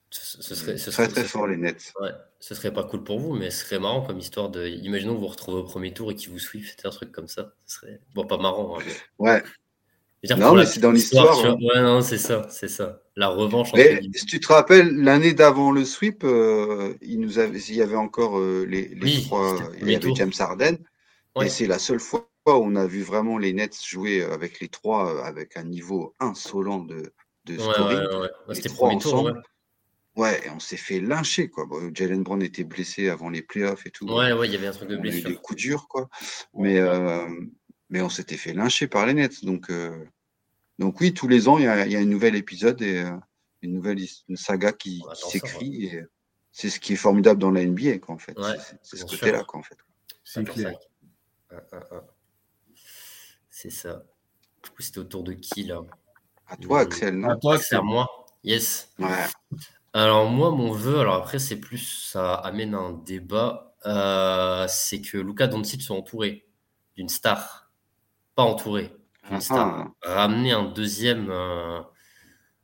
Ce, 0.10 0.42
ce 0.42 0.56
serait, 0.56 0.78
ce 0.78 0.90
très, 0.90 1.04
serait- 1.04 1.08
très 1.10 1.24
fort, 1.26 1.44
serait- 1.44 1.52
les 1.52 1.58
Nets. 1.58 1.92
ouais, 2.00 2.12
ce 2.40 2.56
serait 2.56 2.72
pas 2.74 2.86
cool 2.86 3.04
pour 3.04 3.20
vous, 3.20 3.34
mais 3.36 3.52
ce 3.52 3.66
serait 3.66 3.78
marrant 3.78 4.02
comme 4.08 4.20
histoire 4.20 4.50
de. 4.50 4.66
Imaginons 4.66 5.12
que 5.12 5.18
vous 5.18 5.24
vous 5.26 5.28
retrouvez 5.28 5.58
au 5.60 5.64
premier 5.66 5.94
tour 5.94 6.10
et 6.12 6.16
qu'ils 6.16 6.30
vous 6.30 6.40
suivent, 6.40 6.70
c'était 6.70 6.88
un 6.88 6.92
truc 6.92 7.12
comme 7.12 7.28
ça. 7.28 7.54
Ce 7.66 7.76
serait. 7.82 8.00
Bon, 8.16 8.26
pas 8.26 8.38
marrant. 8.38 8.80
hein, 8.80 8.84
mais- 8.88 8.94
Ouais. 9.20 9.44
Dire, 10.28 10.38
Non, 10.38 10.54
mais 10.56 10.66
c'est 10.66 10.80
dans 10.80 10.92
l'histoire. 10.92 11.38
Ouais, 11.44 11.82
non, 11.82 12.02
c'est 12.02 12.18
ça, 12.18 12.48
c'est 12.50 12.68
ça. 12.68 13.02
La 13.16 13.30
revanche 13.30 13.72
Mais 13.74 14.00
si 14.14 14.26
tu 14.26 14.40
te 14.40 14.48
rappelles, 14.54 14.96
l'année 14.96 15.34
d'avant 15.34 15.72
le 15.72 15.84
sweep, 15.86 16.24
euh, 16.24 16.94
il 17.02 17.20
nous 17.20 17.40
avait, 17.40 17.60
il 17.60 17.76
y 17.76 17.82
avait 17.82 17.96
encore 17.96 18.38
euh, 18.38 18.66
les, 18.68 18.90
les 18.90 19.02
Oui, 19.02 19.24
trois. 19.26 19.56
Il 19.82 19.90
y 19.90 19.96
avait. 19.96 20.14
James 20.16 20.32
Harden. 20.38 20.78
Ouais. 21.36 21.48
Et 21.48 21.50
c'est 21.50 21.66
la 21.68 21.80
seule 21.80 22.00
fois 22.00 22.28
où 22.46 22.52
on 22.52 22.76
a 22.76 22.86
vu 22.86 23.02
vraiment 23.02 23.38
les 23.38 23.54
Nets 23.54 23.78
jouer 23.86 24.24
avec 24.24 24.60
les 24.60 24.68
trois, 24.70 25.14
euh, 25.16 25.24
avec 25.24 25.58
un 25.58 25.64
niveau 25.64 26.16
insolent 26.20 26.80
de, 26.86 27.12
de 27.46 27.54
Ouais, 27.58 27.60
scoring. 27.74 28.00
ouais, 28.22 28.56
C'était 28.56 28.70
premier 28.70 28.98
tour, 29.00 29.14
ensemble. 29.16 29.42
ouais. 30.16 30.42
On 30.56 30.60
s'est 30.60 30.78
fait 30.78 31.00
lyncher, 31.00 31.50
quoi. 31.50 31.66
Bon, 31.66 31.92
Jalen 31.94 32.24
Brown 32.24 32.42
était 32.44 32.64
blessé 32.64 33.10
avant 33.10 33.30
les 33.30 33.42
playoffs 33.42 33.86
et 33.86 33.92
tout. 33.92 34.06
Ouais, 34.08 34.32
ouais, 34.34 34.48
il 34.48 34.54
y 34.54 34.58
avait 34.58 34.68
un 34.68 34.72
truc 34.72 34.90
de 34.90 34.94
eu 34.96 34.98
des 34.98 35.02
blessure. 35.10 35.42
coups 35.42 35.60
durs, 35.60 35.88
quoi. 35.88 36.08
Mais, 36.54 36.80
euh, 36.80 37.28
mais 37.90 38.02
on 38.02 38.10
s'était 38.10 38.38
fait 38.38 38.54
lyncher 38.54 38.88
par 38.88 39.06
les 39.06 39.14
Nets. 39.14 39.44
Donc, 39.44 39.70
euh, 39.70 40.06
donc 40.80 41.00
oui, 41.00 41.14
tous 41.14 41.28
les 41.28 41.48
ans, 41.48 41.58
il 41.58 41.66
y 41.66 41.68
a, 41.68 41.86
il 41.86 41.92
y 41.92 41.96
a 41.96 42.00
un 42.00 42.06
nouvel 42.06 42.36
épisode 42.36 42.82
et 42.82 43.00
euh, 43.00 43.12
une 43.62 43.74
nouvelle 43.74 44.00
une 44.28 44.38
saga 44.38 44.72
qui, 44.72 45.04
s'écrit. 45.14 45.86
Et 45.86 46.06
c'est 46.52 46.70
ce 46.70 46.80
qui 46.80 46.94
est 46.94 46.98
formidable 46.98 47.40
dans 47.40 47.52
la 47.52 47.66
NBA, 47.66 48.00
quoi, 48.00 48.16
en 48.16 48.18
fait. 48.18 48.38
Ouais, 48.38 48.58
C'est- 48.84 48.98
ce 48.98 49.06
côté-là, 49.06 49.44
en 49.54 49.64
fait. 49.64 49.78
C'est 50.24 50.44
clair. 50.44 50.74
ça. 51.50 51.56
Un, 51.56 51.78
un, 51.78 51.98
un. 51.98 52.04
C'est 53.50 53.70
ça. 53.70 54.04
Du 54.64 54.70
coup, 54.70 54.82
c'était 54.82 55.00
autour 55.00 55.24
de 55.24 55.34
qui 55.34 55.64
là? 55.64 55.82
À 56.48 56.58
toi. 56.58 56.82
Axel, 56.82 57.18
non? 57.18 57.30
À 57.30 57.38
toi, 57.38 57.58
C'est 57.58 57.76
à 57.76 57.82
moi. 57.82 58.08
Yes. 58.44 58.94
Ouais. 59.00 59.08
Alors 59.94 60.30
moi, 60.30 60.52
mon 60.52 60.72
vœu, 60.72 61.00
alors 61.00 61.16
après, 61.16 61.40
c'est 61.40 61.56
plus, 61.60 62.10
ça 62.12 62.36
amène 62.36 62.76
un 62.76 62.94
débat, 62.94 63.76
euh, 63.86 64.66
c'est 64.70 65.02
que 65.02 65.18
Luka 65.18 65.48
Doncic 65.48 65.82
soit 65.82 65.96
entouré 65.98 66.48
d'une 66.96 67.10
star. 67.10 67.72
Pas 68.36 68.44
entouré. 68.44 68.96
Star. 69.40 69.92
Ramener 70.02 70.52
un 70.52 70.66
deuxième, 70.66 71.28
euh, 71.30 71.80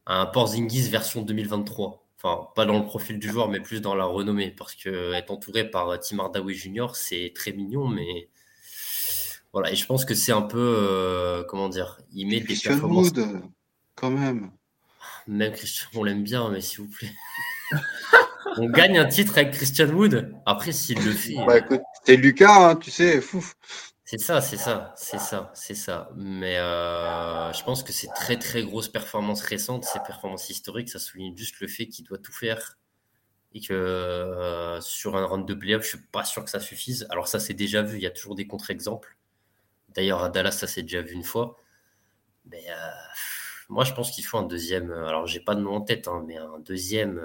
un 0.06 0.26
Porzingis 0.26 0.90
version 0.90 1.22
2023. 1.22 2.06
Enfin, 2.18 2.48
pas 2.56 2.66
dans 2.66 2.80
le 2.80 2.86
profil 2.86 3.20
du 3.20 3.30
joueur, 3.30 3.50
mais 3.50 3.60
plus 3.60 3.82
dans 3.82 3.96
la 3.96 4.06
renommée. 4.06 4.52
Parce 4.52 4.76
que 4.76 5.14
être 5.14 5.32
entouré 5.32 5.70
par 5.70 6.00
Tim 6.00 6.20
Hardaway 6.20 6.54
Jr., 6.54 6.88
c'est 6.94 7.34
très 7.36 7.52
mignon, 7.52 7.88
mais 7.88 8.30
voilà. 9.52 9.72
Et 9.72 9.76
je 9.76 9.86
pense 9.86 10.06
que 10.06 10.16
c'est 10.16 10.32
un 10.32 10.42
peu, 10.42 10.76
euh, 10.80 11.44
comment 11.44 11.70
dire, 11.70 12.00
il 12.14 12.28
met 12.28 12.40
des 12.40 12.56
performances. 12.56 13.12
quand 13.96 14.10
même. 14.10 14.52
Même 15.28 15.54
Christian, 15.54 15.88
on 15.96 16.04
l'aime 16.04 16.24
bien, 16.24 16.50
mais 16.50 16.62
s'il 16.62 16.82
vous 16.82 16.90
plaît. 16.90 17.12
on 18.58 18.70
gagne 18.70 18.98
un 18.98 19.06
titre 19.06 19.38
avec 19.38 19.52
Christian 19.52 19.90
Wood. 19.90 20.34
Après, 20.46 20.72
s'il 20.72 21.04
le 21.04 21.12
fait. 21.12 21.36
Bah, 21.46 21.60
écoute, 21.60 21.82
c'est 22.06 22.18
Lucas, 22.18 22.72
hein, 22.72 22.76
tu 22.76 22.92
sais, 22.92 23.22
fou. 23.22 23.46
C'est 24.14 24.20
ça, 24.20 24.42
c'est 24.42 24.58
ça, 24.58 24.94
c'est 24.96 25.18
ça, 25.18 25.52
c'est 25.56 25.74
ça. 25.74 26.12
Mais 26.16 26.60
euh, 26.60 27.52
je 27.52 27.64
pense 27.64 27.82
que 27.82 27.92
c'est 27.92 28.10
très 28.10 28.38
très 28.38 28.62
grosses 28.62 28.88
performances 28.88 29.42
récentes, 29.42 29.86
ces 29.86 29.98
performances 30.02 30.52
historiques, 30.52 30.90
ça 30.90 31.00
souligne 31.00 31.36
juste 31.36 31.60
le 31.62 31.68
fait 31.68 31.88
qu'il 31.88 32.06
doit 32.06 32.20
tout 32.20 32.32
faire 32.32 32.78
et 33.56 33.60
que 33.60 33.74
euh, 33.74 34.80
sur 34.82 35.18
un 35.18 35.26
round 35.26 35.48
de 35.48 35.56
playoff, 35.56 35.82
je 35.82 35.88
suis 35.88 35.98
pas 35.98 36.24
sûr 36.26 36.44
que 36.44 36.52
ça 36.52 36.60
suffise. 36.60 37.08
Alors 37.10 37.28
ça 37.28 37.40
c'est 37.40 37.56
déjà 37.56 37.82
vu, 37.82 37.98
il 37.98 38.04
y 38.04 38.06
a 38.06 38.12
toujours 38.12 38.36
des 38.36 38.46
contre-exemples. 38.46 39.18
D'ailleurs 39.90 40.22
à 40.22 40.30
Dallas 40.30 40.52
ça 40.52 40.68
s'est 40.68 40.84
déjà 40.84 41.02
vu 41.02 41.14
une 41.14 41.24
fois. 41.24 41.58
Mais 42.46 42.66
euh, 42.70 42.92
moi 43.68 43.84
je 43.84 43.94
pense 43.94 44.12
qu'il 44.12 44.26
faut 44.26 44.38
un 44.38 44.44
deuxième. 44.44 44.92
Alors 44.92 45.26
j'ai 45.26 45.40
pas 45.40 45.56
de 45.56 45.62
nom 45.62 45.78
en 45.78 45.82
tête, 45.82 46.08
hein, 46.08 46.24
mais 46.28 46.38
un 46.38 46.60
deuxième. 46.60 47.20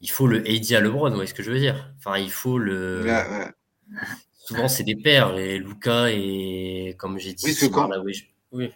il 0.00 0.10
faut 0.10 0.26
le 0.26 0.38
AD 0.38 0.72
à 0.72 0.80
LeBron, 0.80 1.10
vous 1.10 1.14
voyez 1.14 1.28
ce 1.28 1.34
que 1.34 1.44
je 1.44 1.52
veux 1.52 1.60
dire? 1.60 1.94
Enfin 1.98 2.18
il 2.18 2.32
faut 2.32 2.58
le 2.58 3.04
souvent 4.44 4.68
c'est 4.68 4.84
des 4.84 4.96
pères 4.96 5.36
et 5.38 5.58
Lucas 5.58 6.08
et 6.10 6.94
comme 6.98 7.18
j'ai 7.18 7.32
dit 7.32 7.46
oui, 7.46 7.70
quand, 7.70 7.90
oui. 8.52 8.72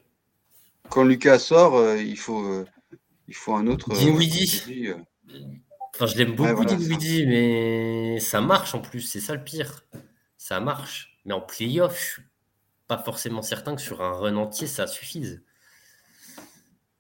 quand 0.89 1.05
Lucas 1.05 1.39
sort 1.39 1.77
euh, 1.77 1.97
il 1.99 2.19
faut 2.19 2.43
euh, 2.43 2.67
il 3.29 3.35
faut 3.35 3.55
un 3.55 3.67
autre 3.67 3.91
Dinwiddie. 3.93 4.89
Euh, 4.89 4.95
enfin 5.95 6.07
je 6.07 6.17
l'aime 6.17 6.35
beaucoup 6.35 6.65
ouais, 6.65 7.27
mais 7.27 8.21
ça 8.21 8.41
marche 8.41 8.75
en 8.75 8.81
plus 8.81 9.03
c'est 9.03 9.21
ça 9.21 9.35
le 9.35 9.45
pire. 9.45 9.85
Ça 10.39 10.61
marche. 10.61 11.19
Mais 11.27 11.35
en 11.35 11.41
playoff 11.41 11.99
je 11.99 12.13
suis 12.13 12.23
pas 12.87 12.99
forcément 12.99 13.43
certain 13.43 13.77
que 13.77 13.83
sur 13.83 14.03
un 14.03 14.13
run 14.13 14.37
entier 14.37 14.67
ça 14.67 14.87
suffise. 14.87 15.43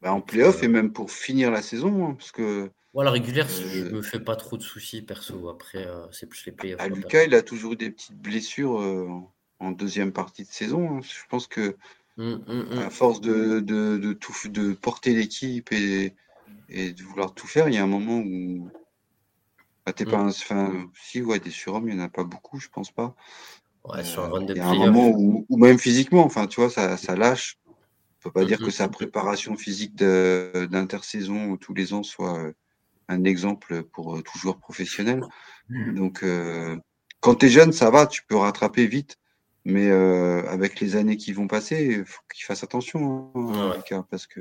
Bah, 0.02 0.12
en 0.12 0.20
playoff 0.20 0.62
et 0.62 0.68
même 0.68 0.92
pour 0.92 1.10
finir 1.10 1.50
la 1.50 1.62
saison 1.62 2.06
hein, 2.06 2.14
parce 2.14 2.30
que 2.30 2.70
la 2.94 3.10
régulière, 3.10 3.48
je 3.48 3.90
me 3.90 4.02
fais 4.02 4.20
pas 4.20 4.36
trop 4.36 4.56
de 4.56 4.62
soucis 4.62 5.02
perso. 5.02 5.48
Après, 5.48 5.86
euh, 5.86 6.06
c'est 6.10 6.26
plus 6.26 6.44
les 6.46 6.52
playoffs. 6.52 6.80
Ah, 6.82 6.88
Lucas, 6.88 7.24
il 7.24 7.34
a 7.34 7.42
toujours 7.42 7.74
eu 7.74 7.76
des 7.76 7.90
petites 7.90 8.16
blessures 8.16 8.80
euh, 8.80 9.08
en 9.60 9.70
deuxième 9.72 10.12
partie 10.12 10.44
de 10.44 10.50
saison. 10.50 10.98
Hein. 10.98 11.00
Je 11.02 11.26
pense 11.28 11.46
que 11.46 11.76
mmh, 12.16 12.24
mmh, 12.24 12.74
mmh. 12.74 12.78
à 12.78 12.90
force 12.90 13.20
de, 13.20 13.60
de, 13.60 14.12
tout, 14.12 14.32
de 14.48 14.72
porter 14.72 15.14
l'équipe 15.14 15.72
et, 15.72 16.14
et, 16.68 16.92
de 16.92 17.02
vouloir 17.02 17.34
tout 17.34 17.46
faire, 17.46 17.68
il 17.68 17.74
y 17.74 17.78
a 17.78 17.82
un 17.82 17.88
moment 17.88 18.18
où. 18.18 18.68
Bah, 19.86 19.94
t'es 19.94 20.04
pas 20.04 20.22
enfin, 20.22 20.90
si, 21.00 21.22
ouais, 21.22 21.40
des 21.40 21.50
surhommes, 21.50 21.88
il 21.88 21.96
n'y 21.96 22.02
en 22.02 22.04
a 22.04 22.10
pas 22.10 22.24
beaucoup, 22.24 22.60
je 22.60 22.68
pense 22.68 22.90
pas. 22.90 23.14
Ouais, 23.84 24.04
sur 24.04 24.22
un 24.22 24.28
run 24.28 24.42
de 24.42 24.52
Il 24.52 24.58
y 24.58 24.60
a 24.60 24.68
un 24.68 24.74
moment 24.74 25.08
où, 25.16 25.46
même 25.56 25.78
physiquement, 25.78 26.24
enfin, 26.24 26.46
tu 26.46 26.60
vois, 26.60 26.68
ça, 26.68 26.98
ça 26.98 27.16
lâche. 27.16 27.58
On 27.66 28.24
peut 28.24 28.32
pas 28.32 28.44
dire 28.44 28.58
que 28.58 28.70
sa 28.70 28.88
préparation 28.88 29.56
physique 29.56 29.94
d'intersaison 29.94 31.56
tous 31.56 31.72
les 31.72 31.92
ans 31.92 32.02
soit 32.02 32.38
euh, 32.38 32.52
un 33.08 33.24
exemple 33.24 33.82
pour 33.82 34.16
euh, 34.16 34.22
tout 34.22 34.38
joueur 34.38 34.58
professionnel. 34.58 35.22
Mmh. 35.68 35.94
Donc, 35.94 36.22
euh, 36.22 36.76
quand 37.20 37.36
tu 37.36 37.46
es 37.46 37.48
jeune, 37.48 37.72
ça 37.72 37.90
va, 37.90 38.06
tu 38.06 38.22
peux 38.24 38.36
rattraper 38.36 38.86
vite. 38.86 39.16
Mais 39.64 39.90
euh, 39.90 40.48
avec 40.48 40.80
les 40.80 40.96
années 40.96 41.16
qui 41.16 41.32
vont 41.32 41.46
passer, 41.46 41.98
il 41.98 42.04
faut 42.04 42.22
qu'il 42.32 42.44
fasse 42.44 42.62
attention, 42.64 43.30
hein, 43.34 44.06
parce 44.10 44.26
que 44.26 44.40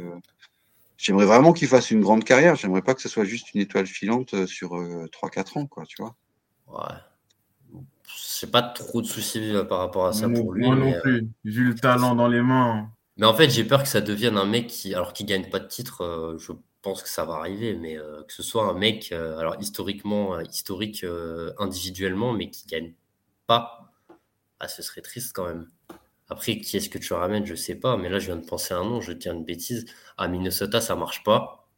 j'aimerais 0.95 1.25
vraiment 1.25 1.51
qu'il 1.51 1.67
fasse 1.67 1.91
une 1.91 2.01
grande 2.01 2.23
carrière. 2.23 2.55
J'aimerais 2.55 2.81
pas 2.81 2.93
que 2.93 3.01
ce 3.01 3.09
soit 3.09 3.25
juste 3.25 3.53
une 3.53 3.59
étoile 3.59 3.87
filante 3.87 4.45
sur 4.45 4.71
3-4 4.75 5.59
ans, 5.59 5.65
quoi, 5.65 5.83
tu 5.85 6.01
vois. 6.01 6.15
Ouais. 6.67 7.81
J'ai 8.39 8.47
pas 8.47 8.61
trop 8.61 9.01
de 9.01 9.07
soucis 9.07 9.53
par 9.67 9.79
rapport 9.79 10.05
à 10.05 10.13
ça 10.13 10.29
pour 10.29 10.53
lui. 10.53 10.65
Moi 10.65 10.75
non 10.75 10.93
plus. 11.01 11.27
Vu 11.43 11.65
le 11.65 11.75
talent 11.75 12.15
dans 12.15 12.29
les 12.29 12.41
mains. 12.41 12.89
Mais 13.17 13.25
en 13.25 13.33
fait, 13.33 13.49
j'ai 13.49 13.65
peur 13.65 13.83
que 13.83 13.89
ça 13.89 13.99
devienne 13.99 14.37
un 14.37 14.45
mec 14.45 14.67
qui, 14.67 14.93
alors 14.93 15.11
qu'il 15.11 15.25
gagne 15.25 15.49
pas 15.49 15.59
de 15.59 15.67
titre, 15.67 16.37
je 16.39 16.53
pense 16.87 17.03
que 17.03 17.09
ça 17.09 17.25
va 17.25 17.33
arriver, 17.33 17.75
mais 17.75 17.97
euh, 17.97 18.23
que 18.23 18.31
ce 18.31 18.41
soit 18.41 18.63
un 18.63 18.73
mec, 18.73 19.11
euh, 19.11 19.37
alors 19.39 19.57
historiquement, 19.59 20.35
euh, 20.35 20.43
historique 20.43 21.05
individuellement, 21.59 22.31
mais 22.31 22.49
qui 22.49 22.65
gagne 22.65 22.93
pas, 23.45 23.91
ah, 24.61 24.69
ce 24.69 24.81
serait 24.81 25.01
triste 25.01 25.35
quand 25.35 25.45
même. 25.45 25.69
Après, 26.29 26.57
qui 26.59 26.77
est-ce 26.77 26.89
que 26.89 26.97
tu 26.97 27.11
ramènes 27.11 27.45
Je 27.45 27.55
sais 27.55 27.75
pas, 27.75 27.97
mais 27.97 28.07
là, 28.07 28.19
je 28.19 28.27
viens 28.27 28.37
de 28.37 28.45
penser 28.45 28.73
à 28.73 28.77
un 28.77 28.85
nom, 28.85 29.01
je 29.01 29.11
tiens 29.11 29.33
une 29.33 29.43
bêtise. 29.43 29.85
À 30.17 30.29
Minnesota, 30.29 30.79
ça 30.79 30.95
marche 30.95 31.23
pas. 31.25 31.69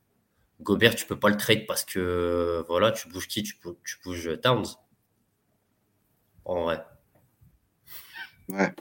Gobert, 0.62 0.93
tu 0.93 1.07
peux 1.07 1.20
pas 1.20 1.30
le 1.30 1.38
trade 1.38 1.66
parce 1.68 1.84
que 1.86 2.64
voilà, 2.68 2.91
tu 2.91 3.10
bouges 3.10 3.28
qui? 3.28 3.41
Tu, 3.41 3.55
tu 3.84 3.97
bouges 4.03 4.39
Towns. 4.41 4.68
En 6.45 6.64
vrai. 6.66 6.86
Ouais. 8.49 8.76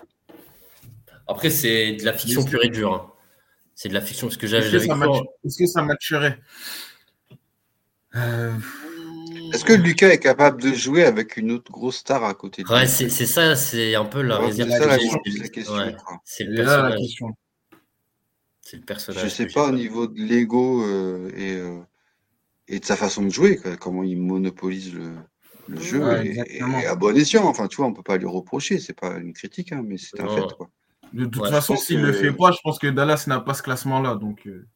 Après, 1.26 1.48
c'est 1.48 1.94
de 1.94 2.04
la 2.04 2.12
fiction 2.12 2.44
pure 2.44 2.64
et 2.64 2.68
dure. 2.68 2.92
Hein. 2.92 3.17
C'est 3.80 3.88
de 3.88 3.94
la 3.94 4.00
fiction. 4.00 4.26
Est-ce 4.26 4.38
que 4.38 4.48
j'avais 4.48 4.66
Est-ce 4.66 5.56
que 5.56 5.66
ça 5.66 5.82
matcherait 5.82 6.40
euh, 8.16 8.52
Est-ce 9.54 9.64
que 9.64 9.72
Lucas 9.72 10.08
est 10.08 10.18
capable 10.18 10.60
de 10.60 10.72
jouer 10.72 11.04
avec 11.04 11.36
une 11.36 11.52
autre 11.52 11.70
grosse 11.70 11.98
star 11.98 12.24
à 12.24 12.34
côté 12.34 12.64
de 12.64 12.68
lui? 12.68 12.74
Ouais, 12.74 12.88
c'est 12.88 13.08
ça, 13.08 13.54
c'est 13.54 13.94
un 13.94 14.04
peu 14.04 14.22
la 14.22 14.38
réserve. 14.38 14.68
C'est 14.68 14.84
la, 14.84 14.98
question. 15.48 15.78
c'est 16.24 16.42
le 16.42 16.56
personnage. 16.56 16.98
C'est 18.62 18.76
le 18.78 18.82
personnage. 18.82 19.22
Je 19.22 19.28
sais 19.28 19.46
pas 19.46 19.68
au 19.68 19.72
niveau 19.72 20.08
de 20.08 20.22
l'ego 20.22 20.82
euh, 20.82 21.30
et, 21.36 21.54
euh, 21.54 21.78
et 22.66 22.80
de 22.80 22.84
sa 22.84 22.96
façon 22.96 23.22
de 23.22 23.30
jouer, 23.30 23.60
comment 23.78 24.02
il 24.02 24.18
monopolise 24.18 24.92
le, 24.92 25.12
le 25.68 25.80
jeu 25.80 26.02
et, 26.24 26.60
à 26.84 26.96
bon 26.96 27.16
escient. 27.16 27.46
Enfin, 27.46 27.68
tu 27.68 27.76
vois, 27.76 27.86
on 27.86 27.92
peut 27.92 28.02
pas 28.02 28.16
lui 28.16 28.26
reprocher. 28.26 28.80
C'est 28.80 28.98
pas 28.98 29.18
une 29.18 29.34
critique, 29.34 29.70
hein, 29.70 29.84
mais 29.86 29.98
c'est 29.98 30.20
un 30.20 30.28
fait. 30.34 30.52
Quoi. 30.56 30.68
De 31.12 31.26
toute 31.26 31.48
façon, 31.48 31.76
s'il 31.76 32.00
ne 32.00 32.06
le 32.06 32.12
fait 32.12 32.32
pas, 32.32 32.52
je 32.52 32.58
pense 32.62 32.78
que 32.78 32.86
Dallas 32.86 33.24
n'a 33.26 33.40
pas 33.40 33.54
ce 33.54 33.62
classement-là. 33.62 34.14
Donc, 34.14 34.46
euh. 34.46 34.66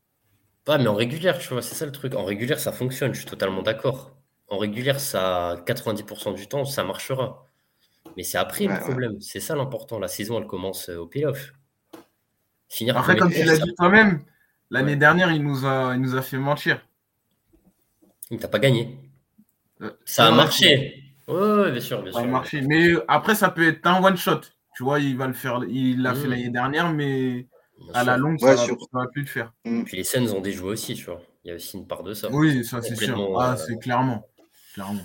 Pas, 0.64 0.78
mais 0.78 0.87
en 0.87 0.95
régulière, 0.95 1.39
tu 1.39 1.49
vois, 1.49 1.62
c'est 1.62 1.74
ça 1.74 1.87
le 1.87 1.93
truc. 1.93 2.14
En 2.14 2.24
régulière, 2.24 2.61
ça 2.61 2.72
fonctionne, 2.72 3.12
je 3.12 3.20
suis 3.20 3.28
totalement 3.28 3.62
d'accord. 3.62 4.16
En 4.49 4.59
régulière, 4.59 5.01
ça, 5.01 5.57
90% 5.66 6.35
du 6.35 6.47
temps, 6.47 6.64
ça 6.64 6.85
marchera. 6.85 7.47
Mais 8.16 8.22
c'est 8.22 8.39
après 8.39 8.66
le 8.66 8.78
problème. 8.78 9.20
C'est 9.20 9.41
ça 9.41 9.57
l'important. 9.57 9.99
La 9.99 10.09
saison, 10.09 10.39
elle 10.39 10.47
commence 10.47 10.89
euh, 10.89 10.99
au 10.99 11.07
playoff. 11.07 11.53
Finir 12.68 12.97
après, 12.97 13.16
comme 13.16 13.33
tu 13.33 13.43
l'as 13.43 13.59
dit 13.59 13.74
toi-même, 13.76 14.22
l'année 14.70 14.97
dernière, 14.97 15.30
il 15.33 15.43
nous, 15.43 15.66
a, 15.66 15.95
il 15.95 16.01
nous 16.01 16.14
a 16.14 16.22
fait 16.22 16.39
mentir. 16.39 16.87
Il 18.30 18.39
t'a 18.39 18.49
pas 18.49 18.59
gagné. 18.59 18.99
Euh, 19.83 19.91
ça 20.05 20.26
a 20.26 20.30
marché. 20.30 21.03
Oui, 21.28 21.70
bien 21.70 21.80
sûr, 21.80 22.03
bien 22.03 22.12
ça 22.12 22.20
A 22.20 22.24
marché. 22.24 22.62
Mais 22.62 22.93
après, 23.09 23.35
ça 23.35 23.51
peut 23.51 23.66
être 23.66 23.87
un 23.87 24.03
one-shot. 24.03 24.41
Tu 24.77 24.83
vois, 24.83 25.01
il 25.01 25.16
va 25.16 25.27
le 25.27 25.33
faire. 25.33 25.61
Il 25.68 26.03
l'a 26.03 26.14
fait 26.14 26.27
mmh. 26.27 26.31
l'année 26.31 26.51
dernière, 26.51 26.93
mais 26.93 27.47
à 27.95 28.05
la 28.05 28.16
longue, 28.16 28.39
ça, 28.41 28.55
ne 28.55 28.99
va 28.99 29.07
plus 29.09 29.23
le 29.23 29.29
faire. 29.29 29.53
Mmh. 29.64 29.85
Puis 29.85 29.97
les 29.97 30.05
scènes 30.05 30.29
ont 30.31 30.41
déjoué 30.41 30.70
aussi, 30.70 30.95
tu 30.95 31.05
vois. 31.05 31.23
Il 31.45 31.49
y 31.49 31.51
a 31.51 31.57
aussi 31.57 31.77
une 31.77 31.87
part 31.87 32.03
de 32.03 32.14
ça. 32.14 32.29
Oui, 32.31 32.64
ça 32.64 32.81
c'est 32.83 32.95
sûr. 32.95 33.41
Ah, 33.41 33.53
euh, 33.53 33.57
c'est 33.57 33.77
clairement. 33.79 34.29
clairement. 34.75 35.03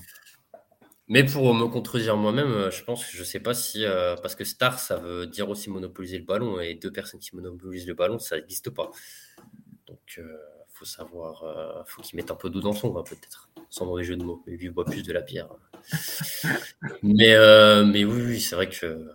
Mais 1.07 1.24
pour 1.24 1.53
me 1.53 1.68
contredire 1.68 2.18
moi-même, 2.18 2.51
euh, 2.51 2.72
je 2.72 2.84
pense 2.84 3.05
que 3.05 3.15
je 3.18 3.24
sais 3.24 3.39
pas 3.39 3.53
si. 3.53 3.86
Euh, 3.86 4.15
parce 4.18 4.36
que 4.36 4.43
star, 4.43 4.78
ça 4.78 4.97
veut 4.97 5.26
dire 5.26 5.49
aussi 5.49 5.70
monopoliser 5.70 6.20
le 6.20 6.26
ballon. 6.26 6.59
Et 6.59 6.76
deux 6.76 6.91
personnes 6.91 7.20
qui 7.20 7.36
monopolisent 7.36 7.88
le 7.88 7.93
ballon, 7.93 8.20
ça 8.20 8.36
n'existe 8.36 8.70
pas. 8.70 8.91
Donc, 9.88 9.99
il 10.18 10.24
faut 10.74 10.86
savoir. 10.86 11.43
faut 11.88 12.01
qu'ils 12.01 12.18
mettent 12.18 12.32
un 12.32 12.36
peu 12.36 12.49
d'eau 12.49 12.61
dans 12.61 12.74
son 12.74 12.91
vin, 12.91 13.03
peut-être. 13.03 13.49
Sans 13.70 13.86
mauvais 13.86 14.03
jeu 14.03 14.15
de 14.15 14.24
mots. 14.24 14.43
Mais 14.45 14.57
lui, 14.57 14.70
boit 14.70 14.86
plus 14.86 15.03
de 15.03 15.13
la 15.13 15.22
bière. 15.22 15.49
mais, 17.01 17.36
mais 17.84 18.05
oui, 18.05 18.22
oui, 18.28 18.39
c'est 18.39 18.55
vrai 18.55 18.70
que 18.70 19.09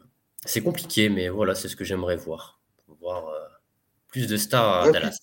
c'est 0.45 0.62
compliqué, 0.62 1.09
mais 1.09 1.28
voilà, 1.28 1.55
c'est 1.55 1.68
ce 1.68 1.76
que 1.76 1.84
j'aimerais 1.84 2.16
voir. 2.16 2.61
Voir 3.01 3.28
euh, 3.28 3.38
plus 4.09 4.26
de 4.26 4.36
stars 4.36 4.82
à 4.82 4.90
Dallas. 4.90 5.18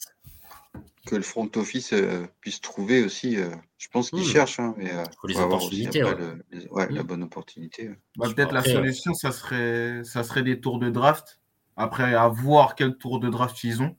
Que 1.06 1.16
le 1.16 1.22
front 1.22 1.50
office 1.56 1.94
euh, 1.94 2.26
puisse 2.40 2.62
trouver 2.62 3.04
aussi. 3.04 3.38
Euh, 3.38 3.50
je 3.78 3.88
pense 3.90 4.10
qu'ils 4.10 4.20
hmm. 4.20 4.32
cherchent, 4.32 4.60
hein, 4.60 4.76
mais 4.78 4.92
faut 5.20 5.28
les 5.28 5.38
opportunités. 5.38 6.04
Ouais. 6.04 6.90
la 6.90 7.04
hmm. 7.04 7.08
bonne 7.08 7.24
opportunité. 7.24 7.92
Bah, 8.18 8.28
peut-être 8.34 8.54
la 8.54 8.64
solution, 8.64 9.14
ça 9.14 9.32
serait, 9.32 10.04
ça 10.04 10.24
serait 10.24 10.44
des 10.44 10.60
tours 10.60 10.80
de 10.80 10.90
draft. 10.90 11.40
Après, 11.76 12.14
à 12.14 12.28
voir 12.28 12.76
quel 12.76 12.98
tour 12.98 13.20
de 13.20 13.30
draft 13.30 13.64
ils 13.64 13.82
ont. 13.82 13.96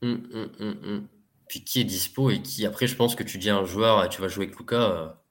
Hmm, 0.00 1.06
Puis 1.48 1.62
qui 1.62 1.80
est 1.80 1.84
dispo 1.84 2.30
et 2.30 2.40
qui, 2.42 2.66
après, 2.66 2.86
je 2.86 2.96
pense 2.96 3.14
que 3.14 3.22
tu 3.22 3.38
dis 3.38 3.50
un 3.50 3.64
joueur, 3.64 4.08
tu 4.08 4.20
vas 4.20 4.28
jouer 4.28 4.46
avec 4.46 4.58
Luca 4.58 5.21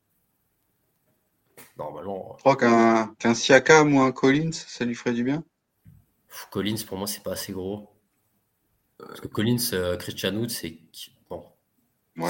Normalement. 1.78 2.36
Je 2.38 2.44
crois 2.44 2.56
qu'un 2.56 3.14
qu'un 3.20 3.34
Siakam 3.34 3.94
ou 3.96 4.00
un 4.02 4.14
Collins, 4.14 4.54
ça 4.54 4.86
lui 4.86 4.96
ferait 4.96 5.14
du 5.14 5.24
bien. 5.26 5.44
Collins, 6.50 6.84
pour 6.88 6.98
moi, 6.98 7.06
c'est 7.08 7.22
pas 7.22 7.34
assez 7.34 7.54
gros. 7.54 7.90
Parce 8.98 9.20
que 9.22 9.28
Collins, 9.28 9.58
euh, 9.74 9.98
Christian 9.98 10.36
Wood, 10.36 10.50
c'est. 10.50 10.80
Bon. 11.30 11.44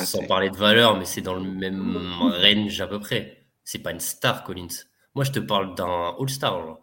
sans 0.06 0.26
parler 0.28 0.50
de 0.50 0.58
valeur, 0.58 0.98
mais 0.98 1.06
c'est 1.06 1.22
dans 1.22 1.36
le 1.36 1.42
même 1.42 1.98
range 2.22 2.82
à 2.82 2.88
peu 2.88 3.00
près. 3.00 3.48
C'est 3.64 3.80
pas 3.80 3.92
une 3.92 4.00
star, 4.00 4.44
Collins. 4.44 4.68
Moi, 5.16 5.26
je 5.26 5.32
te 5.32 5.40
parle 5.40 5.76
d'un 5.76 6.16
All-Star. 6.20 6.80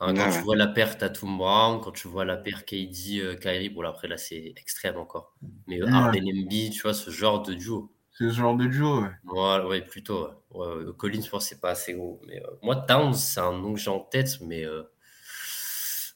Hein, 0.00 0.14
quand 0.14 0.26
Ouais, 0.26 0.30
tu 0.30 0.40
vois 0.42 0.56
la 0.56 0.66
perte 0.68 1.02
à 1.02 1.10
Tom 1.10 1.38
Brown, 1.38 1.80
quand 1.82 1.92
tu 1.92 2.08
vois 2.08 2.24
la 2.24 2.36
perte 2.36 2.64
KD, 2.66 3.18
euh, 3.20 3.36
Kyrie, 3.36 3.68
bon 3.70 3.80
là, 3.82 3.90
après 3.90 4.08
là 4.08 4.16
c'est 4.18 4.52
extrême 4.56 4.96
encore. 4.98 5.34
Mais 5.66 5.80
euh, 5.80 5.86
Ouais. 5.86 5.92
Harden 5.92 6.22
Embiid, 6.28 6.72
tu 6.72 6.82
vois, 6.82 6.92
ce 6.94 7.10
genre 7.10 7.42
de 7.42 7.54
duo. 7.54 7.95
C'est 8.18 8.30
ce 8.30 8.34
genre 8.34 8.56
de 8.56 8.66
duo, 8.66 9.02
ouais. 9.02 9.10
Ouais, 9.24 9.64
ouais, 9.66 9.82
plutôt. 9.82 10.28
Ouais. 10.50 10.66
Ouais, 10.66 10.84
ouais, 10.84 10.92
Collins, 10.96 11.20
je 11.22 11.28
pense 11.28 11.44
que 11.44 11.48
c'est 11.50 11.60
pas 11.60 11.70
assez 11.70 11.92
gros. 11.94 12.20
Mais 12.26 12.40
euh, 12.42 12.46
moi, 12.62 12.76
Towns, 12.76 13.12
c'est 13.14 13.40
un 13.40 13.52
nom 13.52 13.74
que 13.74 13.78
j'ai 13.80 13.90
en 13.90 14.00
tête, 14.00 14.38
mais 14.40 14.64
euh, 14.64 14.82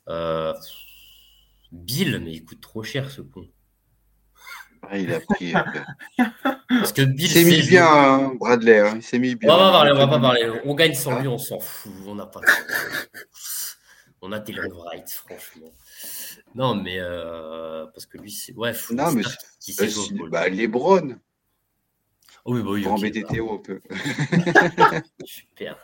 euh, 0.09 0.55
Bill, 1.73 2.21
mais 2.25 2.33
il 2.33 2.45
coûte 2.45 2.61
trop 2.63 2.83
cher 2.83 3.11
ce 3.11 3.21
con. 3.21 3.47
Ouais, 4.91 5.03
il 5.03 5.13
a 5.13 5.21
pris. 5.21 5.55
euh, 5.55 6.25
Parce 6.71 6.93
que 6.95 7.03
il 7.03 7.13
Bill, 7.13 7.29
s'est 7.29 7.45
mis 7.45 7.61
bien, 7.69 7.87
hein, 7.87 8.33
Bradley. 8.41 8.79
hein, 8.81 8.95
Il 8.97 9.03
s'est 9.03 9.19
mis 9.19 9.35
On 9.35 9.37
bien. 9.37 9.49
va 9.51 9.57
pas 9.59 9.71
parler, 9.73 9.93
on 9.93 9.97
va 9.99 10.09
pas 10.09 10.21
parler. 10.21 10.51
On 10.65 10.75
gagne 10.75 10.95
sans 10.95 11.17
Ah. 11.17 11.21
lui, 11.21 11.29
on 11.29 11.37
s'en 11.39 11.61
fout. 11.61 11.93
On 12.07 12.15
n'a 12.15 12.25
pas. 12.27 12.41
On 14.23 14.33
a 14.33 14.41
Taylor 14.41 14.67
Wright, 14.71 15.11
franchement. 15.11 15.73
Non, 16.55 16.75
mais 16.75 16.97
euh, 16.99 17.87
parce 17.93 18.07
que 18.07 18.17
lui, 18.19 18.31
c'est. 18.31 18.55
Ouais, 18.55 18.73
faut 18.73 18.95
Non, 18.95 19.13
mais 19.13 19.23
qui 19.61 19.77
bah, 20.31 20.49
Lebron, 20.49 21.17
Oh 22.45 22.55
oui, 22.55 22.63
bah 22.63 22.71
oui, 22.71 22.83
pour 22.83 22.93
ok, 22.93 22.99
embêter 22.99 23.23
bah, 23.23 23.29
Théo 23.31 23.53
un 23.53 23.59
peu. 23.59 23.81
super. 25.25 25.77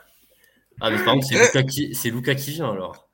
Ah, 0.81 0.91
mais 0.91 1.03
par 1.03 1.15
contre, 1.15 1.27
c'est 1.27 1.39
Lucas 1.39 1.63
qui, 1.63 1.95
c'est 1.95 2.11
Lucas 2.11 2.35
qui 2.35 2.51
vient 2.53 2.71
alors. 2.73 3.09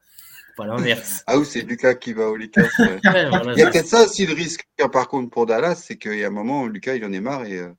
Pas 0.57 0.67
l'inverse. 0.67 1.23
Ah 1.27 1.39
oui, 1.39 1.47
c'est 1.47 1.63
Lucas 1.63 1.95
qui 1.95 2.13
va 2.13 2.29
au 2.29 2.37
Lakers. 2.37 2.71
ouais. 2.79 3.01
Ouais, 3.05 3.29
voilà, 3.29 3.53
Il 3.55 3.59
y 3.59 3.63
a 3.63 3.71
peut-être 3.71 3.87
ça 3.87 4.05
aussi 4.05 4.27
le 4.27 4.35
risque, 4.35 4.67
hein, 4.81 4.89
par 4.89 5.09
contre, 5.09 5.31
pour 5.31 5.47
Dallas, 5.47 5.77
c'est 5.77 5.97
qu'il 5.97 6.19
y 6.19 6.25
a 6.25 6.27
un 6.27 6.31
moment 6.31 6.63
où 6.63 6.69
Lucas, 6.69 6.95
il 6.95 7.05
en 7.05 7.13
est 7.13 7.21
marre 7.21 7.45
et 7.45 7.59
euh, 7.59 7.73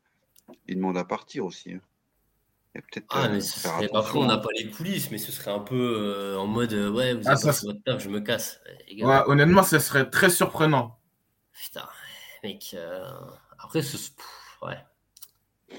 il 0.68 0.76
demande 0.78 0.98
à 0.98 1.04
partir 1.06 1.46
aussi. 1.46 1.74
hein. 1.74 1.82
Il 2.76 2.80
y 2.80 2.80
a 2.80 2.82
peut-être. 2.82 3.06
Ah, 3.10 3.26
euh, 3.26 3.30
mais 3.34 3.42
ce 3.42 3.60
serait... 3.60 3.90
Après, 3.94 4.18
on 4.18 4.26
n'a 4.26 4.34
hein. 4.36 4.38
pas 4.40 4.50
les 4.58 4.70
coulisses, 4.72 5.12
mais 5.12 5.20
ce 5.20 5.32
serait 5.32 5.52
un 5.52 5.60
peu 5.60 5.76
euh, 5.76 6.38
en 6.40 6.48
mode 6.48 6.74
euh, 6.74 6.90
Ouais, 6.90 7.14
vous 7.14 7.22
Ah, 7.28 7.34
avez 7.34 7.52
ça, 7.52 7.66
votre 7.68 7.84
taf, 7.84 8.02
je 8.02 8.10
me 8.10 8.20
casse. 8.22 8.60
Gars, 8.92 9.06
Ouais, 9.06 9.22
honnêtement, 9.32 9.62
ça 9.64 9.80
serait 9.80 10.10
très 10.10 10.32
surprenant. 10.32 10.98
Putain, 11.54 11.88
mec. 12.44 12.72
euh, 12.74 13.06
Après, 13.60 13.84
ce... 13.84 13.98
pff, 13.98 14.58
ouais. 14.64 14.78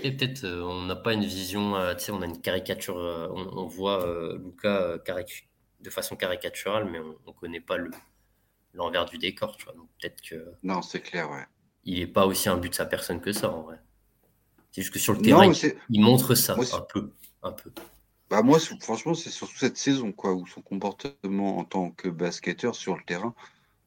Et 0.03 0.13
peut-être 0.13 0.45
euh, 0.45 0.63
on 0.63 0.83
n'a 0.83 0.97
pas 0.97 1.15
une 1.15 1.25
vision, 1.25 1.77
euh, 1.77 1.95
tu 1.95 2.05
sais, 2.05 2.13
on 2.13 2.21
a 2.23 2.27
une 2.27 2.41
caricature, 2.41 2.99
euh, 2.99 3.29
on, 3.31 3.59
on 3.59 3.67
voit 3.67 4.37
Luca 4.37 4.99
caric- 5.05 5.49
de 5.81 5.91
façon 5.91 6.17
caricaturale, 6.17 6.89
mais 6.91 6.99
on 6.99 7.31
ne 7.31 7.33
connaît 7.37 7.61
pas 7.61 7.77
le 7.77 7.91
l'envers 8.75 9.07
du 9.07 9.19
décor, 9.19 9.57
tu 9.57 9.65
vois. 9.65 9.75
Donc 9.75 9.89
peut-être 10.01 10.21
que 10.21 10.53
Non, 10.63 10.83
c'est 10.83 11.01
clair, 11.01 11.31
ouais. 11.31 11.47
il 11.85 12.01
est 12.01 12.07
pas 12.07 12.27
aussi 12.27 12.49
un 12.49 12.57
but 12.57 12.71
de 12.71 12.75
sa 12.75 12.87
personne 12.87 13.21
que 13.21 13.33
ça, 13.33 13.51
en 13.51 13.63
vrai. 13.63 13.79
C'est 14.73 14.83
juste 14.83 14.93
que 14.93 14.99
sur 14.99 15.13
le 15.13 15.23
terrain, 15.23 15.51
il, 15.91 16.01
montre 16.01 16.35
ça 16.35 16.57
Moi, 16.57 16.65
un 16.75 16.81
peu, 16.81 17.13
un 17.43 17.53
peu. 17.53 17.71
Bah 18.29 18.43
moi, 18.43 18.59
franchement, 18.81 19.15
c'est 19.15 19.31
surtout 19.31 19.57
cette 19.57 19.77
saison, 19.77 20.11
quoi, 20.11 20.35
où 20.35 20.47
son 20.47 20.63
comportement 20.63 21.59
en 21.59 21.65
tant 21.65 21.91
que 21.91 22.09
basketteur 22.09 22.75
sur 22.75 22.97
le 22.97 23.03
terrain 23.05 23.35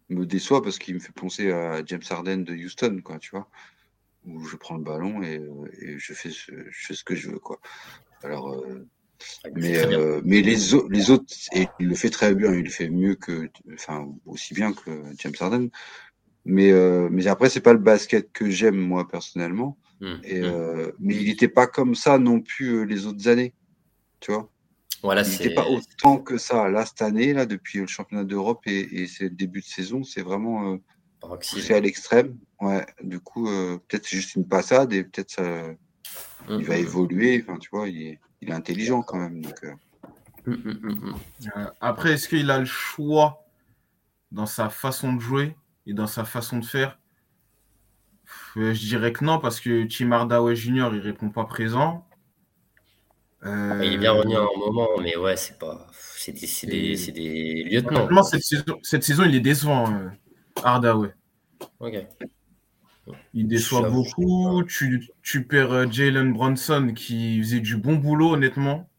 me 0.09 0.25
déçoit 0.25 0.63
parce 0.63 0.79
qu'il 0.79 0.95
me 0.95 0.99
fait 0.99 1.11
penser 1.11 1.51
à 1.51 1.83
James 1.85 2.01
Harden 2.09 2.37
de 2.45 2.53
Houston, 2.53 3.01
quoi, 3.03 3.19
tu 3.19 3.31
vois, 3.31 3.49
où 4.27 4.43
je 4.45 4.55
prends 4.57 4.77
le 4.77 4.83
ballon 4.83 5.23
et, 5.23 5.37
euh, 5.37 5.65
et 5.81 5.97
je, 5.97 6.13
fais 6.13 6.29
ce, 6.29 6.51
je 6.69 6.87
fais 6.87 6.93
ce 6.93 7.03
que 7.03 7.15
je 7.15 7.31
veux, 7.31 7.39
quoi. 7.39 7.59
Alors, 8.23 8.49
euh, 8.49 8.85
le 9.45 9.61
fait 9.61 9.87
mais, 9.87 9.95
euh, 9.95 10.21
mais 10.25 10.41
les, 10.41 10.73
au- 10.73 10.87
les 10.89 11.09
autres, 11.11 11.33
et 11.55 11.67
il 11.79 11.87
le 11.87 11.95
fait 11.95 12.09
très 12.09 12.35
bien, 12.35 12.53
il 12.53 12.63
le 12.63 12.69
fait 12.69 12.89
mieux 12.89 13.15
que, 13.15 13.49
enfin, 13.73 14.07
aussi 14.25 14.53
bien 14.53 14.73
que 14.73 15.03
James 15.19 15.33
Harden. 15.39 15.69
Mais, 16.45 16.71
euh, 16.71 17.09
mais 17.11 17.27
après, 17.27 17.49
c'est 17.49 17.61
pas 17.61 17.73
le 17.73 17.79
basket 17.79 18.31
que 18.31 18.49
j'aime, 18.49 18.77
moi, 18.77 19.07
personnellement. 19.07 19.77
Et, 20.23 20.41
hum. 20.41 20.47
euh, 20.47 20.91
mais 20.99 21.15
il 21.15 21.25
n'était 21.25 21.47
pas 21.47 21.67
comme 21.67 21.95
ça 21.95 22.19
non 22.19 22.41
plus 22.41 22.85
les 22.85 23.05
autres 23.07 23.27
années, 23.27 23.53
tu 24.19 24.31
vois. 24.31 24.49
Voilà, 25.03 25.23
Il 25.23 25.31
n'était 25.31 25.53
pas 25.53 25.65
autant 25.67 26.17
que 26.17 26.37
ça. 26.37 26.69
Là, 26.69 26.85
cette 26.85 27.01
année, 27.01 27.33
là, 27.33 27.45
depuis 27.45 27.79
le 27.79 27.87
championnat 27.87 28.23
d'Europe 28.23 28.61
et, 28.65 29.01
et 29.01 29.07
c'est 29.07 29.25
le 29.25 29.29
début 29.35 29.61
de 29.61 29.65
saison, 29.65 30.03
c'est 30.03 30.21
vraiment. 30.21 30.79
Poussé 31.21 31.73
à 31.73 31.79
l'extrême. 31.79 32.37
Ouais, 32.59 32.85
du 33.03 33.19
coup, 33.19 33.47
euh, 33.47 33.77
peut-être 33.87 34.05
c'est 34.05 34.17
juste 34.17 34.35
une 34.35 34.47
passade 34.47 34.93
et 34.93 35.03
peut-être 35.03 35.31
ça, 35.31 35.43
Hum, 36.47 36.61
il 36.61 36.65
va 36.65 36.75
hum, 36.75 36.79
évoluer. 36.81 37.43
Enfin, 37.43 37.59
tu 37.59 37.69
vois, 37.71 37.89
il 37.89 38.01
est, 38.01 38.19
il 38.41 38.49
est 38.49 38.53
intelligent 38.53 39.01
quand 39.01 39.17
même. 39.17 39.41
Donc, 39.41 39.63
euh. 39.63 39.73
Euh, 40.47 41.65
après, 41.81 42.13
est-ce 42.13 42.29
qu'il 42.29 42.49
a 42.51 42.59
le 42.59 42.65
choix 42.65 43.45
dans 44.31 44.45
sa 44.45 44.69
façon 44.69 45.13
de 45.13 45.19
jouer 45.19 45.55
et 45.85 45.93
dans 45.93 46.07
sa 46.07 46.23
façon 46.23 46.59
de 46.59 46.65
faire? 46.65 46.99
Euh, 48.55 48.73
Je 48.73 48.79
dirais 48.79 49.11
que 49.11 49.25
non, 49.25 49.39
parce 49.39 49.59
que 49.59 49.85
Tim 49.85 50.11
Hardaway 50.11 50.55
Jr., 50.55 50.89
il 50.93 50.99
répond 50.99 51.29
pas 51.29 51.43
présent. 51.43 52.07
Euh, 53.45 53.81
Il 53.83 53.93
est 53.93 53.97
bien 53.97 54.13
revenu 54.13 54.35
à 54.35 54.39
un 54.39 54.57
moment, 54.57 54.87
mais 55.01 55.17
ouais, 55.17 55.35
c'est 55.35 55.59
pas. 55.59 55.87
C'est 55.91 56.31
des, 56.31 56.47
c'est 56.47 56.67
des, 56.67 57.11
des 57.11 57.63
lieutenants. 57.63 58.23
Cette 58.23 58.43
saison, 58.43 58.79
cette 58.83 59.03
saison, 59.03 59.23
il 59.25 59.35
est 59.35 59.41
décevant, 59.41 59.93
euh, 59.93 60.09
Hardaway. 60.63 61.13
Ok. 61.79 62.07
Il 63.33 63.47
déçoit 63.47 63.89
beaucoup. 63.89 64.63
Tu, 64.67 65.09
tu 65.21 65.45
perds 65.45 65.71
euh, 65.71 65.87
Jalen 65.89 66.33
Brunson 66.33 66.91
qui 66.93 67.39
faisait 67.39 67.61
du 67.61 67.77
bon 67.77 67.95
boulot, 67.95 68.33
honnêtement. 68.33 68.89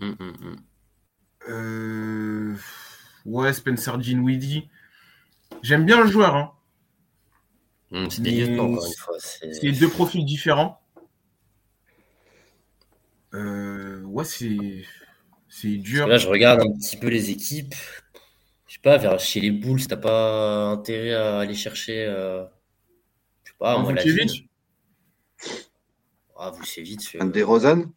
Hum, 0.00 0.16
hum, 0.20 0.32
hum. 0.42 0.56
Euh, 1.48 2.56
Ouais, 3.26 3.52
Spencer 3.52 3.98
Dinwiddie. 3.98 4.68
J'aime 5.62 5.84
bien 5.84 6.00
le 6.02 6.08
joueur. 6.08 6.36
Hein. 6.36 6.52
C'est 8.08 8.22
des 8.22 9.72
deux 9.72 9.88
profils 9.88 10.24
différents. 10.24 10.80
Euh, 13.34 14.00
ouais, 14.02 14.24
c'est 14.24 14.84
c'est 15.48 15.76
dur. 15.76 16.06
Là, 16.06 16.18
je 16.18 16.28
regarde 16.28 16.60
un 16.60 16.72
petit 16.72 16.96
peu 16.96 17.08
les 17.08 17.30
équipes. 17.30 17.74
Pas, 18.86 18.98
vers 18.98 19.18
chez 19.18 19.40
les 19.40 19.50
Bulls, 19.50 19.84
t'as 19.88 19.96
pas 19.96 20.66
intérêt 20.68 21.12
à 21.12 21.40
aller 21.40 21.54
chercher. 21.54 22.04
euh, 22.06 22.44
Je 23.42 23.50
sais 23.50 23.56
pas, 23.58 23.76
moi, 23.78 23.92
la 23.92 24.04
Vucevic? 24.04 24.48
Ah, 26.36 26.52
Vucevic, 26.52 27.16
euh, 27.16 27.22
un 27.22 27.26
des 27.26 27.42
Rosanne, 27.42 27.90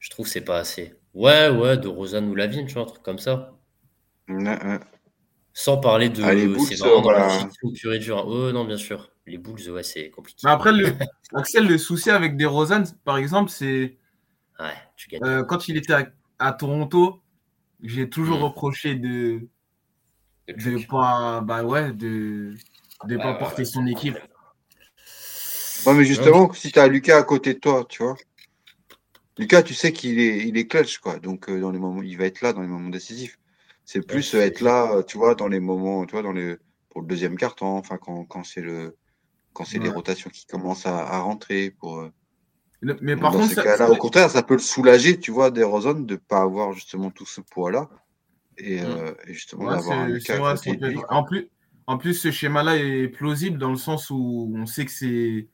je 0.00 0.10
trouve 0.10 0.26
que 0.26 0.32
c'est 0.32 0.40
pas 0.40 0.58
assez. 0.58 0.94
Ouais, 1.14 1.48
ouais, 1.48 1.76
de 1.76 1.86
Rosanne 1.86 2.28
ou 2.28 2.34
Lavigne, 2.34 2.66
tu 2.66 2.74
vois, 2.74 2.82
un 2.82 2.86
truc 2.86 3.04
comme 3.04 3.20
ça. 3.20 3.52
Sans 5.52 5.78
parler 5.78 6.08
de. 6.08 6.24
Ah, 6.24 6.34
les 6.34 6.48
Bulls, 6.48 6.58
c'est 6.58 6.74
vraiment 6.74 7.02
dans 7.02 7.48
pure 7.72 7.92
et 7.92 8.00
dure. 8.00 8.24
Oh, 8.26 8.50
non, 8.50 8.64
bien 8.64 8.78
sûr. 8.78 9.12
Les 9.28 9.38
Bulls, 9.38 9.70
ouais, 9.70 9.84
c'est 9.84 10.10
compliqué. 10.10 10.40
Mais 10.44 10.50
après, 10.50 10.72
le, 10.72 10.92
Axel, 11.36 11.68
le 11.68 11.78
souci 11.78 12.10
avec 12.10 12.36
DeRozan, 12.36 12.82
par 13.04 13.16
exemple, 13.16 13.48
c'est 13.52 13.96
Ouais, 14.58 14.74
tu 14.96 15.08
gagnes. 15.08 15.20
euh, 15.22 15.44
quand 15.44 15.68
il 15.68 15.76
était 15.76 15.92
à, 15.92 16.06
à 16.40 16.52
Toronto, 16.52 17.22
j'ai 17.84 18.10
toujours 18.10 18.38
Mm. 18.38 18.42
reproché 18.42 18.94
de 18.96 19.48
de 20.56 20.70
truc. 20.76 20.88
pas 20.88 21.40
bah 21.42 21.64
ouais 21.64 21.92
de 21.92 22.54
de 23.06 23.16
Ouais, 23.16 23.22
pas 23.22 23.32
ouais, 23.32 23.38
porter 23.38 23.64
son 23.64 23.86
équipe. 23.86 24.18
Ouais, 25.86 25.94
mais 25.94 26.04
justement, 26.04 26.52
si 26.52 26.70
tu 26.72 26.78
as 26.78 26.86
Lucas 26.88 27.18
à 27.18 27.22
côté 27.22 27.54
de 27.54 27.58
toi, 27.58 27.84
tu 27.88 28.02
vois. 28.02 28.16
Lucas, 29.38 29.62
tu 29.62 29.72
sais 29.74 29.92
qu'il 29.92 30.18
est, 30.20 30.46
il 30.46 30.58
est 30.58 30.66
clutch, 30.66 30.98
quoi. 30.98 31.18
Donc, 31.18 31.48
euh, 31.48 31.58
dans 31.60 31.70
les 31.70 31.78
moments, 31.78 32.02
il 32.02 32.18
va 32.18 32.26
être 32.26 32.42
là 32.42 32.52
dans 32.52 32.60
les 32.60 32.68
moments 32.68 32.90
décisifs. 32.90 33.38
C'est 33.86 34.02
plus 34.06 34.34
Ouais, 34.34 34.40
être 34.48 34.60
là, 34.60 34.92
euh, 34.96 35.02
tu 35.02 35.16
vois, 35.16 35.34
dans 35.34 35.48
les 35.48 35.60
moments, 35.60 36.04
tu 36.04 36.12
vois, 36.12 36.22
dans 36.22 36.32
les, 36.32 36.56
pour 36.90 37.00
le 37.00 37.06
deuxième 37.06 37.36
quart-temps, 37.36 37.76
enfin, 37.78 37.96
quand, 37.96 38.24
quand 38.26 38.44
c'est 38.44 38.60
le, 38.60 38.96
quand 39.54 39.64
c'est 39.64 39.78
les 39.78 39.88
rotations 39.88 40.28
qui 40.30 40.44
commencent 40.46 40.86
à, 40.86 40.98
à 40.98 41.18
rentrer 41.20 41.70
pour. 41.70 41.98
euh, 42.00 42.12
Le- 42.80 42.98
Mais 43.00 43.16
par 43.16 43.32
dans 43.32 43.38
contre, 43.38 43.48
ces 43.48 43.54
ça- 43.54 43.62
cas-là, 43.62 43.86
ça- 43.86 43.90
au 43.90 43.96
contraire, 43.96 44.30
ça 44.30 44.42
peut 44.42 44.54
le 44.54 44.60
soulager, 44.60 45.18
tu 45.18 45.30
vois, 45.30 45.50
des 45.50 45.64
Rosen 45.64 46.04
de 46.04 46.16
pas 46.16 46.42
avoir 46.42 46.72
justement 46.74 47.10
tout 47.10 47.26
ce 47.26 47.40
poids-là 47.40 47.88
et, 48.60 48.80
Mm. 48.80 48.84
euh, 48.86 49.14
et 49.26 49.32
justement 49.34 49.64
ouais, 49.66 49.74
d'avoir 49.76 49.98
un 50.00 50.06
c'est- 50.06 50.12
Lucas 50.12 50.24
c'est 50.26 50.32
à 50.34 50.38
vrai, 50.38 50.54
côté 50.54 50.70
ça 50.70 50.76
de 50.76 50.80
peut 50.80 50.86
lui. 50.88 50.98
être- 50.98 51.06
quoi. 51.06 51.16
En 51.16 51.24
plus, 51.24 51.48
en 51.86 51.98
plus, 51.98 52.14
ce 52.14 52.30
schéma-là 52.30 52.76
est 52.76 53.08
plausible 53.08 53.58
dans 53.58 53.70
le 53.70 53.76
sens 53.76 54.10
où 54.10 54.52
on 54.56 54.66
sait 54.66 54.84
que 54.84 54.90
c'est 54.92 55.48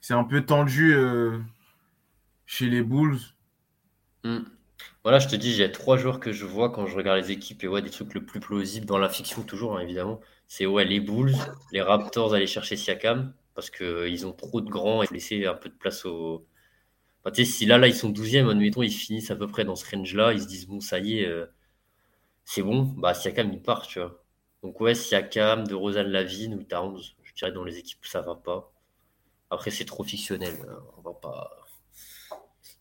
c'est 0.00 0.14
un 0.14 0.24
peu 0.24 0.44
tendu 0.44 0.94
euh, 0.94 1.38
chez 2.46 2.66
les 2.68 2.82
Bulls. 2.82 3.18
Hmm. 4.24 4.40
Voilà, 5.04 5.18
je 5.18 5.28
te 5.28 5.36
dis, 5.36 5.52
j'ai 5.52 5.70
trois 5.72 5.96
joueurs 5.96 6.20
que 6.20 6.32
je 6.32 6.44
vois 6.44 6.70
quand 6.70 6.86
je 6.86 6.96
regarde 6.96 7.18
les 7.20 7.30
équipes 7.32 7.62
et 7.64 7.68
ouais, 7.68 7.82
des 7.82 7.90
trucs 7.90 8.14
le 8.14 8.24
plus 8.24 8.40
plausible 8.40 8.86
dans 8.86 8.98
la 8.98 9.08
fiction, 9.08 9.42
toujours, 9.42 9.76
hein, 9.76 9.80
évidemment. 9.80 10.20
C'est 10.48 10.66
ouais, 10.66 10.84
les 10.84 11.00
Bulls, 11.00 11.34
les 11.72 11.82
Raptors 11.82 12.34
aller 12.34 12.46
chercher 12.46 12.76
Siakam 12.76 13.32
parce 13.54 13.70
qu'ils 13.70 14.26
ont 14.26 14.32
trop 14.32 14.60
de 14.60 14.68
grands 14.70 15.02
et 15.02 15.06
faut 15.06 15.14
laisser 15.14 15.46
un 15.46 15.54
peu 15.54 15.68
de 15.68 15.74
place 15.74 16.04
au. 16.04 16.46
Enfin, 17.24 17.32
tu 17.32 17.44
sais, 17.44 17.50
si 17.50 17.66
là, 17.66 17.78
là, 17.78 17.86
ils 17.88 17.94
sont 17.94 18.10
12e, 18.10 18.48
admettons, 18.48 18.82
ils 18.82 18.90
finissent 18.92 19.30
à 19.30 19.36
peu 19.36 19.46
près 19.46 19.64
dans 19.64 19.76
ce 19.76 19.88
range-là, 19.94 20.32
ils 20.32 20.42
se 20.42 20.46
disent, 20.48 20.66
bon, 20.66 20.80
ça 20.80 20.98
y 20.98 21.20
est, 21.20 21.26
euh, 21.26 21.46
c'est 22.44 22.62
bon, 22.62 22.82
bah 22.82 23.14
Siakam, 23.14 23.52
il 23.52 23.62
part, 23.62 23.86
tu 23.86 24.00
vois. 24.00 24.22
Donc, 24.62 24.80
ouais, 24.80 24.94
Siakam, 24.94 25.66
de 25.66 25.74
Rosanne 25.74 26.08
Lavine 26.08 26.54
ou 26.54 26.62
Towns, 26.62 27.00
je 27.22 27.34
dirais 27.34 27.52
dans 27.52 27.64
les 27.64 27.78
équipes 27.78 28.04
ça 28.04 28.20
va 28.22 28.34
pas. 28.34 28.72
Après, 29.50 29.70
c'est 29.70 29.84
trop 29.84 30.04
fictionnel, 30.04 30.54
hein, 30.68 30.82
on 30.96 31.02
va 31.02 31.12
pas. 31.12 31.50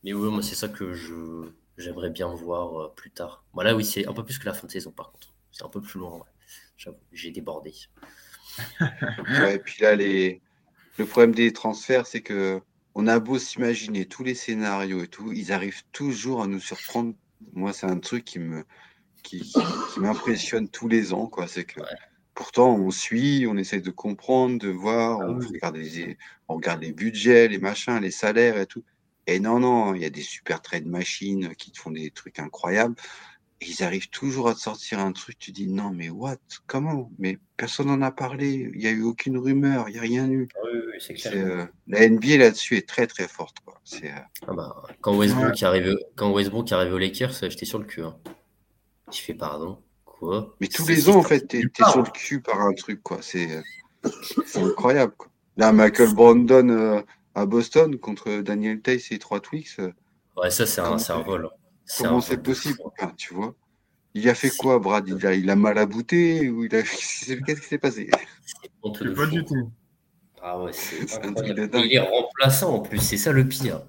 Mais 0.03 0.14
ouais, 0.14 0.30
moi, 0.30 0.41
c'est 0.41 0.55
ça 0.55 0.70
que 0.70 0.93
je 0.93 1.51
j'aimerais 1.78 2.09
bien 2.09 2.28
voir 2.34 2.82
euh, 2.82 2.93
plus 2.95 3.12
tard. 3.12 3.43
Voilà, 3.53 3.76
oui, 3.76 3.84
c'est 3.86 4.07
un 4.07 4.14
peu 4.14 4.24
plus 4.24 4.38
que 4.39 4.45
la 4.45 4.53
fin 4.53 4.68
de 4.68 4.72
saison, 4.72 4.91
par 4.91 5.12
contre. 5.12 5.34
C'est 5.51 5.64
un 5.64 5.70
peu 5.70 5.82
plus 5.82 5.99
loin. 5.99 6.24
J'avoue, 6.78 6.97
j'ai 7.12 7.32
débordé. 7.32 7.74
Et 8.80 9.59
puis 9.59 9.82
là, 9.82 9.95
le 9.95 11.05
problème 11.05 11.34
des 11.34 11.53
transferts, 11.53 12.07
c'est 12.07 12.22
que 12.22 12.62
on 12.95 13.07
a 13.07 13.20
beau 13.20 13.39
s'imaginer 13.39 14.05
tous 14.05 14.24
les 14.24 14.36
scénarios 14.36 15.01
et 15.03 15.07
tout, 15.07 15.32
ils 15.32 15.53
arrivent 15.53 15.84
toujours 15.93 16.43
à 16.43 16.47
nous 16.47 16.59
surprendre. 16.59 17.14
Moi, 17.53 17.72
c'est 17.72 17.88
un 17.88 17.99
truc 17.99 18.26
qui 18.26 18.39
me, 18.39 18.66
qui, 19.22 19.54
m'impressionne 19.98 20.70
tous 20.70 20.88
les 20.88 21.14
ans. 21.14 21.28
Quoi. 21.28 21.48
C'est 21.48 21.66
que 21.66 21.82
pourtant, 22.34 22.76
on 22.76 22.92
suit, 22.92 23.46
on 23.48 23.58
essaie 23.58 23.82
de 23.82 23.92
comprendre, 23.92 24.60
de 24.60 24.70
voir, 24.70 25.20
ah 25.22 25.30
on, 25.30 25.40
regarde 25.40 25.78
les, 25.78 26.18
on 26.48 26.56
regarde 26.56 26.82
les 26.82 26.92
budgets, 26.92 27.48
les 27.48 27.60
machins, 27.60 28.00
les 28.00 28.12
salaires 28.12 28.58
et 28.58 28.66
tout. 28.66 28.84
Et 29.28 29.40
non, 29.40 29.60
non, 29.60 29.94
il 29.94 30.02
y 30.02 30.06
a 30.06 30.10
des 30.10 30.24
super 30.24 30.62
trade 30.62 30.88
machines 30.88 31.56
qui 31.56 31.72
te 31.72 31.80
font 31.80 31.92
des 31.92 32.12
trucs 32.12 32.40
incroyables 32.40 32.96
ils 33.62 33.84
arrivent 33.84 34.10
toujours 34.10 34.50
à 34.50 34.56
te 34.56 34.60
sortir 34.60 35.00
un 35.00 35.12
truc, 35.12 35.38
tu 35.38 35.52
dis 35.52 35.68
non 35.68 35.92
mais 35.92 36.10
what? 36.10 36.38
Comment? 36.68 37.12
Mais 37.20 37.38
personne 37.58 37.88
n'en 37.88 38.02
a 38.02 38.12
parlé, 38.12 38.72
il 38.74 38.80
n'y 38.80 38.88
a 38.88 38.92
eu 38.92 39.04
aucune 39.04 39.38
rumeur, 39.38 39.88
il 39.88 39.94
n'y 39.94 40.00
a 40.00 40.02
rien 40.02 40.30
eu. 40.30 40.48
Ah 40.56 40.60
oui, 40.66 40.80
oui, 40.88 40.94
c'est 41.00 41.14
clair. 41.14 41.34
Euh, 41.36 41.66
la 41.88 42.10
NBA 42.10 42.38
là-dessus 42.38 42.78
est 42.78 42.88
très 42.88 43.08
très 43.08 43.28
forte. 43.28 43.58
Quoi. 43.64 43.80
Euh, 44.04 44.08
ah 44.48 44.54
bah, 44.54 44.84
quand, 45.02 45.16
Westbrook 45.16 45.54
ouais. 45.54 45.64
arrive, 45.64 45.98
quand 46.16 46.32
Westbrook 46.32 46.72
arrive 46.72 46.94
aux 46.94 46.98
Lakers, 46.98 47.34
j'étais 47.42 47.66
sur 47.66 47.80
le 47.80 47.86
cul. 47.86 48.02
Hein. 48.02 48.16
Je 49.12 49.22
fais 49.22 49.34
pardon? 49.34 49.78
Quoi? 50.05 50.55
Mais 50.62 50.68
tous 50.68 50.88
les 50.88 51.09
ans 51.09 51.18
en 51.18 51.24
fait, 51.24 51.41
t'es 51.47 51.59
es 51.59 51.89
sur 51.91 52.03
le 52.03 52.12
cul 52.12 52.41
par 52.41 52.62
un 52.62 52.74
truc. 52.74 53.01
quoi. 53.03 53.18
C'est 53.22 53.62
incroyable. 54.55 55.14
Quoi. 55.18 55.28
Là, 55.57 55.72
Michael 55.72 56.14
Brandon 56.14 56.70
euh, 56.70 57.01
à 57.36 57.45
Boston 57.45 57.97
contre 57.97 58.41
Daniel 58.41 58.82
Tays 58.82 59.01
et 59.12 59.20
trois 59.20 59.39
Twix. 59.39 59.78
ouais, 60.38 60.49
ça 60.51 60.66
c'est 60.66 60.82
un, 60.82 60.97
un 60.97 61.22
vol. 61.22 61.49
Comment 61.97 62.22
c'est 62.22 62.41
possible 62.41 62.78
Tu 63.18 63.34
vois 63.34 63.53
Il 64.14 64.30
a 64.30 64.36
fait 64.36 64.49
quoi, 64.51 64.80
Brad? 64.80 65.07
Il 65.07 65.26
a, 65.28 65.34
il 65.34 65.49
a 65.49 65.55
mal 65.55 65.78
abouté 65.78 66.49
ou 66.49 66.64
il 66.64 66.76
a... 66.76 66.82
Qu'est-ce 66.84 67.62
qui 67.62 67.68
s'est 67.68 67.78
passé? 67.78 68.09
Pas 68.82 69.26
du 69.26 69.43
tout. 69.43 69.72
Ah 70.41 70.59
ouais, 70.62 70.72
c'est 70.74 71.01
Il 71.86 71.93
est 71.93 71.99
remplaçant 71.99 72.76
en 72.76 72.80
plus, 72.80 72.97
c'est 72.99 73.18
ça 73.18 73.32
le 73.32 73.47
pire. 73.47 73.82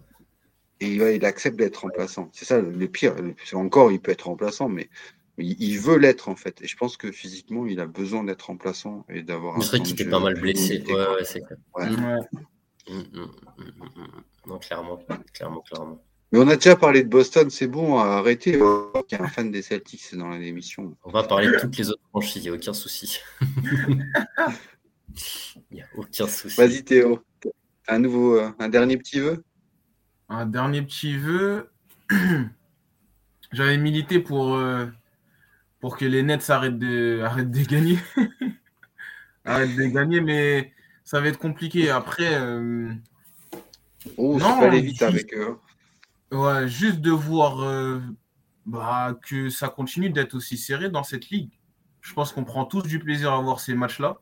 Et 0.83 1.01
ouais, 1.01 1.17
il 1.17 1.25
accepte 1.25 1.57
d'être 1.57 1.77
remplaçant. 1.77 2.29
C'est 2.33 2.45
ça 2.45 2.61
le 2.61 2.89
pire. 2.89 3.15
Encore, 3.53 3.93
il 3.93 4.01
peut 4.01 4.11
être 4.11 4.27
remplaçant, 4.27 4.69
mais, 4.69 4.91
il 5.39 5.79
veut 5.79 5.97
l'être 5.97 6.29
en 6.29 6.35
fait. 6.35 6.61
Et 6.61 6.67
je 6.67 6.77
pense 6.77 6.97
que 6.97 7.13
physiquement, 7.13 7.67
il 7.67 7.79
a 7.79 7.87
besoin 7.87 8.25
d'être 8.25 8.43
remplaçant 8.43 9.05
et 9.09 9.23
d'avoir. 9.23 9.63
C'est 9.63 9.77
vrai 9.77 9.81
qu'il 9.81 9.93
était 9.93 10.11
pas 10.11 10.19
mal 10.19 10.35
blessé. 10.41 10.83
Ouais, 10.87 10.95
ouais, 10.95 11.25
c'est 11.25 11.41
clair. 11.41 11.59
Ouais. 11.77 11.87
Mmh, 12.89 12.95
mmh, 13.13 13.21
mmh, 13.59 14.23
non, 14.49 14.59
clairement, 14.59 14.99
clairement, 15.33 15.61
clairement. 15.61 16.03
Mais 16.33 16.41
on 16.41 16.49
a 16.49 16.57
déjà 16.57 16.75
parlé 16.75 17.05
de 17.05 17.09
Boston, 17.09 17.49
c'est 17.49 17.69
bon, 17.69 17.99
arrêtez. 17.99 18.55
Il 18.55 19.13
y 19.13 19.15
a 19.15 19.23
un 19.23 19.29
fan 19.29 19.53
des 19.53 19.63
Celtics 19.63 20.17
dans 20.17 20.31
l'émission. 20.31 20.97
On 21.05 21.11
va 21.11 21.23
parler 21.23 21.47
de 21.47 21.61
toutes 21.61 21.77
les 21.77 21.91
autres 21.91 22.03
franchises, 22.09 22.45
il 22.45 22.51
n'y 22.51 22.57
a 22.57 22.59
aucun 22.59 22.73
souci. 22.73 23.21
Il 25.71 25.75
n'y 25.77 25.83
a 25.83 25.87
aucun 25.95 26.27
souci. 26.27 26.57
Vas-y 26.57 26.83
Théo, 26.85 27.21
un 27.87 27.99
nouveau, 27.99 28.39
euh, 28.39 28.51
un 28.59 28.69
dernier 28.71 28.97
petit 28.97 29.21
vœu? 29.21 29.45
Un 30.33 30.47
dernier 30.47 30.81
petit 30.81 31.19
vœu. 31.19 31.71
J'avais 33.53 33.77
milité 33.77 34.19
pour, 34.19 34.55
euh, 34.55 34.87
pour 35.79 35.99
que 35.99 36.07
les 36.07 36.23
Nets 36.23 36.49
arrêtent 36.49 36.79
de, 36.79 37.21
arrêtent 37.23 37.51
de 37.51 37.63
gagner. 37.65 37.99
arrêtent 39.45 39.77
de 39.77 39.85
gagner, 39.85 40.23
mais 40.23 40.73
ça 41.05 41.21
va 41.21 41.29
être 41.29 41.39
compliqué. 41.39 41.91
Après. 41.91 42.33
Euh... 42.33 42.95
Oh, 44.17 44.39
non, 44.39 44.63
aller 44.63 44.81
vite 44.81 45.03
avec 45.03 45.35
eux. 45.35 45.59
Ouais, 46.31 46.67
juste 46.67 47.03
de 47.03 47.11
voir 47.11 47.61
euh, 47.61 48.01
bah, 48.65 49.19
que 49.27 49.51
ça 49.51 49.69
continue 49.69 50.09
d'être 50.09 50.33
aussi 50.33 50.57
serré 50.57 50.89
dans 50.89 51.05
cette 51.05 51.29
ligue. 51.29 51.51
Je 52.01 52.15
pense 52.15 52.33
qu'on 52.33 52.45
prend 52.45 52.65
tous 52.65 52.85
du 52.85 52.99
plaisir 52.99 53.35
à 53.35 53.41
voir 53.43 53.61
ces 53.61 53.75
matchs-là, 53.75 54.19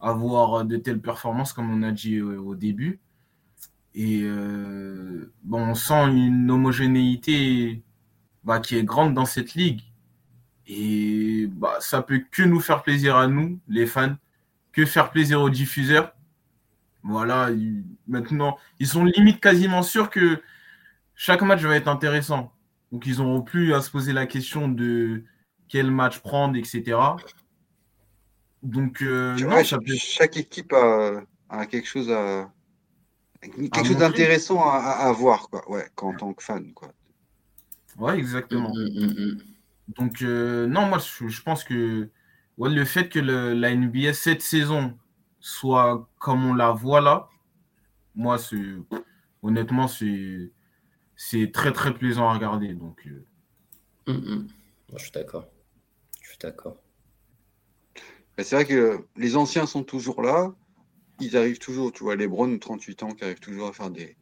à 0.00 0.12
voir 0.12 0.66
de 0.66 0.76
telles 0.76 1.00
performances, 1.00 1.54
comme 1.54 1.70
on 1.70 1.82
a 1.82 1.92
dit 1.92 2.20
au 2.20 2.54
début. 2.54 3.00
Et 4.00 4.20
euh, 4.22 5.32
bon, 5.42 5.70
on 5.70 5.74
sent 5.74 6.06
une 6.12 6.48
homogénéité 6.52 7.82
bah, 8.44 8.60
qui 8.60 8.76
est 8.76 8.84
grande 8.84 9.12
dans 9.12 9.24
cette 9.24 9.54
ligue. 9.54 9.80
Et 10.68 11.48
bah, 11.48 11.78
ça 11.80 12.00
peut 12.02 12.22
que 12.30 12.44
nous 12.44 12.60
faire 12.60 12.84
plaisir 12.84 13.16
à 13.16 13.26
nous, 13.26 13.58
les 13.66 13.86
fans, 13.86 14.14
que 14.70 14.86
faire 14.86 15.10
plaisir 15.10 15.40
aux 15.40 15.50
diffuseurs. 15.50 16.14
Voilà, 17.02 17.50
maintenant, 18.06 18.56
ils 18.78 18.86
sont 18.86 19.04
limite 19.04 19.40
quasiment 19.40 19.82
sûrs 19.82 20.10
que 20.10 20.40
chaque 21.16 21.42
match 21.42 21.62
va 21.62 21.74
être 21.74 21.88
intéressant. 21.88 22.52
Donc, 22.92 23.04
ils 23.04 23.18
n'auront 23.18 23.42
plus 23.42 23.74
à 23.74 23.82
se 23.82 23.90
poser 23.90 24.12
la 24.12 24.26
question 24.26 24.68
de 24.68 25.24
quel 25.68 25.90
match 25.90 26.20
prendre, 26.20 26.56
etc. 26.56 26.96
Donc, 28.62 29.02
euh, 29.02 29.36
chaque 29.96 30.36
équipe 30.36 30.72
a, 30.72 31.66
quelque 31.66 31.88
chose 31.88 32.12
à 32.12 32.52
quelque 33.40 33.84
chose 33.84 33.96
d'intéressant 33.96 34.60
à, 34.62 35.10
voir, 35.12 35.48
quoi. 35.48 35.68
Ouais, 35.70 35.86
en 36.00 36.14
tant 36.14 36.32
que 36.32 36.42
fan, 36.42 36.72
quoi. 36.72 36.92
Ouais, 37.98 38.18
exactement. 38.18 38.72
Mm, 38.74 39.00
mm, 39.00 39.06
mm, 39.06 39.38
Donc, 39.98 40.22
euh, 40.22 40.66
non, 40.66 40.86
moi, 40.86 40.98
je, 40.98 41.42
pense 41.42 41.64
que 41.64 42.08
le 42.58 42.84
fait 42.84 43.08
que 43.08 43.18
la 43.18 43.74
NBA 43.74 44.12
cette 44.12 44.42
saison 44.42 44.96
soit 45.40 46.08
comme 46.18 46.44
on 46.44 46.54
la 46.54 46.70
voit 46.70 47.00
là, 47.00 47.28
moi, 48.14 48.38
c'est 48.38 48.74
honnêtement, 49.42 49.88
c'est 49.88 50.50
c'est 51.16 51.50
très 51.52 51.72
très 51.72 51.92
plaisant 51.94 52.28
à 52.28 52.34
regarder. 52.34 52.74
Donc, 52.74 53.06
euh. 53.06 54.12
hum. 54.12 54.46
Je 54.94 55.02
suis 55.02 55.10
d'accord. 55.10 55.46
Je 56.22 56.28
suis 56.28 56.38
d'accord. 56.38 56.76
C'est 58.38 58.54
vrai 58.54 58.64
que 58.64 59.04
les 59.16 59.36
anciens 59.36 59.66
sont 59.66 59.82
toujours 59.82 60.22
là. 60.22 60.54
Ils 61.20 61.36
arrivent 61.36 61.58
toujours, 61.58 61.92
tu 61.92 62.04
vois, 62.04 62.16
les 62.16 62.28
Browns, 62.28 62.58
38 62.58 63.02
ans, 63.02 63.10
qui 63.10 63.24
arrivent 63.24 63.40
toujours 63.40 63.68
à 63.68 63.72
faire 63.72 63.90
des, 63.90 64.16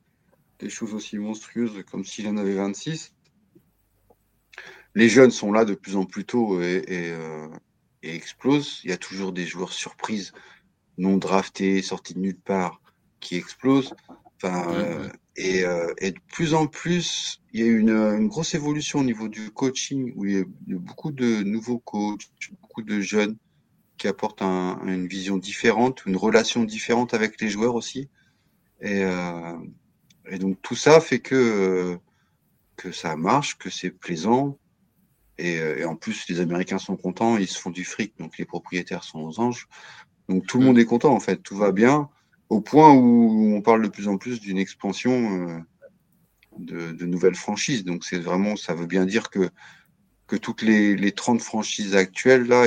choses 0.68 0.94
aussi 0.94 1.18
monstrueuses 1.18 1.84
comme 1.90 2.04
s'il 2.04 2.26
en 2.28 2.36
avait 2.36 2.54
26. 2.54 3.12
Les 4.94 5.08
jeunes 5.08 5.30
sont 5.30 5.52
là 5.52 5.66
de 5.66 5.74
plus 5.74 5.96
en 5.96 6.04
plus 6.04 6.24
tôt 6.24 6.60
et, 6.62 6.84
euh, 6.88 7.48
explosent. 8.02 8.80
Il 8.84 8.90
y 8.90 8.92
a 8.94 8.96
toujours 8.96 9.32
des 9.32 9.44
joueurs 9.44 9.72
surprises, 9.72 10.32
non 10.96 11.18
draftés, 11.18 11.82
sortis 11.82 12.14
de 12.14 12.20
nulle 12.20 12.40
part, 12.40 12.80
qui 13.20 13.36
explosent. 13.36 13.92
Enfin, 14.36 14.66
hum, 14.68 15.12
euh, 15.38 15.94
et, 15.98 16.12
de 16.12 16.20
plus 16.32 16.54
en 16.54 16.66
plus, 16.66 17.42
il 17.52 17.60
y 17.60 17.62
a 17.62 17.66
une, 17.66 18.28
grosse 18.28 18.54
évolution 18.54 19.00
au 19.00 19.04
niveau 19.04 19.28
du 19.28 19.50
coaching, 19.50 20.12
où 20.16 20.24
il 20.24 20.38
y 20.38 20.40
a, 20.40 20.44
beaucoup 20.66 21.12
de 21.12 21.42
nouveaux 21.42 21.78
coachs, 21.78 22.30
beaucoup 22.62 22.82
de 22.82 23.00
jeunes 23.00 23.36
qui 23.96 24.08
apportent 24.08 24.42
une 24.42 25.06
vision 25.06 25.38
différente, 25.38 26.04
une 26.06 26.16
relation 26.16 26.64
différente 26.64 27.14
avec 27.14 27.40
les 27.40 27.48
joueurs 27.48 27.74
aussi. 27.74 28.08
Et, 28.80 29.02
euh, 29.04 29.56
donc 30.38 30.60
tout 30.62 30.74
ça 30.74 31.00
fait 31.00 31.20
que, 31.20 31.98
que 32.76 32.92
ça 32.92 33.16
marche, 33.16 33.58
que 33.58 33.70
c'est 33.70 33.90
plaisant. 33.90 34.58
Et, 35.38 35.84
en 35.84 35.96
plus, 35.96 36.28
les 36.28 36.40
Américains 36.40 36.78
sont 36.78 36.96
contents, 36.96 37.36
ils 37.36 37.46
se 37.46 37.58
font 37.58 37.70
du 37.70 37.84
fric, 37.84 38.14
donc 38.18 38.38
les 38.38 38.46
propriétaires 38.46 39.04
sont 39.04 39.20
aux 39.20 39.38
anges. 39.38 39.68
Donc 40.28 40.46
tout 40.46 40.58
le 40.58 40.64
monde 40.64 40.78
est 40.78 40.86
content 40.86 41.12
en 41.12 41.20
fait, 41.20 41.36
tout 41.36 41.56
va 41.56 41.72
bien 41.72 42.08
au 42.48 42.60
point 42.60 42.92
où 42.92 43.54
on 43.54 43.60
parle 43.60 43.82
de 43.82 43.88
plus 43.88 44.08
en 44.08 44.18
plus 44.18 44.40
d'une 44.40 44.58
expansion 44.58 45.48
euh, 45.48 45.58
de, 46.58 47.06
nouvelles 47.06 47.34
franchises. 47.34 47.84
Donc 47.84 48.04
c'est 48.04 48.18
vraiment, 48.18 48.56
ça 48.56 48.74
veut 48.74 48.86
bien 48.86 49.04
dire 49.04 49.30
que, 49.30 49.50
que 50.26 50.36
toutes 50.36 50.62
les, 50.62 50.96
les 50.96 51.12
30 51.12 51.40
franchises 51.40 51.96
actuelles, 51.96 52.46
là, 52.46 52.66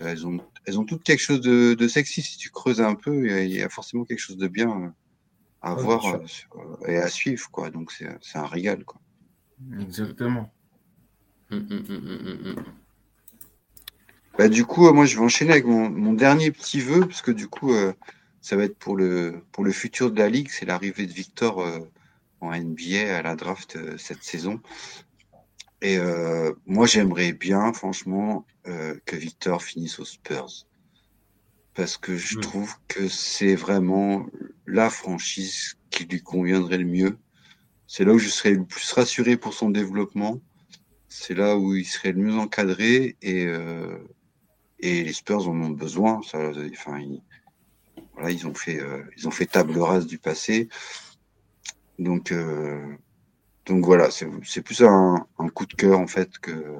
elles, 0.00 0.26
ont, 0.26 0.38
elles 0.64 0.78
ont 0.78 0.84
toutes 0.84 1.02
quelque 1.02 1.20
chose 1.20 1.40
de, 1.40 1.74
de 1.74 1.88
sexy. 1.88 2.22
Si 2.22 2.36
tu 2.36 2.50
creuses 2.50 2.80
un 2.80 2.94
peu, 2.94 3.28
il 3.42 3.50
y, 3.50 3.62
a, 3.62 3.68
forcément 3.68 4.04
quelque 4.04 4.20
chose 4.20 4.36
de 4.36 4.48
bien 4.48 4.94
à 5.62 5.74
voir 5.74 6.04
euh, 6.06 6.86
et 6.86 6.96
à 6.96 7.08
suivre. 7.08 7.50
Quoi. 7.50 7.70
Donc 7.70 7.92
c'est 7.92 8.38
un 8.38 8.46
régal. 8.46 8.84
Quoi. 8.84 9.00
Exactement. 9.80 10.52
Hum, 11.50 11.66
hum, 11.70 11.84
hum, 11.88 12.64
bah, 14.38 14.48
du 14.48 14.64
coup, 14.64 14.92
moi, 14.92 15.04
je 15.04 15.16
vais 15.16 15.22
enchaîner 15.22 15.50
avec 15.50 15.64
mon, 15.64 15.90
mon 15.90 16.12
dernier 16.12 16.52
petit 16.52 16.80
vœu, 16.80 17.00
parce 17.00 17.22
que 17.22 17.32
du 17.32 17.48
coup, 17.48 17.72
euh, 17.72 17.92
ça 18.40 18.54
va 18.54 18.64
être 18.64 18.78
pour 18.78 18.96
le, 18.96 19.42
pour 19.50 19.64
le 19.64 19.72
futur 19.72 20.12
de 20.12 20.18
la 20.18 20.28
Ligue, 20.28 20.48
c'est 20.48 20.64
l'arrivée 20.64 21.06
de 21.06 21.12
Victor 21.12 21.60
euh, 21.60 21.80
en 22.40 22.56
NBA 22.56 23.16
à 23.16 23.22
la 23.22 23.34
draft 23.34 23.74
euh, 23.74 23.98
cette 23.98 24.22
saison. 24.22 24.60
Et 25.80 25.96
euh, 25.98 26.52
moi, 26.66 26.86
j'aimerais 26.86 27.32
bien, 27.32 27.72
franchement, 27.72 28.46
que 29.06 29.16
Victor 29.16 29.62
finisse 29.62 29.98
aux 29.98 30.04
Spurs. 30.04 30.66
Parce 31.74 31.96
que 31.96 32.16
je 32.16 32.36
hmm. 32.36 32.40
trouve 32.40 32.74
que 32.86 33.08
c'est 33.08 33.54
vraiment 33.54 34.26
la 34.66 34.90
franchise 34.90 35.78
qui 35.90 36.04
lui 36.04 36.20
conviendrait 36.20 36.78
le 36.78 36.84
mieux. 36.84 37.16
C'est 37.86 38.04
là 38.04 38.12
où 38.12 38.18
je 38.18 38.28
serais 38.28 38.50
le 38.50 38.64
plus 38.64 38.92
rassuré 38.92 39.38
pour 39.38 39.54
son 39.54 39.70
développement. 39.70 40.42
C'est 41.08 41.34
là 41.34 41.56
où 41.56 41.74
il 41.74 41.86
serait 41.86 42.12
le 42.12 42.20
mieux 42.20 42.34
encadré 42.34 43.16
et, 43.22 43.46
et 44.80 45.02
les 45.02 45.12
Spurs 45.14 45.48
en 45.48 45.58
ont 45.62 45.70
besoin. 45.70 46.20
Ça, 46.22 46.50
enfin, 46.72 47.00
ils 48.28 48.46
ont 48.46 48.54
fait, 48.54 48.80
euh, 48.80 49.02
ils 49.16 49.28
ont 49.28 49.30
fait 49.30 49.46
table 49.46 49.78
rase 49.78 50.06
du 50.06 50.18
passé. 50.18 50.68
Donc, 51.98 52.32
euh, 52.32 52.94
donc 53.68 53.84
voilà, 53.84 54.08
c'est 54.10 54.62
plus 54.62 54.82
un, 54.82 55.26
coup 55.54 55.66
de 55.66 55.74
cœur 55.74 56.00
en 56.00 56.06
fait 56.06 56.38
que 56.38 56.76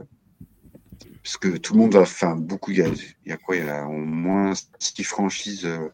parce 1.23 1.37
que 1.37 1.59
tout 1.59 1.75
le 1.75 1.81
monde 1.81 1.93
va, 1.93 2.07
faire 2.07 2.35
beaucoup, 2.37 2.71
il 2.71 2.79
y 2.79 3.33
a, 3.33 3.37
quoi 3.37 3.57
Il 3.57 3.67
y 3.67 3.69
a 3.69 3.87
au 3.87 3.99
moins 3.99 4.55
six 4.79 5.05
franchises 5.05 5.67
euh, 5.67 5.91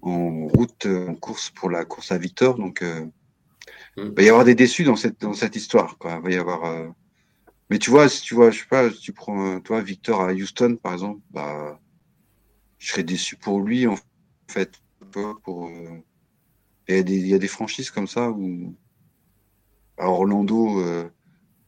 en 0.00 0.46
route, 0.46 0.86
en 0.86 1.14
course 1.14 1.50
pour 1.50 1.68
la 1.68 1.84
course 1.84 2.10
à 2.10 2.16
Victor. 2.16 2.56
Donc, 2.56 2.80
mm. 2.80 3.10
il 3.98 4.12
va 4.12 4.22
y 4.22 4.28
avoir 4.30 4.46
des 4.46 4.54
déçus 4.54 4.84
dans 4.84 4.96
cette, 4.96 5.20
dans 5.20 5.34
cette 5.34 5.56
histoire. 5.56 5.98
Quoi. 5.98 6.20
Va 6.20 6.30
y 6.30 6.36
avoir 6.36 6.90
Mais 7.68 7.78
tu 7.78 7.90
vois, 7.90 8.08
si 8.08 8.22
tu 8.22 8.34
vois, 8.34 8.50
je 8.50 8.60
sais 8.60 8.66
pas, 8.66 8.90
si 8.90 9.00
tu 9.00 9.12
prends, 9.12 9.60
toi, 9.60 9.82
Victor 9.82 10.22
à 10.22 10.32
Houston, 10.32 10.78
par 10.82 10.94
exemple, 10.94 11.20
bah, 11.30 11.78
je 12.78 12.92
serais 12.92 13.04
déçu 13.04 13.36
pour 13.36 13.60
lui, 13.60 13.86
en 13.86 13.96
fait. 14.48 14.72
Pour, 15.12 15.66
euh, 15.66 16.02
il, 16.88 16.94
y 16.94 16.98
a 16.98 17.02
des, 17.02 17.16
il 17.16 17.26
y 17.26 17.34
a 17.34 17.38
des 17.38 17.48
franchises 17.48 17.90
comme 17.90 18.06
ça 18.06 18.30
où, 18.30 18.74
à 19.98 20.08
Orlando, 20.08 20.80
euh, 20.80 21.08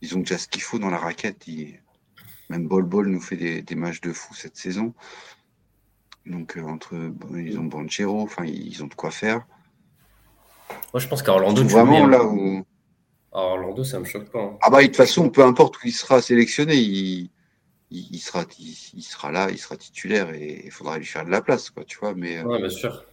ils 0.00 0.16
ont 0.16 0.20
déjà 0.20 0.38
ce 0.38 0.48
qu'il 0.48 0.62
faut 0.62 0.78
dans 0.78 0.90
la 0.90 0.98
raquette. 0.98 1.46
Même 2.50 2.66
Bol 2.66 2.84
Bol 2.84 3.08
nous 3.08 3.20
fait 3.20 3.36
des, 3.36 3.62
des, 3.62 3.74
matchs 3.74 4.00
de 4.00 4.12
fou 4.12 4.34
cette 4.34 4.56
saison. 4.56 4.94
Donc, 6.26 6.56
euh, 6.56 6.62
entre, 6.62 6.94
ils 7.36 7.58
ont 7.58 7.64
Banchero, 7.64 8.20
enfin, 8.20 8.44
ils 8.44 8.82
ont 8.82 8.86
de 8.86 8.94
quoi 8.94 9.10
faire. 9.10 9.46
Moi, 10.92 11.00
je 11.00 11.08
pense 11.08 11.22
qu'à 11.22 11.32
Orlando, 11.32 11.62
tu 11.62 11.68
vraiment 11.68 12.06
là 12.06 12.24
où. 12.24 12.64
À 13.32 13.40
Orlando, 13.40 13.84
ça 13.84 13.98
me 13.98 14.04
choque 14.04 14.30
pas. 14.30 14.42
Hein. 14.42 14.58
Ah 14.62 14.70
bah, 14.70 14.80
de 14.80 14.86
toute 14.86 14.96
façon, 14.96 15.30
peu 15.30 15.42
importe 15.42 15.76
où 15.76 15.80
il 15.86 15.92
sera 15.92 16.20
sélectionné, 16.20 16.76
il, 16.76 17.30
il, 17.90 18.18
sera, 18.18 18.44
il, 18.58 19.02
sera 19.02 19.32
là, 19.32 19.48
il 19.50 19.58
sera 19.58 19.76
titulaire 19.76 20.32
et 20.34 20.62
il 20.64 20.70
faudra 20.70 20.98
lui 20.98 21.06
faire 21.06 21.24
de 21.24 21.30
la 21.30 21.40
place, 21.40 21.70
quoi, 21.70 21.84
tu 21.84 21.98
vois. 21.98 22.14
Mais, 22.14 22.38
euh, 22.38 22.44
ouais, 22.44 22.58
bien 22.58 22.70
sûr. 22.70 23.04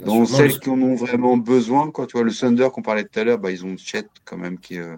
Dans 0.00 0.24
celles 0.26 0.58
qui 0.58 0.70
en 0.70 0.80
ont 0.80 0.94
vraiment 0.94 1.36
besoin, 1.36 1.90
quoi, 1.90 2.06
tu 2.06 2.12
vois, 2.12 2.24
le 2.24 2.32
Thunder 2.32 2.68
qu'on 2.72 2.82
parlait 2.82 3.04
tout 3.04 3.18
à 3.20 3.24
l'heure, 3.24 3.38
bah, 3.38 3.50
ils 3.50 3.64
ont 3.64 3.76
Chet 3.76 4.06
quand 4.24 4.36
même 4.36 4.58
qui, 4.58 4.78
euh, 4.78 4.96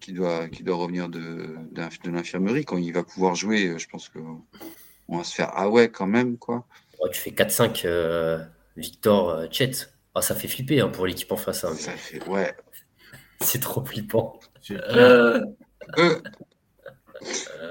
qui, 0.00 0.12
doit, 0.12 0.48
qui 0.48 0.62
doit 0.62 0.76
revenir 0.76 1.08
de, 1.08 1.56
de 1.70 2.10
l'infirmerie. 2.10 2.64
Quand 2.64 2.78
il 2.78 2.92
va 2.92 3.04
pouvoir 3.04 3.34
jouer, 3.34 3.68
euh, 3.68 3.78
je 3.78 3.88
pense 3.88 4.08
qu'on 4.08 5.16
va 5.16 5.24
se 5.24 5.34
faire 5.34 5.50
ah 5.54 5.68
ouais, 5.68 5.88
quand 5.88 6.06
même, 6.06 6.36
quoi. 6.36 6.66
tu 7.12 7.20
fais 7.20 7.30
4-5 7.30 8.46
Victor 8.76 9.46
Chet. 9.50 9.72
Ah, 10.14 10.22
ça 10.22 10.34
fait 10.34 10.48
flipper 10.48 10.80
hein, 10.80 10.88
pour 10.88 11.06
l'équipe 11.06 11.30
en 11.32 11.36
face. 11.36 11.64
Hein, 11.64 11.74
ça 11.74 11.92
fait, 11.92 12.26
ouais. 12.28 12.54
C'est 13.40 13.60
trop 13.60 13.84
flippant. 13.84 14.38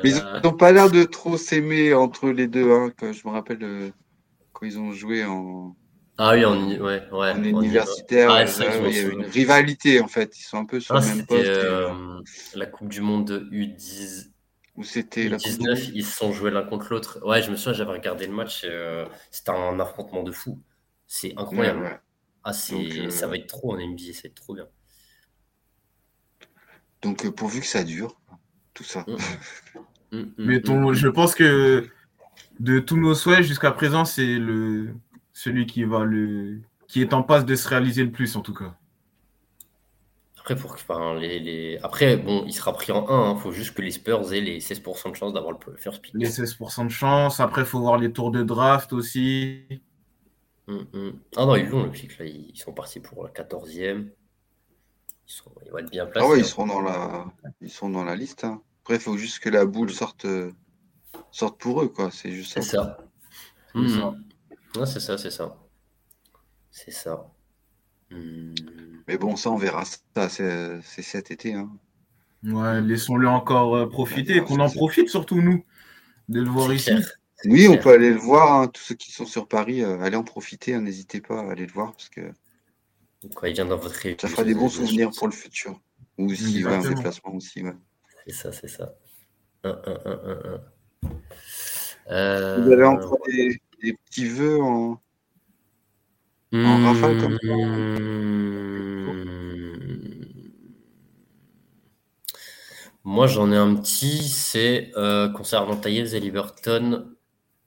Mais 0.03 0.09
ils 0.11 0.41
n'ont 0.43 0.53
pas 0.53 0.71
l'air 0.71 0.89
de 0.89 1.03
trop 1.03 1.37
s'aimer 1.37 1.93
entre 1.93 2.29
les 2.29 2.47
deux. 2.47 2.71
Hein, 2.71 2.91
que 2.95 3.13
je 3.13 3.27
me 3.27 3.31
rappelle 3.31 3.63
euh, 3.63 3.89
quand 4.53 4.65
ils 4.65 4.79
ont 4.79 4.91
joué 4.91 5.23
en. 5.23 5.75
Ah 6.17 6.33
oui, 6.33 6.45
en, 6.45 6.69
ouais, 6.69 7.07
ouais, 7.11 7.37
universitaire, 7.37 8.29
ah, 8.31 8.43
il 8.43 8.95
y 8.95 8.99
a 8.99 9.01
une 9.09 9.25
rivalité 9.25 10.01
en 10.01 10.07
fait. 10.07 10.37
Ils 10.37 10.43
sont 10.43 10.57
un 10.57 10.65
peu 10.65 10.79
sur 10.79 10.95
ah, 10.95 10.99
le 10.99 11.07
même 11.07 11.25
poste. 11.25 11.47
Euh, 11.47 12.21
la 12.53 12.65
Coupe 12.65 12.89
du 12.89 13.01
Monde 13.01 13.25
de 13.25 13.39
U10. 13.51 14.27
Où 14.77 14.83
c'était 14.83 15.27
la 15.27 15.37
19, 15.37 15.89
ils 15.93 16.05
se 16.05 16.15
sont 16.15 16.31
joués 16.31 16.51
l'un 16.51 16.63
contre 16.63 16.93
l'autre. 16.93 17.19
Ouais, 17.25 17.41
je 17.41 17.51
me 17.51 17.55
souviens, 17.55 17.73
j'avais 17.73 17.91
regardé 17.91 18.25
le 18.25 18.33
match. 18.33 18.61
Euh, 18.65 19.05
c'était 19.29 19.51
un 19.51 19.79
affrontement 19.79 20.23
de 20.23 20.31
fou. 20.31 20.61
C'est 21.07 21.33
incroyable. 21.37 22.01
Ah, 22.43 22.53
c'est, 22.53 23.09
ça 23.09 23.27
va 23.27 23.35
être 23.35 23.47
trop 23.47 23.73
en 23.73 23.77
NBA, 23.77 24.13
ça 24.13 24.21
va 24.23 24.29
être 24.29 24.35
trop 24.35 24.55
bien. 24.55 24.67
Donc, 27.01 27.29
pourvu 27.31 27.61
que 27.61 27.67
ça 27.67 27.83
dure, 27.83 28.19
tout 28.73 28.83
ça. 28.83 29.05
Mm. 29.07 30.17
Mm, 30.17 30.19
mm, 30.19 30.33
Mais 30.37 30.61
ton, 30.61 30.93
je 30.93 31.07
pense 31.07 31.35
que 31.35 31.87
de 32.59 32.79
tous 32.79 32.97
nos 32.97 33.15
souhaits 33.15 33.43
jusqu'à 33.43 33.71
présent, 33.71 34.05
c'est 34.05 34.37
le 34.37 34.93
celui 35.41 35.65
qui 35.65 35.83
va 35.83 36.03
le 36.03 36.61
qui 36.87 37.01
est 37.01 37.13
en 37.13 37.23
passe 37.23 37.45
de 37.45 37.55
se 37.55 37.67
réaliser 37.67 38.03
le 38.03 38.11
plus 38.11 38.35
en 38.35 38.41
tout 38.41 38.53
cas. 38.53 38.75
Après, 40.39 40.55
pour, 40.55 40.71
enfin, 40.73 41.15
les, 41.19 41.39
les... 41.39 41.77
Après 41.83 42.17
bon, 42.17 42.43
il 42.47 42.53
sera 42.53 42.73
pris 42.73 42.91
en 42.91 43.07
1. 43.07 43.09
Il 43.09 43.29
hein. 43.29 43.35
faut 43.37 43.51
juste 43.51 43.75
que 43.75 43.81
les 43.81 43.91
Spurs 43.91 44.33
aient 44.33 44.41
les 44.41 44.59
16% 44.59 45.11
de 45.11 45.15
chance 45.15 45.33
d'avoir 45.33 45.53
le 45.53 45.77
first 45.77 46.01
pick. 46.01 46.13
Les 46.15 46.29
16% 46.29 46.85
de 46.85 46.89
chance. 46.89 47.39
Après, 47.39 47.61
il 47.61 47.67
faut 47.67 47.79
voir 47.79 47.97
les 47.97 48.11
tours 48.11 48.31
de 48.31 48.43
draft 48.43 48.91
aussi. 48.93 49.63
Ah 50.67 51.45
non, 51.45 51.55
ils 51.55 51.67
l'ont 51.67 51.83
le 51.83 51.91
pick. 51.91 52.17
Là. 52.17 52.25
Ils 52.25 52.57
sont 52.57 52.73
partis 52.73 52.99
pour 52.99 53.23
la 53.23 53.29
14e. 53.29 54.09
Ils, 55.27 55.71
vont 55.71 55.77
être 55.77 55.91
bien 55.91 56.05
placés. 56.05 56.25
Ah 56.27 56.29
ouais, 56.29 56.39
ils, 56.39 56.41
hein. 56.41 56.43
seront 56.43 56.67
dans 56.67 56.81
la... 56.81 57.25
ils 57.61 57.69
sont 57.69 57.89
dans 57.89 58.03
la 58.03 58.15
liste. 58.15 58.43
Hein. 58.43 58.61
Après, 58.83 58.95
il 58.95 59.01
faut 59.01 59.17
juste 59.17 59.39
que 59.39 59.49
la 59.49 59.65
boule 59.65 59.91
sorte, 59.91 60.25
sorte 61.31 61.59
pour 61.59 61.81
eux, 61.81 61.87
quoi. 61.87 62.09
C'est 62.11 62.31
juste 62.31 62.53
ça. 62.61 62.97
C'est 63.73 63.87
ça. 63.89 64.15
C'est 64.73 64.99
ça, 64.99 65.17
c'est 65.17 65.31
ça. 65.31 65.57
C'est 66.71 66.91
ça. 66.91 67.27
Mmh. 68.09 68.53
Mais 69.07 69.17
bon, 69.17 69.35
ça, 69.35 69.51
on 69.51 69.57
verra 69.57 69.83
ça. 69.85 70.29
C'est 70.29 70.81
cet 71.01 71.31
été. 71.31 71.53
Hein. 71.53 71.69
Ouais, 72.43 72.81
laissons-le 72.81 73.27
encore 73.27 73.75
euh, 73.75 73.89
profiter. 73.89 74.41
Qu'on 74.41 74.59
en 74.59 74.69
profite, 74.69 75.09
surtout 75.09 75.41
nous, 75.41 75.63
de 76.29 76.41
le 76.41 76.49
voir 76.49 76.73
ici. 76.73 76.91
Oui, 77.45 77.67
on 77.67 77.77
peut 77.77 77.91
aller 77.91 78.11
le 78.11 78.19
voir. 78.19 78.53
Hein. 78.53 78.67
Tous 78.67 78.81
ceux 78.81 78.95
qui 78.95 79.11
sont 79.11 79.25
sur 79.25 79.47
Paris, 79.47 79.83
euh, 79.83 79.99
allez 79.99 80.15
en 80.15 80.23
profiter. 80.23 80.77
N'hésitez 80.79 81.21
pas 81.21 81.39
à 81.39 81.51
aller 81.51 81.65
le 81.65 81.71
voir 81.71 81.91
parce 81.91 82.09
que 82.09 82.31
quand 83.35 83.45
il 83.47 83.53
vient 83.53 83.65
dans 83.65 83.77
votre 83.77 83.95
Ça 84.19 84.27
fera 84.27 84.43
des 84.43 84.55
bons 84.55 84.69
souvenirs 84.69 85.11
pour 85.15 85.27
le 85.27 85.33
futur. 85.33 85.79
Ou 86.17 86.33
si, 86.33 86.63
ouais, 86.65 86.73
un 86.73 86.89
déplacement 86.89 87.35
aussi, 87.35 87.63
ouais. 87.63 87.75
C'est 88.25 88.33
ça, 88.33 88.51
c'est 88.51 88.67
ça. 88.67 88.95
Un, 89.63 89.79
euh... 92.09 92.61
Vous 92.63 92.71
avez 92.71 92.83
encore 92.83 93.17
des, 93.27 93.61
des, 93.81 93.93
petits 93.93 94.27
vœux 94.27 94.61
en, 94.61 94.99
rafale 96.53 97.17
comme 97.19 97.37
ça 97.41 98.91
Moi, 103.03 103.25
j'en 103.27 103.51
ai 103.51 103.57
un 103.57 103.75
petit, 103.75 104.29
c'est 104.29 104.91
euh, 104.95 105.27
concernant 105.29 105.75
Taïez 105.75 106.15
et 106.15 106.19
Liberton. 106.19 107.15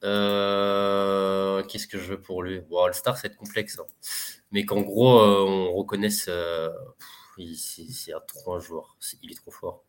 Euh, 0.04 1.62
Qu'est-ce 1.64 1.88
que 1.88 1.98
je 1.98 2.12
veux 2.12 2.20
pour 2.20 2.42
lui? 2.42 2.60
Bon, 2.60 2.84
All-Star, 2.84 3.16
c'est 3.16 3.34
complexe. 3.34 3.78
Hein 3.78 3.84
mais 4.52 4.64
qu'en 4.64 4.82
gros, 4.82 5.18
euh, 5.18 5.44
on 5.44 5.74
reconnaisse. 5.74 6.26
Euh, 6.28 6.70
c'est 7.56 8.12
un 8.12 8.20
trop 8.20 8.60
joueur. 8.60 8.96
il 9.22 9.32
est 9.32 9.34
trop 9.34 9.50
fort. 9.50 9.84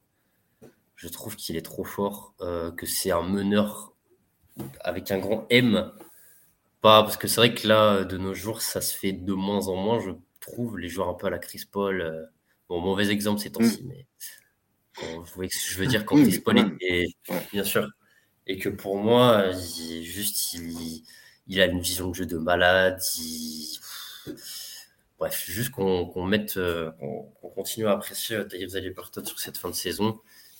Je 0.95 1.07
trouve 1.07 1.35
qu'il 1.35 1.55
est 1.57 1.65
trop 1.65 1.83
fort, 1.83 2.33
que 2.39 2.85
c'est 2.87 3.11
un 3.11 3.21
meneur 3.21 3.93
avec 4.79 5.11
un 5.11 5.19
grand 5.19 5.45
M. 5.51 5.91
Pas, 6.85 7.01
parce 7.01 7.17
que 7.17 7.27
c'est 7.27 7.37
vrai 7.37 7.55
que 7.55 7.67
là, 7.67 8.03
de 8.03 8.15
nos 8.15 8.35
jours, 8.35 8.61
ça 8.61 8.79
se 8.79 8.95
fait 8.95 9.11
de 9.11 9.33
moins 9.33 9.69
en 9.69 9.75
moins, 9.75 9.99
je 9.99 10.11
trouve, 10.39 10.77
les 10.77 10.87
joueurs 10.87 11.09
un 11.09 11.15
peu 11.15 11.25
à 11.25 11.31
la 11.31 11.39
Chris 11.39 11.63
Paul. 11.71 12.29
bon, 12.69 12.79
mauvais 12.79 13.09
exemple 13.09 13.41
ces 13.41 13.51
temps-ci, 13.51 13.81
mm. 13.81 13.87
mais 13.87 14.05
vous 15.15 15.25
voyez 15.33 15.49
ce 15.49 15.65
que 15.65 15.73
je 15.73 15.79
veux 15.79 15.87
dire 15.87 16.05
quand 16.05 16.15
Chris 16.15 16.37
Paul 16.37 16.77
est, 16.79 17.07
bien 17.51 17.63
sûr. 17.63 17.89
Et 18.45 18.59
que 18.59 18.69
pour 18.69 18.97
moi, 18.97 19.45
il, 19.79 20.03
juste, 20.03 20.53
il, 20.53 21.01
il, 21.47 21.59
a 21.59 21.65
une 21.65 21.79
vision 21.79 22.09
de 22.09 22.13
jeu 22.13 22.27
de 22.27 22.37
malade. 22.37 23.01
Il, 23.17 23.79
Bref, 25.17 25.43
juste 25.47 25.71
qu'on 25.71 26.23
mette, 26.23 26.57
euh, 26.57 26.91
qu'on 26.91 27.49
continue 27.49 27.87
à 27.87 27.93
apprécier 27.93 28.45
Dave 28.45 28.75
Halliburton 28.75 29.25
sur 29.25 29.39
cette 29.39 29.57
fin 29.57 29.71
de 29.71 29.75
saison 29.75 30.19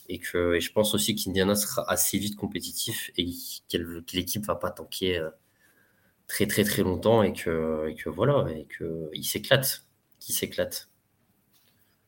et 0.09 0.17
que 0.17 0.59
je 0.59 0.71
pense 0.71 0.95
aussi 0.95 1.13
qu'Indiana 1.13 1.55
sera 1.55 1.87
assez 1.87 2.17
vite 2.17 2.35
compétitif 2.35 3.11
et 3.15 3.27
que 3.71 3.77
l'équipe 4.13 4.43
va 4.43 4.55
pas 4.55 4.71
tanker 4.71 5.19
euh, 5.19 5.29
très 6.27 6.47
très 6.47 6.63
très 6.63 6.83
longtemps 6.83 7.23
et 7.23 7.33
que, 7.33 7.87
et 7.89 7.95
que 7.95 8.09
voilà 8.09 8.45
et 8.51 8.65
que 8.65 9.09
il 9.13 9.23
s'éclate, 9.23 9.85
qui 10.19 10.33
s'éclate. 10.33 10.89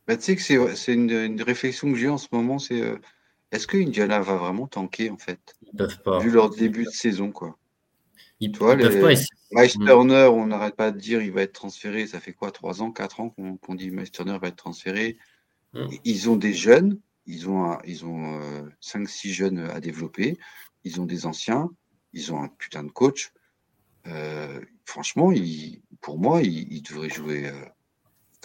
Bah, 0.07 0.15
tu 0.15 0.23
sais 0.23 0.35
que 0.35 0.75
c'est 0.75 0.93
une, 0.93 1.41
réflexion 1.41 1.91
que 1.91 1.97
j'ai 1.97 2.07
en 2.07 2.17
ce 2.17 2.27
moment, 2.31 2.59
c'est 2.59 2.81
euh, 2.81 2.97
est-ce 3.51 3.67
que 3.67 3.77
Indiana 3.77 4.19
va 4.19 4.35
vraiment 4.35 4.67
tanker 4.67 5.09
en 5.09 5.17
fait? 5.17 5.55
Ils 5.61 5.75
peuvent 5.75 6.01
pas. 6.01 6.19
Vu 6.19 6.31
leur 6.31 6.49
début 6.49 6.85
de 6.85 6.89
saison 6.89 7.31
quoi. 7.31 7.57
Ils, 8.39 8.51
ne 8.51 8.57
peuvent 8.57 9.01
pas 9.01 9.09
Miles 9.51 9.71
mm. 9.79 9.85
Turner, 9.85 10.29
on 10.31 10.47
n'arrête 10.47 10.75
pas 10.75 10.91
de 10.91 10.99
dire 10.99 11.21
il 11.21 11.31
va 11.31 11.41
être 11.41 11.53
transféré. 11.53 12.07
Ça 12.07 12.19
fait 12.19 12.33
quoi, 12.33 12.51
3 12.51 12.81
ans, 12.81 12.91
4 12.91 13.19
ans 13.19 13.29
qu'on 13.29 13.75
dit 13.75 13.91
Miles 13.91 14.11
Turner 14.11 14.37
va 14.39 14.49
être 14.49 14.55
transféré? 14.57 15.17
Mm. 15.73 15.87
Ils 16.03 16.29
ont 16.29 16.35
des 16.35 16.53
jeunes, 16.53 16.99
ils 17.25 17.49
ont, 17.49 17.77
ils 17.85 18.05
ont 18.05 18.39
5-6 18.81 19.29
euh, 19.29 19.33
jeunes 19.33 19.59
à 19.59 19.79
développer. 19.79 20.37
Ils 20.83 21.01
ont 21.01 21.05
des 21.05 21.25
anciens, 21.25 21.69
ils 22.13 22.31
ont 22.31 22.41
un 22.41 22.47
putain 22.47 22.83
de 22.83 22.91
coach. 22.91 23.33
Euh, 24.07 24.61
franchement, 24.85 25.31
il, 25.31 25.81
pour 26.01 26.19
moi, 26.19 26.41
il, 26.41 26.81
devrait 26.81 27.09
jouer 27.09 27.47
euh, 27.47 27.65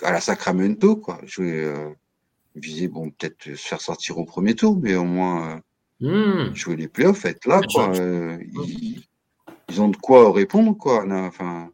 à 0.03 0.13
la 0.13 0.21
Sacramento, 0.21 0.97
quoi. 0.97 1.21
Jouer, 1.25 1.73
viser, 2.57 2.89
bon, 2.89 3.11
peut-être 3.11 3.45
se 3.45 3.69
faire 3.69 3.81
sortir 3.81 4.19
au 4.19 4.25
premier 4.25 4.55
tour, 4.55 4.79
mais 4.81 4.95
au 4.95 5.05
moins 5.05 5.61
mm. 6.01 6.55
jouer 6.55 6.77
les 6.77 6.89
playoffs, 6.89 7.25
être 7.25 7.47
là, 7.47 7.61
quoi. 7.73 7.93
Ils 9.69 9.81
ont 9.81 9.89
de 9.89 9.97
quoi 9.97 10.33
répondre, 10.33 10.77
quoi. 10.77 11.05
Enfin... 11.09 11.71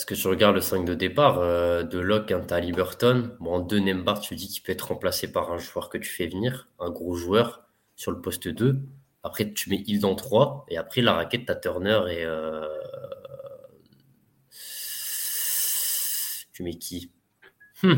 Parce 0.00 0.06
que 0.06 0.14
tu 0.14 0.28
regardes 0.28 0.54
le 0.54 0.62
5 0.62 0.86
de 0.86 0.94
départ 0.94 1.40
euh, 1.40 1.82
de 1.82 1.98
Locke, 1.98 2.32
hein, 2.32 2.42
tu 2.48 2.54
as 2.54 2.60
Liberton. 2.60 3.32
Bon, 3.38 3.56
en 3.56 3.60
2, 3.60 3.80
Nembar, 3.80 4.20
tu 4.20 4.34
dis 4.34 4.48
qu'il 4.48 4.62
peut 4.62 4.72
être 4.72 4.88
remplacé 4.88 5.30
par 5.30 5.52
un 5.52 5.58
joueur 5.58 5.90
que 5.90 5.98
tu 5.98 6.08
fais 6.08 6.26
venir, 6.26 6.68
un 6.78 6.88
gros 6.88 7.14
joueur 7.16 7.66
sur 7.96 8.10
le 8.10 8.18
poste 8.18 8.48
2. 8.48 8.80
Après, 9.22 9.52
tu 9.52 9.68
mets 9.68 9.82
Hilde 9.86 10.06
en 10.06 10.14
3. 10.14 10.64
Et 10.68 10.78
après, 10.78 11.02
la 11.02 11.12
raquette, 11.12 11.44
tu 11.44 11.52
as 11.52 11.56
Turner 11.56 12.00
et. 12.08 12.24
Euh... 12.24 12.66
Tu 16.60 16.64
mets 16.64 16.74
qui? 16.74 17.10
Hmm. 17.82 17.94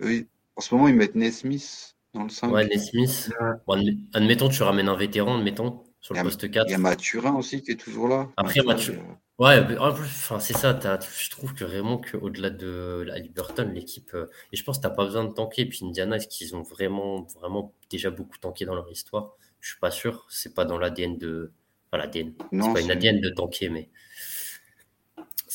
Oui, 0.00 0.26
en 0.56 0.62
ce 0.62 0.74
moment, 0.74 0.88
ils 0.88 0.94
mettent 0.94 1.14
Nesmith 1.14 1.94
dans 2.14 2.22
le 2.22 2.30
5. 2.30 2.50
Ouais, 2.50 2.66
Nesmith. 2.66 3.30
Bon, 3.66 3.78
admettons, 4.14 4.48
tu 4.48 4.62
ramènes 4.62 4.88
un 4.88 4.96
vétéran, 4.96 5.36
admettons 5.36 5.84
sur 6.00 6.14
le 6.14 6.22
poste 6.22 6.50
4. 6.50 6.68
Il 6.68 6.72
y 6.72 6.74
a 6.74 6.78
Mathurin 6.78 7.34
aussi 7.34 7.60
qui 7.60 7.72
est 7.72 7.76
toujours 7.80 8.08
là. 8.08 8.30
Après, 8.38 8.62
Mathurin, 8.64 9.18
Ouais, 9.38 9.58
en 9.78 9.92
plus, 9.92 10.04
enfin, 10.06 10.38
c'est 10.40 10.54
ça. 10.56 10.72
t'as- 10.72 10.98
je 11.00 11.28
trouve 11.30 11.52
que 11.54 11.64
vraiment 11.64 11.98
qu'au-delà 11.98 12.48
de 12.48 13.04
la 13.06 13.18
Liberton, 13.18 13.70
l'équipe. 13.74 14.10
euh, 14.14 14.26
et 14.52 14.56
je 14.56 14.64
pense 14.64 14.78
que 14.78 14.82
t'as 14.84 14.90
pas 14.90 15.04
besoin 15.04 15.24
de 15.24 15.32
tanker. 15.34 15.66
Puis 15.66 15.80
Indiana, 15.82 16.16
est-ce 16.16 16.28
qu'ils 16.28 16.56
ont 16.56 16.62
vraiment, 16.62 17.22
vraiment 17.38 17.74
déjà 17.90 18.10
beaucoup 18.10 18.38
tanké 18.38 18.64
dans 18.64 18.74
leur 18.74 18.90
histoire? 18.90 19.34
Je 19.60 19.68
suis 19.72 19.78
pas 19.80 19.90
sûr. 19.90 20.26
C'est 20.30 20.54
pas 20.54 20.64
dans 20.64 20.78
l'ADN 20.78 21.18
de. 21.18 21.52
Enfin, 21.92 22.02
l'ADN. 22.02 22.32
C'est 22.52 22.72
pas 22.72 22.80
une 22.80 22.90
ADN 22.90 23.20
de 23.20 23.28
tanker, 23.30 23.68
mais 23.68 23.90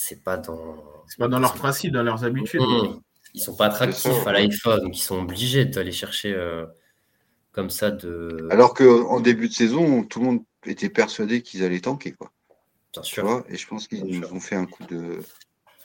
c'est 0.08 0.24
pas 0.24 0.38
dans. 0.38 0.78
C'est 1.08 1.18
pas 1.18 1.28
dans 1.28 1.40
leur 1.40 1.54
principe, 1.54 1.92
dans 1.94 2.04
leurs 2.04 2.24
habitudes. 2.24 2.62
Mmh. 2.62 3.00
Ils 3.34 3.42
sont 3.42 3.56
pas 3.56 3.66
attractifs 3.66 4.06
à. 4.28 4.50
FA, 4.52 4.80
donc 4.80 4.98
ils 4.98 5.02
sont 5.02 5.20
obligés 5.20 5.66
d'aller 5.66 5.92
chercher 5.92 6.34
euh, 6.34 6.66
comme 7.52 7.70
ça 7.70 7.92
de. 7.92 8.48
Alors 8.52 8.74
qu'en 8.74 9.20
début 9.20 9.50
de 9.50 9.54
saison, 9.54 10.04
tout 10.04 10.20
le 10.20 10.26
monde 10.26 10.44
était 10.66 10.90
persuadé 10.90 11.42
qu'ils 11.42 11.64
allaient 11.64 11.82
tanker, 11.82 12.14
quoi. 12.14 12.32
Bien 12.94 13.02
Tu 13.02 13.16
sûr. 13.16 13.26
vois 13.26 13.44
Et 13.50 13.58
je 13.58 13.68
pense 13.68 13.88
qu'ils 13.88 14.06
nous 14.06 14.34
ont 14.34 14.40
fait 14.40 14.56
un 14.56 14.66
coup 14.66 14.84
de. 14.86 15.20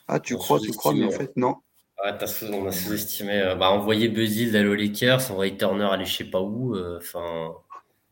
Ah, 0.07 0.21
tu 0.21 0.35
On 0.35 0.39
crois, 0.39 0.61
tu 0.61 0.71
crois, 0.73 0.95
mais 0.95 1.07
en 1.07 1.11
fait, 1.11 1.37
non. 1.37 1.57
Ouais, 2.03 2.17
t'as 2.17 2.27
sous- 2.27 2.47
on 2.47 2.67
a 2.67 2.73
sous-estimé. 2.73 3.41
euh, 3.43 3.55
bah, 3.57 3.71
envoyer 3.71 4.09
Buzzil 4.09 4.53
d'aller 4.53 4.69
aux 4.69 4.75
Lakers, 4.75 5.31
envoyer 5.31 5.57
Turner 5.57 5.85
aller 5.91 6.05
je 6.07 6.17
sais 6.17 6.25
pas 6.25 6.41
où. 6.41 6.75
euh, 6.75 6.99
Enfin, 6.99 7.53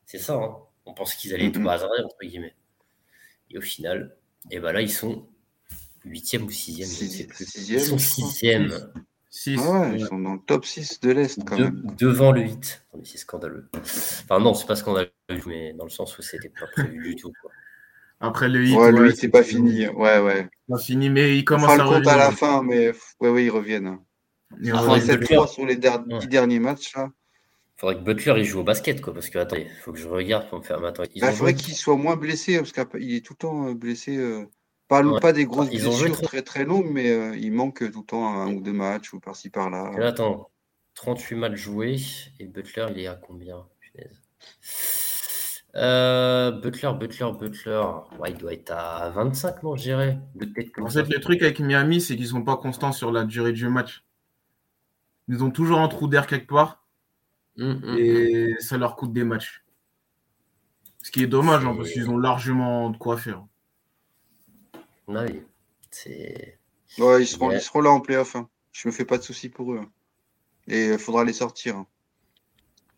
c'est 0.05 0.19
ça. 0.19 0.35
hein. 0.35 0.57
On 0.85 0.95
pense 0.95 1.15
qu'ils 1.15 1.33
allaient 1.35 1.51
tout 1.53 1.61
Mhm. 1.61 1.69
hasarder, 1.69 2.03
entre 2.05 2.17
guillemets. 2.23 2.55
Et 3.51 3.59
au 3.59 3.63
final, 3.63 4.17
et 4.51 4.59
bah 4.61 4.73
là, 4.73 4.81
ils 4.83 4.91
sont 4.93 5.27
huitième 6.09 6.45
ou 6.45 6.51
sixième, 6.51 6.89
je 6.89 7.05
ne 7.05 7.09
sais 7.09 7.17
Six- 7.17 7.25
plus. 7.25 7.45
sixième, 7.47 7.81
Ils 7.81 7.85
sont 7.85 7.99
sixième, 7.99 8.73
Six. 9.31 9.61
Ah 9.63 9.81
ouais, 9.81 9.99
ils 9.99 10.07
sont 10.07 10.19
dans 10.19 10.33
le 10.35 10.41
top 10.41 10.65
6 10.65 11.01
de 11.01 11.11
l'Est, 11.11 11.39
quand 11.45 11.57
de- 11.57 11.65
même. 11.65 11.95
devant 11.99 12.33
le 12.33 12.41
8. 12.41 12.83
Non, 12.95 13.01
mais 13.01 13.05
c'est 13.05 13.19
scandaleux. 13.19 13.69
Enfin, 13.75 14.41
non, 14.41 14.55
c'est 14.55 14.67
pas 14.67 14.75
scandaleux, 14.75 15.11
mais 15.47 15.75
dans 15.75 15.85
le 15.85 15.91
sens 15.91 16.19
où 16.19 16.23
c'était 16.23 16.49
pas 16.49 16.67
prévu 16.73 16.99
du 17.11 17.17
tout. 17.17 17.33
quoi. 17.43 17.51
Après 18.21 18.49
le 18.49 18.65
hit, 18.65 18.77
Ouais, 18.77 18.91
lui, 18.91 19.01
ouais, 19.01 19.15
c'est 19.15 19.29
pas 19.29 19.45
fini. 19.45 19.87
Ouais, 19.89 20.19
ouais. 20.19 20.49
pas 20.69 20.79
fini, 20.79 21.09
mais 21.11 21.37
le 21.37 21.55
à 21.65 21.85
compte 21.85 22.07
à 22.09 22.17
la 22.17 22.33
fin, 22.33 22.63
mais 22.63 22.93
ouais, 23.21 23.29
ouais, 23.31 23.45
ils 23.45 23.51
reviennent. 23.51 23.99
Il 24.61 24.73
Ah, 24.75 24.79
37-3 24.83 25.47
sur 25.47 25.67
les 25.67 25.77
der- 25.77 26.03
Ouais. 26.09 26.19
10 26.21 26.27
derniers 26.29 26.59
matchs, 26.59 26.97
là. 26.97 27.11
Faudrait 27.77 27.97
que 27.97 28.01
Butler 28.01 28.35
il 28.39 28.45
joue 28.45 28.61
au 28.61 28.65
basket, 28.65 29.01
quoi, 29.01 29.15
parce 29.15 29.29
que 29.29 29.39
faut 29.85 29.93
que 29.93 29.99
je 29.99 30.09
regarde 30.09 30.49
pour 30.49 30.59
me 30.59 30.65
faire. 30.65 30.83
attends, 30.85 31.05
ils 31.05 31.11
Il 31.15 31.25
ont 31.25 31.29
faudrait 31.33 31.53
joué- 31.53 31.61
qu'il 31.63 31.75
soit 31.77 31.97
moins 31.97 32.17
blessé, 32.17 32.57
parce 32.57 32.73
qu'il 32.73 33.15
est 33.15 33.25
tout 33.25 33.35
le 33.35 33.39
temps 33.39 33.69
euh, 33.69 33.75
blessé. 33.75 34.17
euh, 34.17 34.47
Pas, 34.89 35.03
Ouais. 35.03 35.21
pas 35.21 35.33
des 35.33 35.45
grosses 35.45 35.69
Ils 35.71 35.83
blessures 35.83 36.21
très 36.23 36.43
très 36.43 36.65
longues, 36.65 36.91
mais 36.91 37.11
euh, 37.11 37.37
il 37.37 37.53
manque 37.53 37.91
tout 37.93 38.01
le 38.01 38.07
temps 38.07 38.27
un 38.27 38.53
ou 38.55 38.61
deux 38.61 38.73
matchs, 38.73 39.13
ou 39.13 39.21
par-ci 39.21 39.51
par-là. 39.51 39.93
Là, 39.99 40.09
attends, 40.09 40.51
38 40.95 41.37
matchs 41.37 41.57
joués, 41.57 41.97
et 42.41 42.47
Butler, 42.47 42.87
il 42.91 43.01
est 43.01 43.07
à 43.07 43.15
combien? 43.15 43.67
Punaise. 43.81 44.23
Euh, 45.77 46.51
Butler, 46.51 46.93
Butler, 46.99 47.31
Butler. 47.39 47.85
Ouais, 48.19 48.31
il 48.31 48.39
doit 48.39 48.55
être 48.55 48.71
à 48.71 49.11
25, 49.11 49.63
non, 49.63 49.77
je 49.77 49.83
dirais. 49.83 50.19
En 50.81 50.89
fait, 50.89 51.09
le 51.09 51.21
truc 51.21 51.43
avec 51.43 51.61
Miami, 51.61 52.01
c'est 52.01 52.17
qu'ils 52.17 52.27
sont 52.29 52.43
pas 52.43 52.57
constants 52.57 52.93
sur 52.93 53.13
la 53.13 53.25
durée 53.25 53.53
du 53.53 53.69
match. 53.69 54.05
Ils 55.29 55.45
ont 55.45 55.51
toujours 55.51 55.81
un 55.81 55.89
trou 55.89 56.09
d'air 56.09 56.27
quelque 56.27 56.49
part 56.49 56.87
hum, 57.59 57.83
hum. 57.85 57.97
et 57.99 58.55
ça 58.61 58.79
leur 58.79 58.97
coûte 58.97 59.13
des 59.13 59.25
matchs. 59.25 59.63
Ce 61.03 61.11
qui 61.11 61.23
est 61.23 61.27
dommage, 61.27 61.65
hein, 61.65 61.75
parce 61.77 61.91
qu'ils 61.91 62.09
ont 62.11 62.17
largement 62.17 62.91
de 62.91 62.97
quoi 62.97 63.19
faire. 63.19 63.45
Ah 65.09 65.25
oui, 65.29 65.43
c'est. 65.91 66.59
Ouais, 66.99 67.23
ils 67.23 67.27
seront, 67.27 67.49
Ouais. 67.49 67.57
ils 67.57 67.61
seront 67.61 67.81
là 67.81 67.91
en 67.91 68.01
playoff. 68.01 68.37
Hein. 68.37 68.49
Je 68.73 68.89
me 68.89 68.93
fais 68.93 69.05
pas 69.05 69.19
de 69.19 69.23
soucis 69.23 69.49
pour 69.49 69.73
eux. 69.73 69.79
hein. 69.79 69.91
Et 70.69 70.89
il 70.89 70.99
faudra 70.99 71.25
les 71.25 71.33
sortir. 71.33 71.77
hein. 71.77 71.87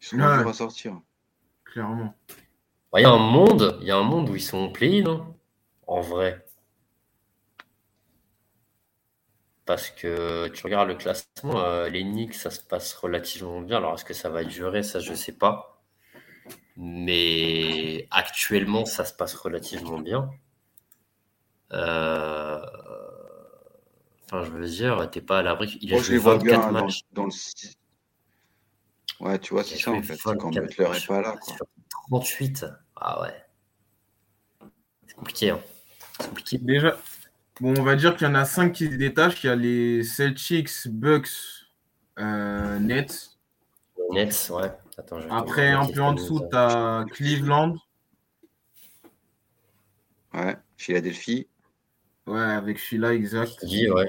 Ils 0.03 0.07
seront 0.07 0.19
Ouais. 0.23 0.49
à 0.49 0.53
sortir. 0.53 1.01
Clairement. 1.65 2.15
Ouais, 2.93 3.03
Il 3.03 3.05
y 3.05 3.07
a 3.07 3.11
un 3.13 3.19
monde, 3.19 3.79
il 3.81 3.87
y 3.87 3.91
a 3.93 3.97
un 3.97 4.03
monde 4.03 4.29
où 4.31 4.35
ils 4.35 4.43
sont 4.43 4.59
en 4.59 4.73
play 4.73 5.03
non 5.03 5.37
En 5.87 6.01
vrai. 6.01 6.45
Parce 9.67 9.91
que 9.91 10.49
tu 10.49 10.65
regardes 10.65 10.89
le 10.89 10.97
classement, 10.97 11.61
euh, 11.61 11.89
les 11.89 12.03
Knicks, 12.03 12.35
ça 12.35 12.51
se 12.51 12.61
passe 12.61 12.93
relativement 12.95 13.61
bien. 13.61 13.77
Alors, 13.77 13.95
est-ce 13.95 14.05
que 14.05 14.15
ça 14.15 14.29
va 14.29 14.43
durer? 14.43 14.83
Ça, 14.83 14.99
je 14.99 15.15
sais 15.15 15.33
pas. 15.33 15.81
Mais 16.77 18.09
actuellement, 18.11 18.85
ça 18.85 19.05
se 19.05 19.13
passe 19.15 19.35
relativement 19.35 19.99
bien. 20.01 20.31
Euh, 21.73 22.61
Enfin, 24.33 24.45
je 24.45 24.51
veux 24.53 24.65
dire, 24.69 25.11
t'es 25.11 25.21
pas 25.21 25.41
à 25.41 25.43
l'abri. 25.43 25.77
Il 25.81 25.91
a 25.91 25.95
Moi, 25.95 26.03
je 26.03 26.07
joué 26.07 26.15
les 26.15 26.21
vois 26.21 26.35
24 26.37 26.45
bien 26.45 26.59
dans, 26.73 26.85
matchs. 26.85 27.01
dans 27.13 27.25
le. 27.25 27.31
six- 27.33 27.77
Ouais, 29.19 29.39
tu 29.41 29.53
vois, 29.55 29.65
c'est 29.65 29.77
ça 29.77 29.91
en 29.91 29.95
joué 29.97 30.03
fait. 30.05 30.17
Quand 30.23 30.55
24 30.55 30.67
Butler 30.69 30.97
est 30.97 31.07
pas 31.09 31.21
là. 31.21 31.33
Quoi. 31.37 31.55
sur 31.57 31.67
38. 32.11 32.67
Ah 32.95 33.23
ouais. 33.23 33.45
C'est 35.09 35.15
compliqué, 35.17 35.51
hein. 35.51 35.61
C'est 36.21 36.29
compliqué. 36.29 36.59
Déjà, 36.59 36.97
bon, 37.61 37.75
on 37.77 37.83
va 37.83 37.97
dire 37.97 38.17
qu'il 38.17 38.29
y 38.29 38.31
en 38.31 38.37
a 38.37 38.45
cinq 38.45 38.73
qui 38.73 38.87
se 38.89 38.95
détachent. 38.95 39.43
Il 39.43 39.49
y 39.49 39.51
a 39.51 39.57
les 39.57 40.05
Celtics, 40.05 40.71
Bucks, 40.87 41.29
euh, 42.21 42.79
Nets. 42.79 43.37
Nets, 44.13 44.51
ouais. 44.55 44.71
Attends, 44.97 45.19
je 45.21 45.27
vais 45.27 45.33
Après, 45.35 45.71
un 45.73 45.87
peu 45.87 46.03
en 46.03 46.13
dessous, 46.13 46.41
tu 46.49 46.57
as 46.57 47.05
Cleveland. 47.11 47.75
Ouais, 50.35 50.57
Philadelphie 50.77 51.49
Ouais, 52.31 52.41
avec 52.41 52.79
Sheila, 52.79 53.15
exact. 53.15 53.65
Dis, 53.65 53.91
ouais. 53.91 54.07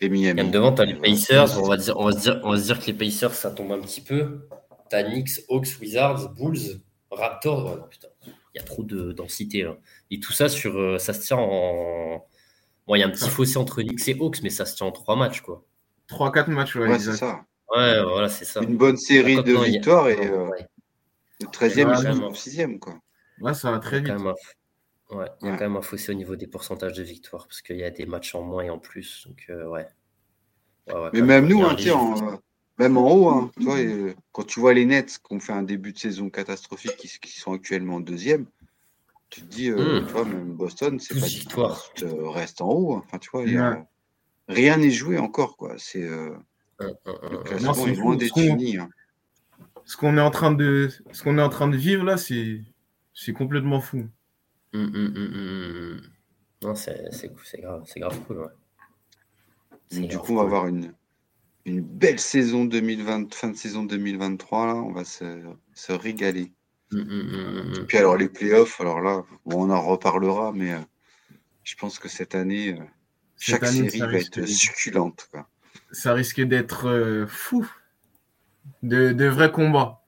et 0.00 0.08
Miami. 0.08 0.34
Même 0.34 0.50
devant, 0.50 0.72
t'as 0.72 0.84
les 0.84 0.94
Ouais, 0.94 1.10
Pacers. 1.10 1.58
On 1.62 1.68
va, 1.68 1.76
dire, 1.76 1.96
on, 1.98 2.04
va 2.06 2.12
se 2.12 2.18
dire, 2.18 2.40
on 2.44 2.50
va 2.50 2.58
se 2.58 2.64
dire 2.64 2.80
que 2.80 2.86
les 2.86 2.94
Pacers, 2.94 3.34
ça 3.34 3.50
tombe 3.50 3.72
un 3.72 3.80
petit 3.80 4.00
peu. 4.00 4.48
T'as 4.90 5.02
Knicks, 5.02 5.40
Hawks, 5.48 5.68
Wizards, 5.80 6.34
Bulls, 6.34 6.80
Raptors. 7.10 7.64
Ouais, 7.70 7.76
non, 7.80 7.86
putain, 7.88 8.08
il 8.26 8.32
y 8.56 8.58
a 8.60 8.62
trop 8.62 8.82
de 8.82 9.12
densité. 9.12 9.62
Là. 9.62 9.76
Et 10.10 10.20
tout 10.20 10.32
ça, 10.32 10.48
sur, 10.48 10.76
euh, 10.78 10.98
ça 10.98 11.12
se 11.12 11.20
tient 11.20 11.38
en. 11.38 12.24
Bon, 12.86 12.94
il 12.94 13.00
y 13.00 13.02
a 13.02 13.06
un 13.06 13.10
petit 13.10 13.28
fossé 13.28 13.56
entre 13.58 13.82
Knicks 13.82 14.06
et 14.08 14.16
Hawks, 14.18 14.42
mais 14.42 14.50
ça 14.50 14.64
se 14.64 14.76
tient 14.76 14.86
en 14.86 14.92
trois 14.92 15.16
matchs, 15.16 15.40
quoi. 15.40 15.64
3-4 16.08 16.50
matchs, 16.50 16.76
ouais, 16.76 16.88
Ouais, 16.88 16.98
c'est 17.00 17.16
ça. 17.16 17.44
Ouais, 17.74 18.00
voilà, 18.04 18.28
c'est 18.28 18.44
ça. 18.44 18.60
Une 18.62 18.76
bonne 18.76 18.96
série 18.96 19.34
de 19.34 19.40
contre, 19.40 19.52
non, 19.54 19.64
il 19.64 19.72
y 19.72 19.74
a- 19.74 19.78
victoires 19.78 20.08
et 20.08 20.24
euh, 20.24 20.46
Ouais. 20.48 20.66
le 21.40 21.46
13e, 21.48 21.88
Ouais, 21.88 21.94
ils 21.94 21.96
sont 21.96 22.02
vraiment. 22.04 22.28
au 22.28 22.34
6e. 22.34 22.78
Quoi. 22.78 22.94
Ouais, 23.40 23.54
ça 23.54 23.72
va 23.72 23.80
très 23.80 24.00
vite. 24.00 24.14
Ouais, 25.10 25.26
il 25.40 25.46
y 25.46 25.48
a 25.48 25.52
Ouais. 25.52 25.58
quand 25.58 25.64
même 25.64 25.76
un 25.76 25.82
fossé 25.82 26.12
au 26.12 26.14
niveau 26.14 26.36
des 26.36 26.46
pourcentages 26.46 26.94
de 26.94 27.02
victoires 27.02 27.46
parce 27.46 27.62
qu'il 27.62 27.76
y 27.76 27.84
a 27.84 27.90
des 27.90 28.06
matchs 28.06 28.34
en 28.34 28.42
moins 28.42 28.62
et 28.64 28.70
en 28.70 28.78
plus. 28.78 29.26
Donc, 29.26 29.46
euh, 29.50 29.66
ouais. 29.68 29.86
Ouais, 30.88 30.94
ouais, 30.94 31.10
Mais 31.14 31.22
même 31.22 31.46
nous, 31.48 31.62
hein, 31.62 31.74
tu 31.76 31.90
en, 31.90 32.32
euh, 32.32 32.36
même 32.78 32.96
en 32.96 33.10
haut, 33.12 33.28
hein, 33.28 33.50
tu 33.56 33.64
vois, 33.64 33.78
euh, 33.78 34.14
quand 34.32 34.44
tu 34.44 34.60
vois 34.60 34.74
les 34.74 34.84
Nets 34.84 35.18
qui 35.18 35.34
ont 35.34 35.40
fait 35.40 35.52
un 35.52 35.62
début 35.62 35.92
de 35.92 35.98
saison 35.98 36.30
catastrophique, 36.30 36.96
qui, 36.96 37.08
qui 37.20 37.38
sont 37.38 37.52
actuellement 37.52 38.00
deuxième, 38.00 38.46
tu 39.30 39.42
te 39.42 39.46
dis, 39.46 39.70
euh, 39.70 40.00
Mm. 40.00 40.06
tu 40.06 40.12
vois, 40.12 40.24
même 40.24 40.52
Boston, 40.52 41.00
c'est 41.00 41.14
12 41.14 41.22
pas 41.22 41.28
dit 41.28 41.38
victoires. 41.38 41.90
reste, 41.94 42.02
euh, 42.04 42.28
reste 42.30 42.60
en 42.60 42.70
haut. 42.70 42.94
hein. 42.94 43.02
Enfin, 43.06 43.18
tu 43.18 43.30
vois, 43.30 43.42
il 43.44 43.52
y 43.54 43.56
a- 43.56 43.86
rien 44.48 44.76
n'est 44.76 44.90
joué 44.90 45.18
encore, 45.18 45.56
quoi. 45.56 45.74
C'est 45.78 46.02
euh, 46.04 46.36
Un, 46.78 46.88
un, 47.06 47.14
un, 47.22 47.30
le 47.30 47.38
classement 47.38 47.86
est 47.86 47.94
loin 47.94 48.16
d'être 48.16 48.34
fini. 48.34 48.78
hein. 48.78 48.88
Ce 49.84 49.96
qu'on 49.96 50.16
est 50.18 50.20
en 50.20 50.30
train 50.30 50.52
de, 50.52 50.88
ce 51.12 51.22
qu'on 51.22 51.38
est 51.38 51.42
en 51.42 51.48
train 51.48 51.68
de 51.68 51.76
vivre 51.76 52.04
là, 52.04 52.16
c'est, 52.16 52.60
c'est 53.14 53.32
complètement 53.32 53.80
fou. 53.80 54.08
Hum, 54.76 54.92
hum, 54.94 55.16
hum. 55.16 56.00
Non, 56.62 56.74
c'est 56.74 57.10
c'est 57.12 57.28
cool, 57.28 57.40
c'est 57.44 57.60
grave, 57.60 57.82
c'est 57.86 58.00
grave 58.00 58.18
cool, 58.26 58.38
ouais. 58.40 58.46
C'est 59.90 60.00
du 60.00 60.16
grave 60.16 60.26
coup, 60.26 60.32
on 60.32 60.36
va 60.36 60.42
avoir 60.42 60.66
une, 60.66 60.92
une 61.64 61.80
belle 61.80 62.18
saison 62.18 62.64
2020, 62.64 63.32
fin 63.34 63.48
de 63.48 63.56
saison 63.56 63.84
2023. 63.84 64.66
Là, 64.66 64.74
on 64.74 64.92
va 64.92 65.04
se, 65.04 65.42
se 65.74 65.92
régaler. 65.92 66.52
Hum. 66.92 67.86
Puis 67.88 67.96
alors 67.98 68.16
les 68.16 68.28
playoffs, 68.28 68.80
alors 68.80 69.00
là, 69.00 69.24
bon, 69.44 69.66
on 69.66 69.70
en 69.70 69.80
reparlera, 69.82 70.52
mais 70.52 70.72
euh, 70.74 70.78
je 71.64 71.74
pense 71.76 71.98
que 71.98 72.08
cette 72.08 72.34
année, 72.34 72.74
euh, 72.78 72.84
Cette 73.36 73.54
chaque 73.60 73.62
année, 73.64 73.88
série 73.90 74.00
va 74.00 74.06
risque- 74.18 74.38
être 74.38 74.46
succulente. 74.46 75.28
Quoi. 75.30 75.48
Ça 75.90 76.12
risquait 76.12 76.44
d'être 76.46 76.86
euh, 76.88 77.26
fou, 77.26 77.66
de, 78.82 79.12
de 79.12 79.24
vrais 79.26 79.50
combats. 79.52 80.02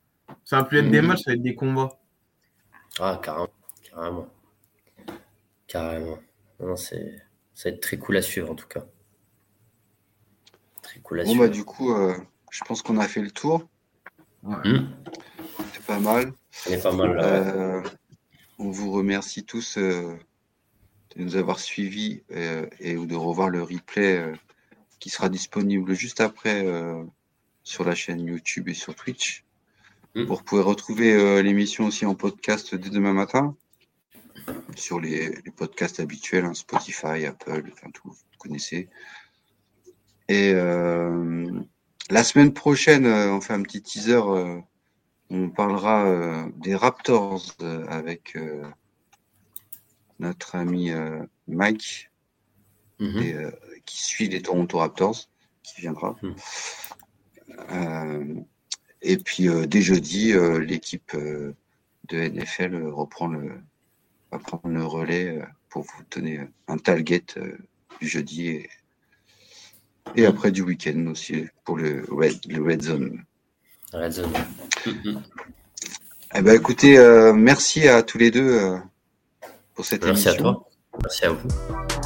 Ça 0.44 0.56
va 0.58 0.64
plus 0.64 0.78
être 0.78 0.90
des 0.90 1.02
matchs, 1.02 1.22
ça 1.24 1.30
va 1.30 1.34
être 1.36 1.42
des 1.42 1.54
combats. 1.54 1.98
Ah, 3.00 3.20
carrément, 3.22 3.48
carrément. 3.90 4.28
Carrément. 5.68 6.18
Non, 6.60 6.74
c'est 6.76 7.22
ça 7.54 7.68
va 7.70 7.74
être 7.74 7.82
très 7.82 7.98
cool 7.98 8.16
à 8.16 8.22
suivre 8.22 8.50
en 8.50 8.54
tout 8.54 8.66
cas. 8.68 8.84
Très 10.82 11.00
cool 11.00 11.20
à 11.20 11.24
Bon, 11.24 11.30
suivre. 11.30 11.44
bah, 11.44 11.50
du 11.52 11.64
coup, 11.64 11.92
euh, 11.92 12.16
je 12.50 12.62
pense 12.64 12.82
qu'on 12.82 12.98
a 12.98 13.06
fait 13.08 13.20
le 13.22 13.30
tour. 13.30 13.68
C'est 15.72 15.84
pas 15.86 15.98
mal. 16.00 16.32
on 16.68 16.70
est 16.72 16.82
pas 16.82 16.92
mal 16.92 17.14
là. 17.16 17.22
ouais. 17.42 17.48
Euh, 17.56 17.82
on 18.58 18.70
vous 18.70 18.90
remercie 18.92 19.44
tous 19.44 19.76
euh, 19.78 20.16
de 21.16 21.22
nous 21.22 21.36
avoir 21.36 21.58
suivis 21.60 22.22
et 22.80 22.94
de 22.94 23.14
revoir 23.14 23.50
le 23.50 23.62
replay 23.62 24.16
euh, 24.18 24.34
qui 25.00 25.10
sera 25.10 25.28
disponible 25.28 25.94
juste 25.94 26.20
après 26.20 26.66
euh, 26.66 27.04
sur 27.62 27.84
la 27.84 27.94
chaîne 27.94 28.20
YouTube 28.20 28.68
et 28.68 28.74
sur 28.74 28.94
Twitch. 28.94 29.44
Mm. 30.14 30.22
Vous 30.24 30.36
pouvez 30.42 30.62
retrouver 30.62 31.12
euh, 31.14 31.42
l'émission 31.42 31.86
aussi 31.86 32.06
en 32.06 32.14
podcast 32.14 32.74
dès 32.74 32.90
demain 32.90 33.12
matin 33.12 33.56
sur 34.76 35.00
les, 35.00 35.30
les 35.44 35.50
podcasts 35.50 36.00
habituels, 36.00 36.44
hein, 36.44 36.54
Spotify, 36.54 37.26
Apple, 37.26 37.64
enfin 37.72 37.90
tout, 37.92 38.08
vous 38.10 38.16
connaissez. 38.38 38.88
Et 40.28 40.52
euh, 40.54 41.60
la 42.10 42.22
semaine 42.24 42.52
prochaine, 42.52 43.06
euh, 43.06 43.32
on 43.32 43.40
fait 43.40 43.54
un 43.54 43.62
petit 43.62 43.82
teaser. 43.82 44.12
euh, 44.14 44.60
on 45.30 45.50
parlera 45.50 46.46
des 46.56 46.74
Raptors 46.74 47.54
avec 47.88 48.34
notre 50.18 50.54
ami 50.56 50.90
Mike, 51.46 52.10
Mhm. 52.98 53.22
et, 53.22 53.34
qui 53.84 54.02
suit 54.02 54.28
les 54.28 54.40
Toronto 54.40 54.78
Raptors, 54.78 55.28
qui 55.62 55.82
viendra. 55.82 56.16
Mhm. 56.22 56.34
Euh, 57.70 58.34
et 59.02 59.16
puis 59.18 59.48
euh, 59.48 59.66
dès 59.66 59.82
jeudi, 59.82 60.32
euh, 60.32 60.58
l'équipe 60.58 61.14
de 61.14 61.54
NFL 62.16 62.86
reprend 62.86 63.26
le, 63.28 63.60
va 64.30 64.38
prendre 64.38 64.68
le 64.68 64.84
relais 64.84 65.38
euh, 65.38 65.42
pour 65.68 65.82
vous 65.82 66.02
donner 66.10 66.40
un 66.66 66.78
target 66.78 67.24
euh, 67.36 67.56
du 68.00 68.08
jeudi 68.08 68.48
et, 68.48 68.70
et 70.16 70.26
après 70.26 70.50
du 70.50 70.62
week-end 70.62 71.06
aussi 71.06 71.46
pour 71.64 71.76
le 71.76 72.04
red, 72.10 72.38
le 72.48 72.62
red 72.62 72.82
zone. 72.82 73.24
Red 73.92 74.12
Zone. 74.12 74.32
Eh 76.34 76.42
ben 76.42 76.54
écoutez, 76.54 76.98
euh, 76.98 77.32
merci 77.32 77.88
à 77.88 78.02
tous 78.02 78.18
les 78.18 78.30
deux 78.30 78.46
euh, 78.46 78.76
pour 79.74 79.86
cette 79.86 80.04
Merci 80.04 80.28
à 80.28 80.32
émission. 80.32 80.52
toi. 80.52 80.68
Merci 81.02 81.24
à 81.24 81.30
vous. 81.30 81.97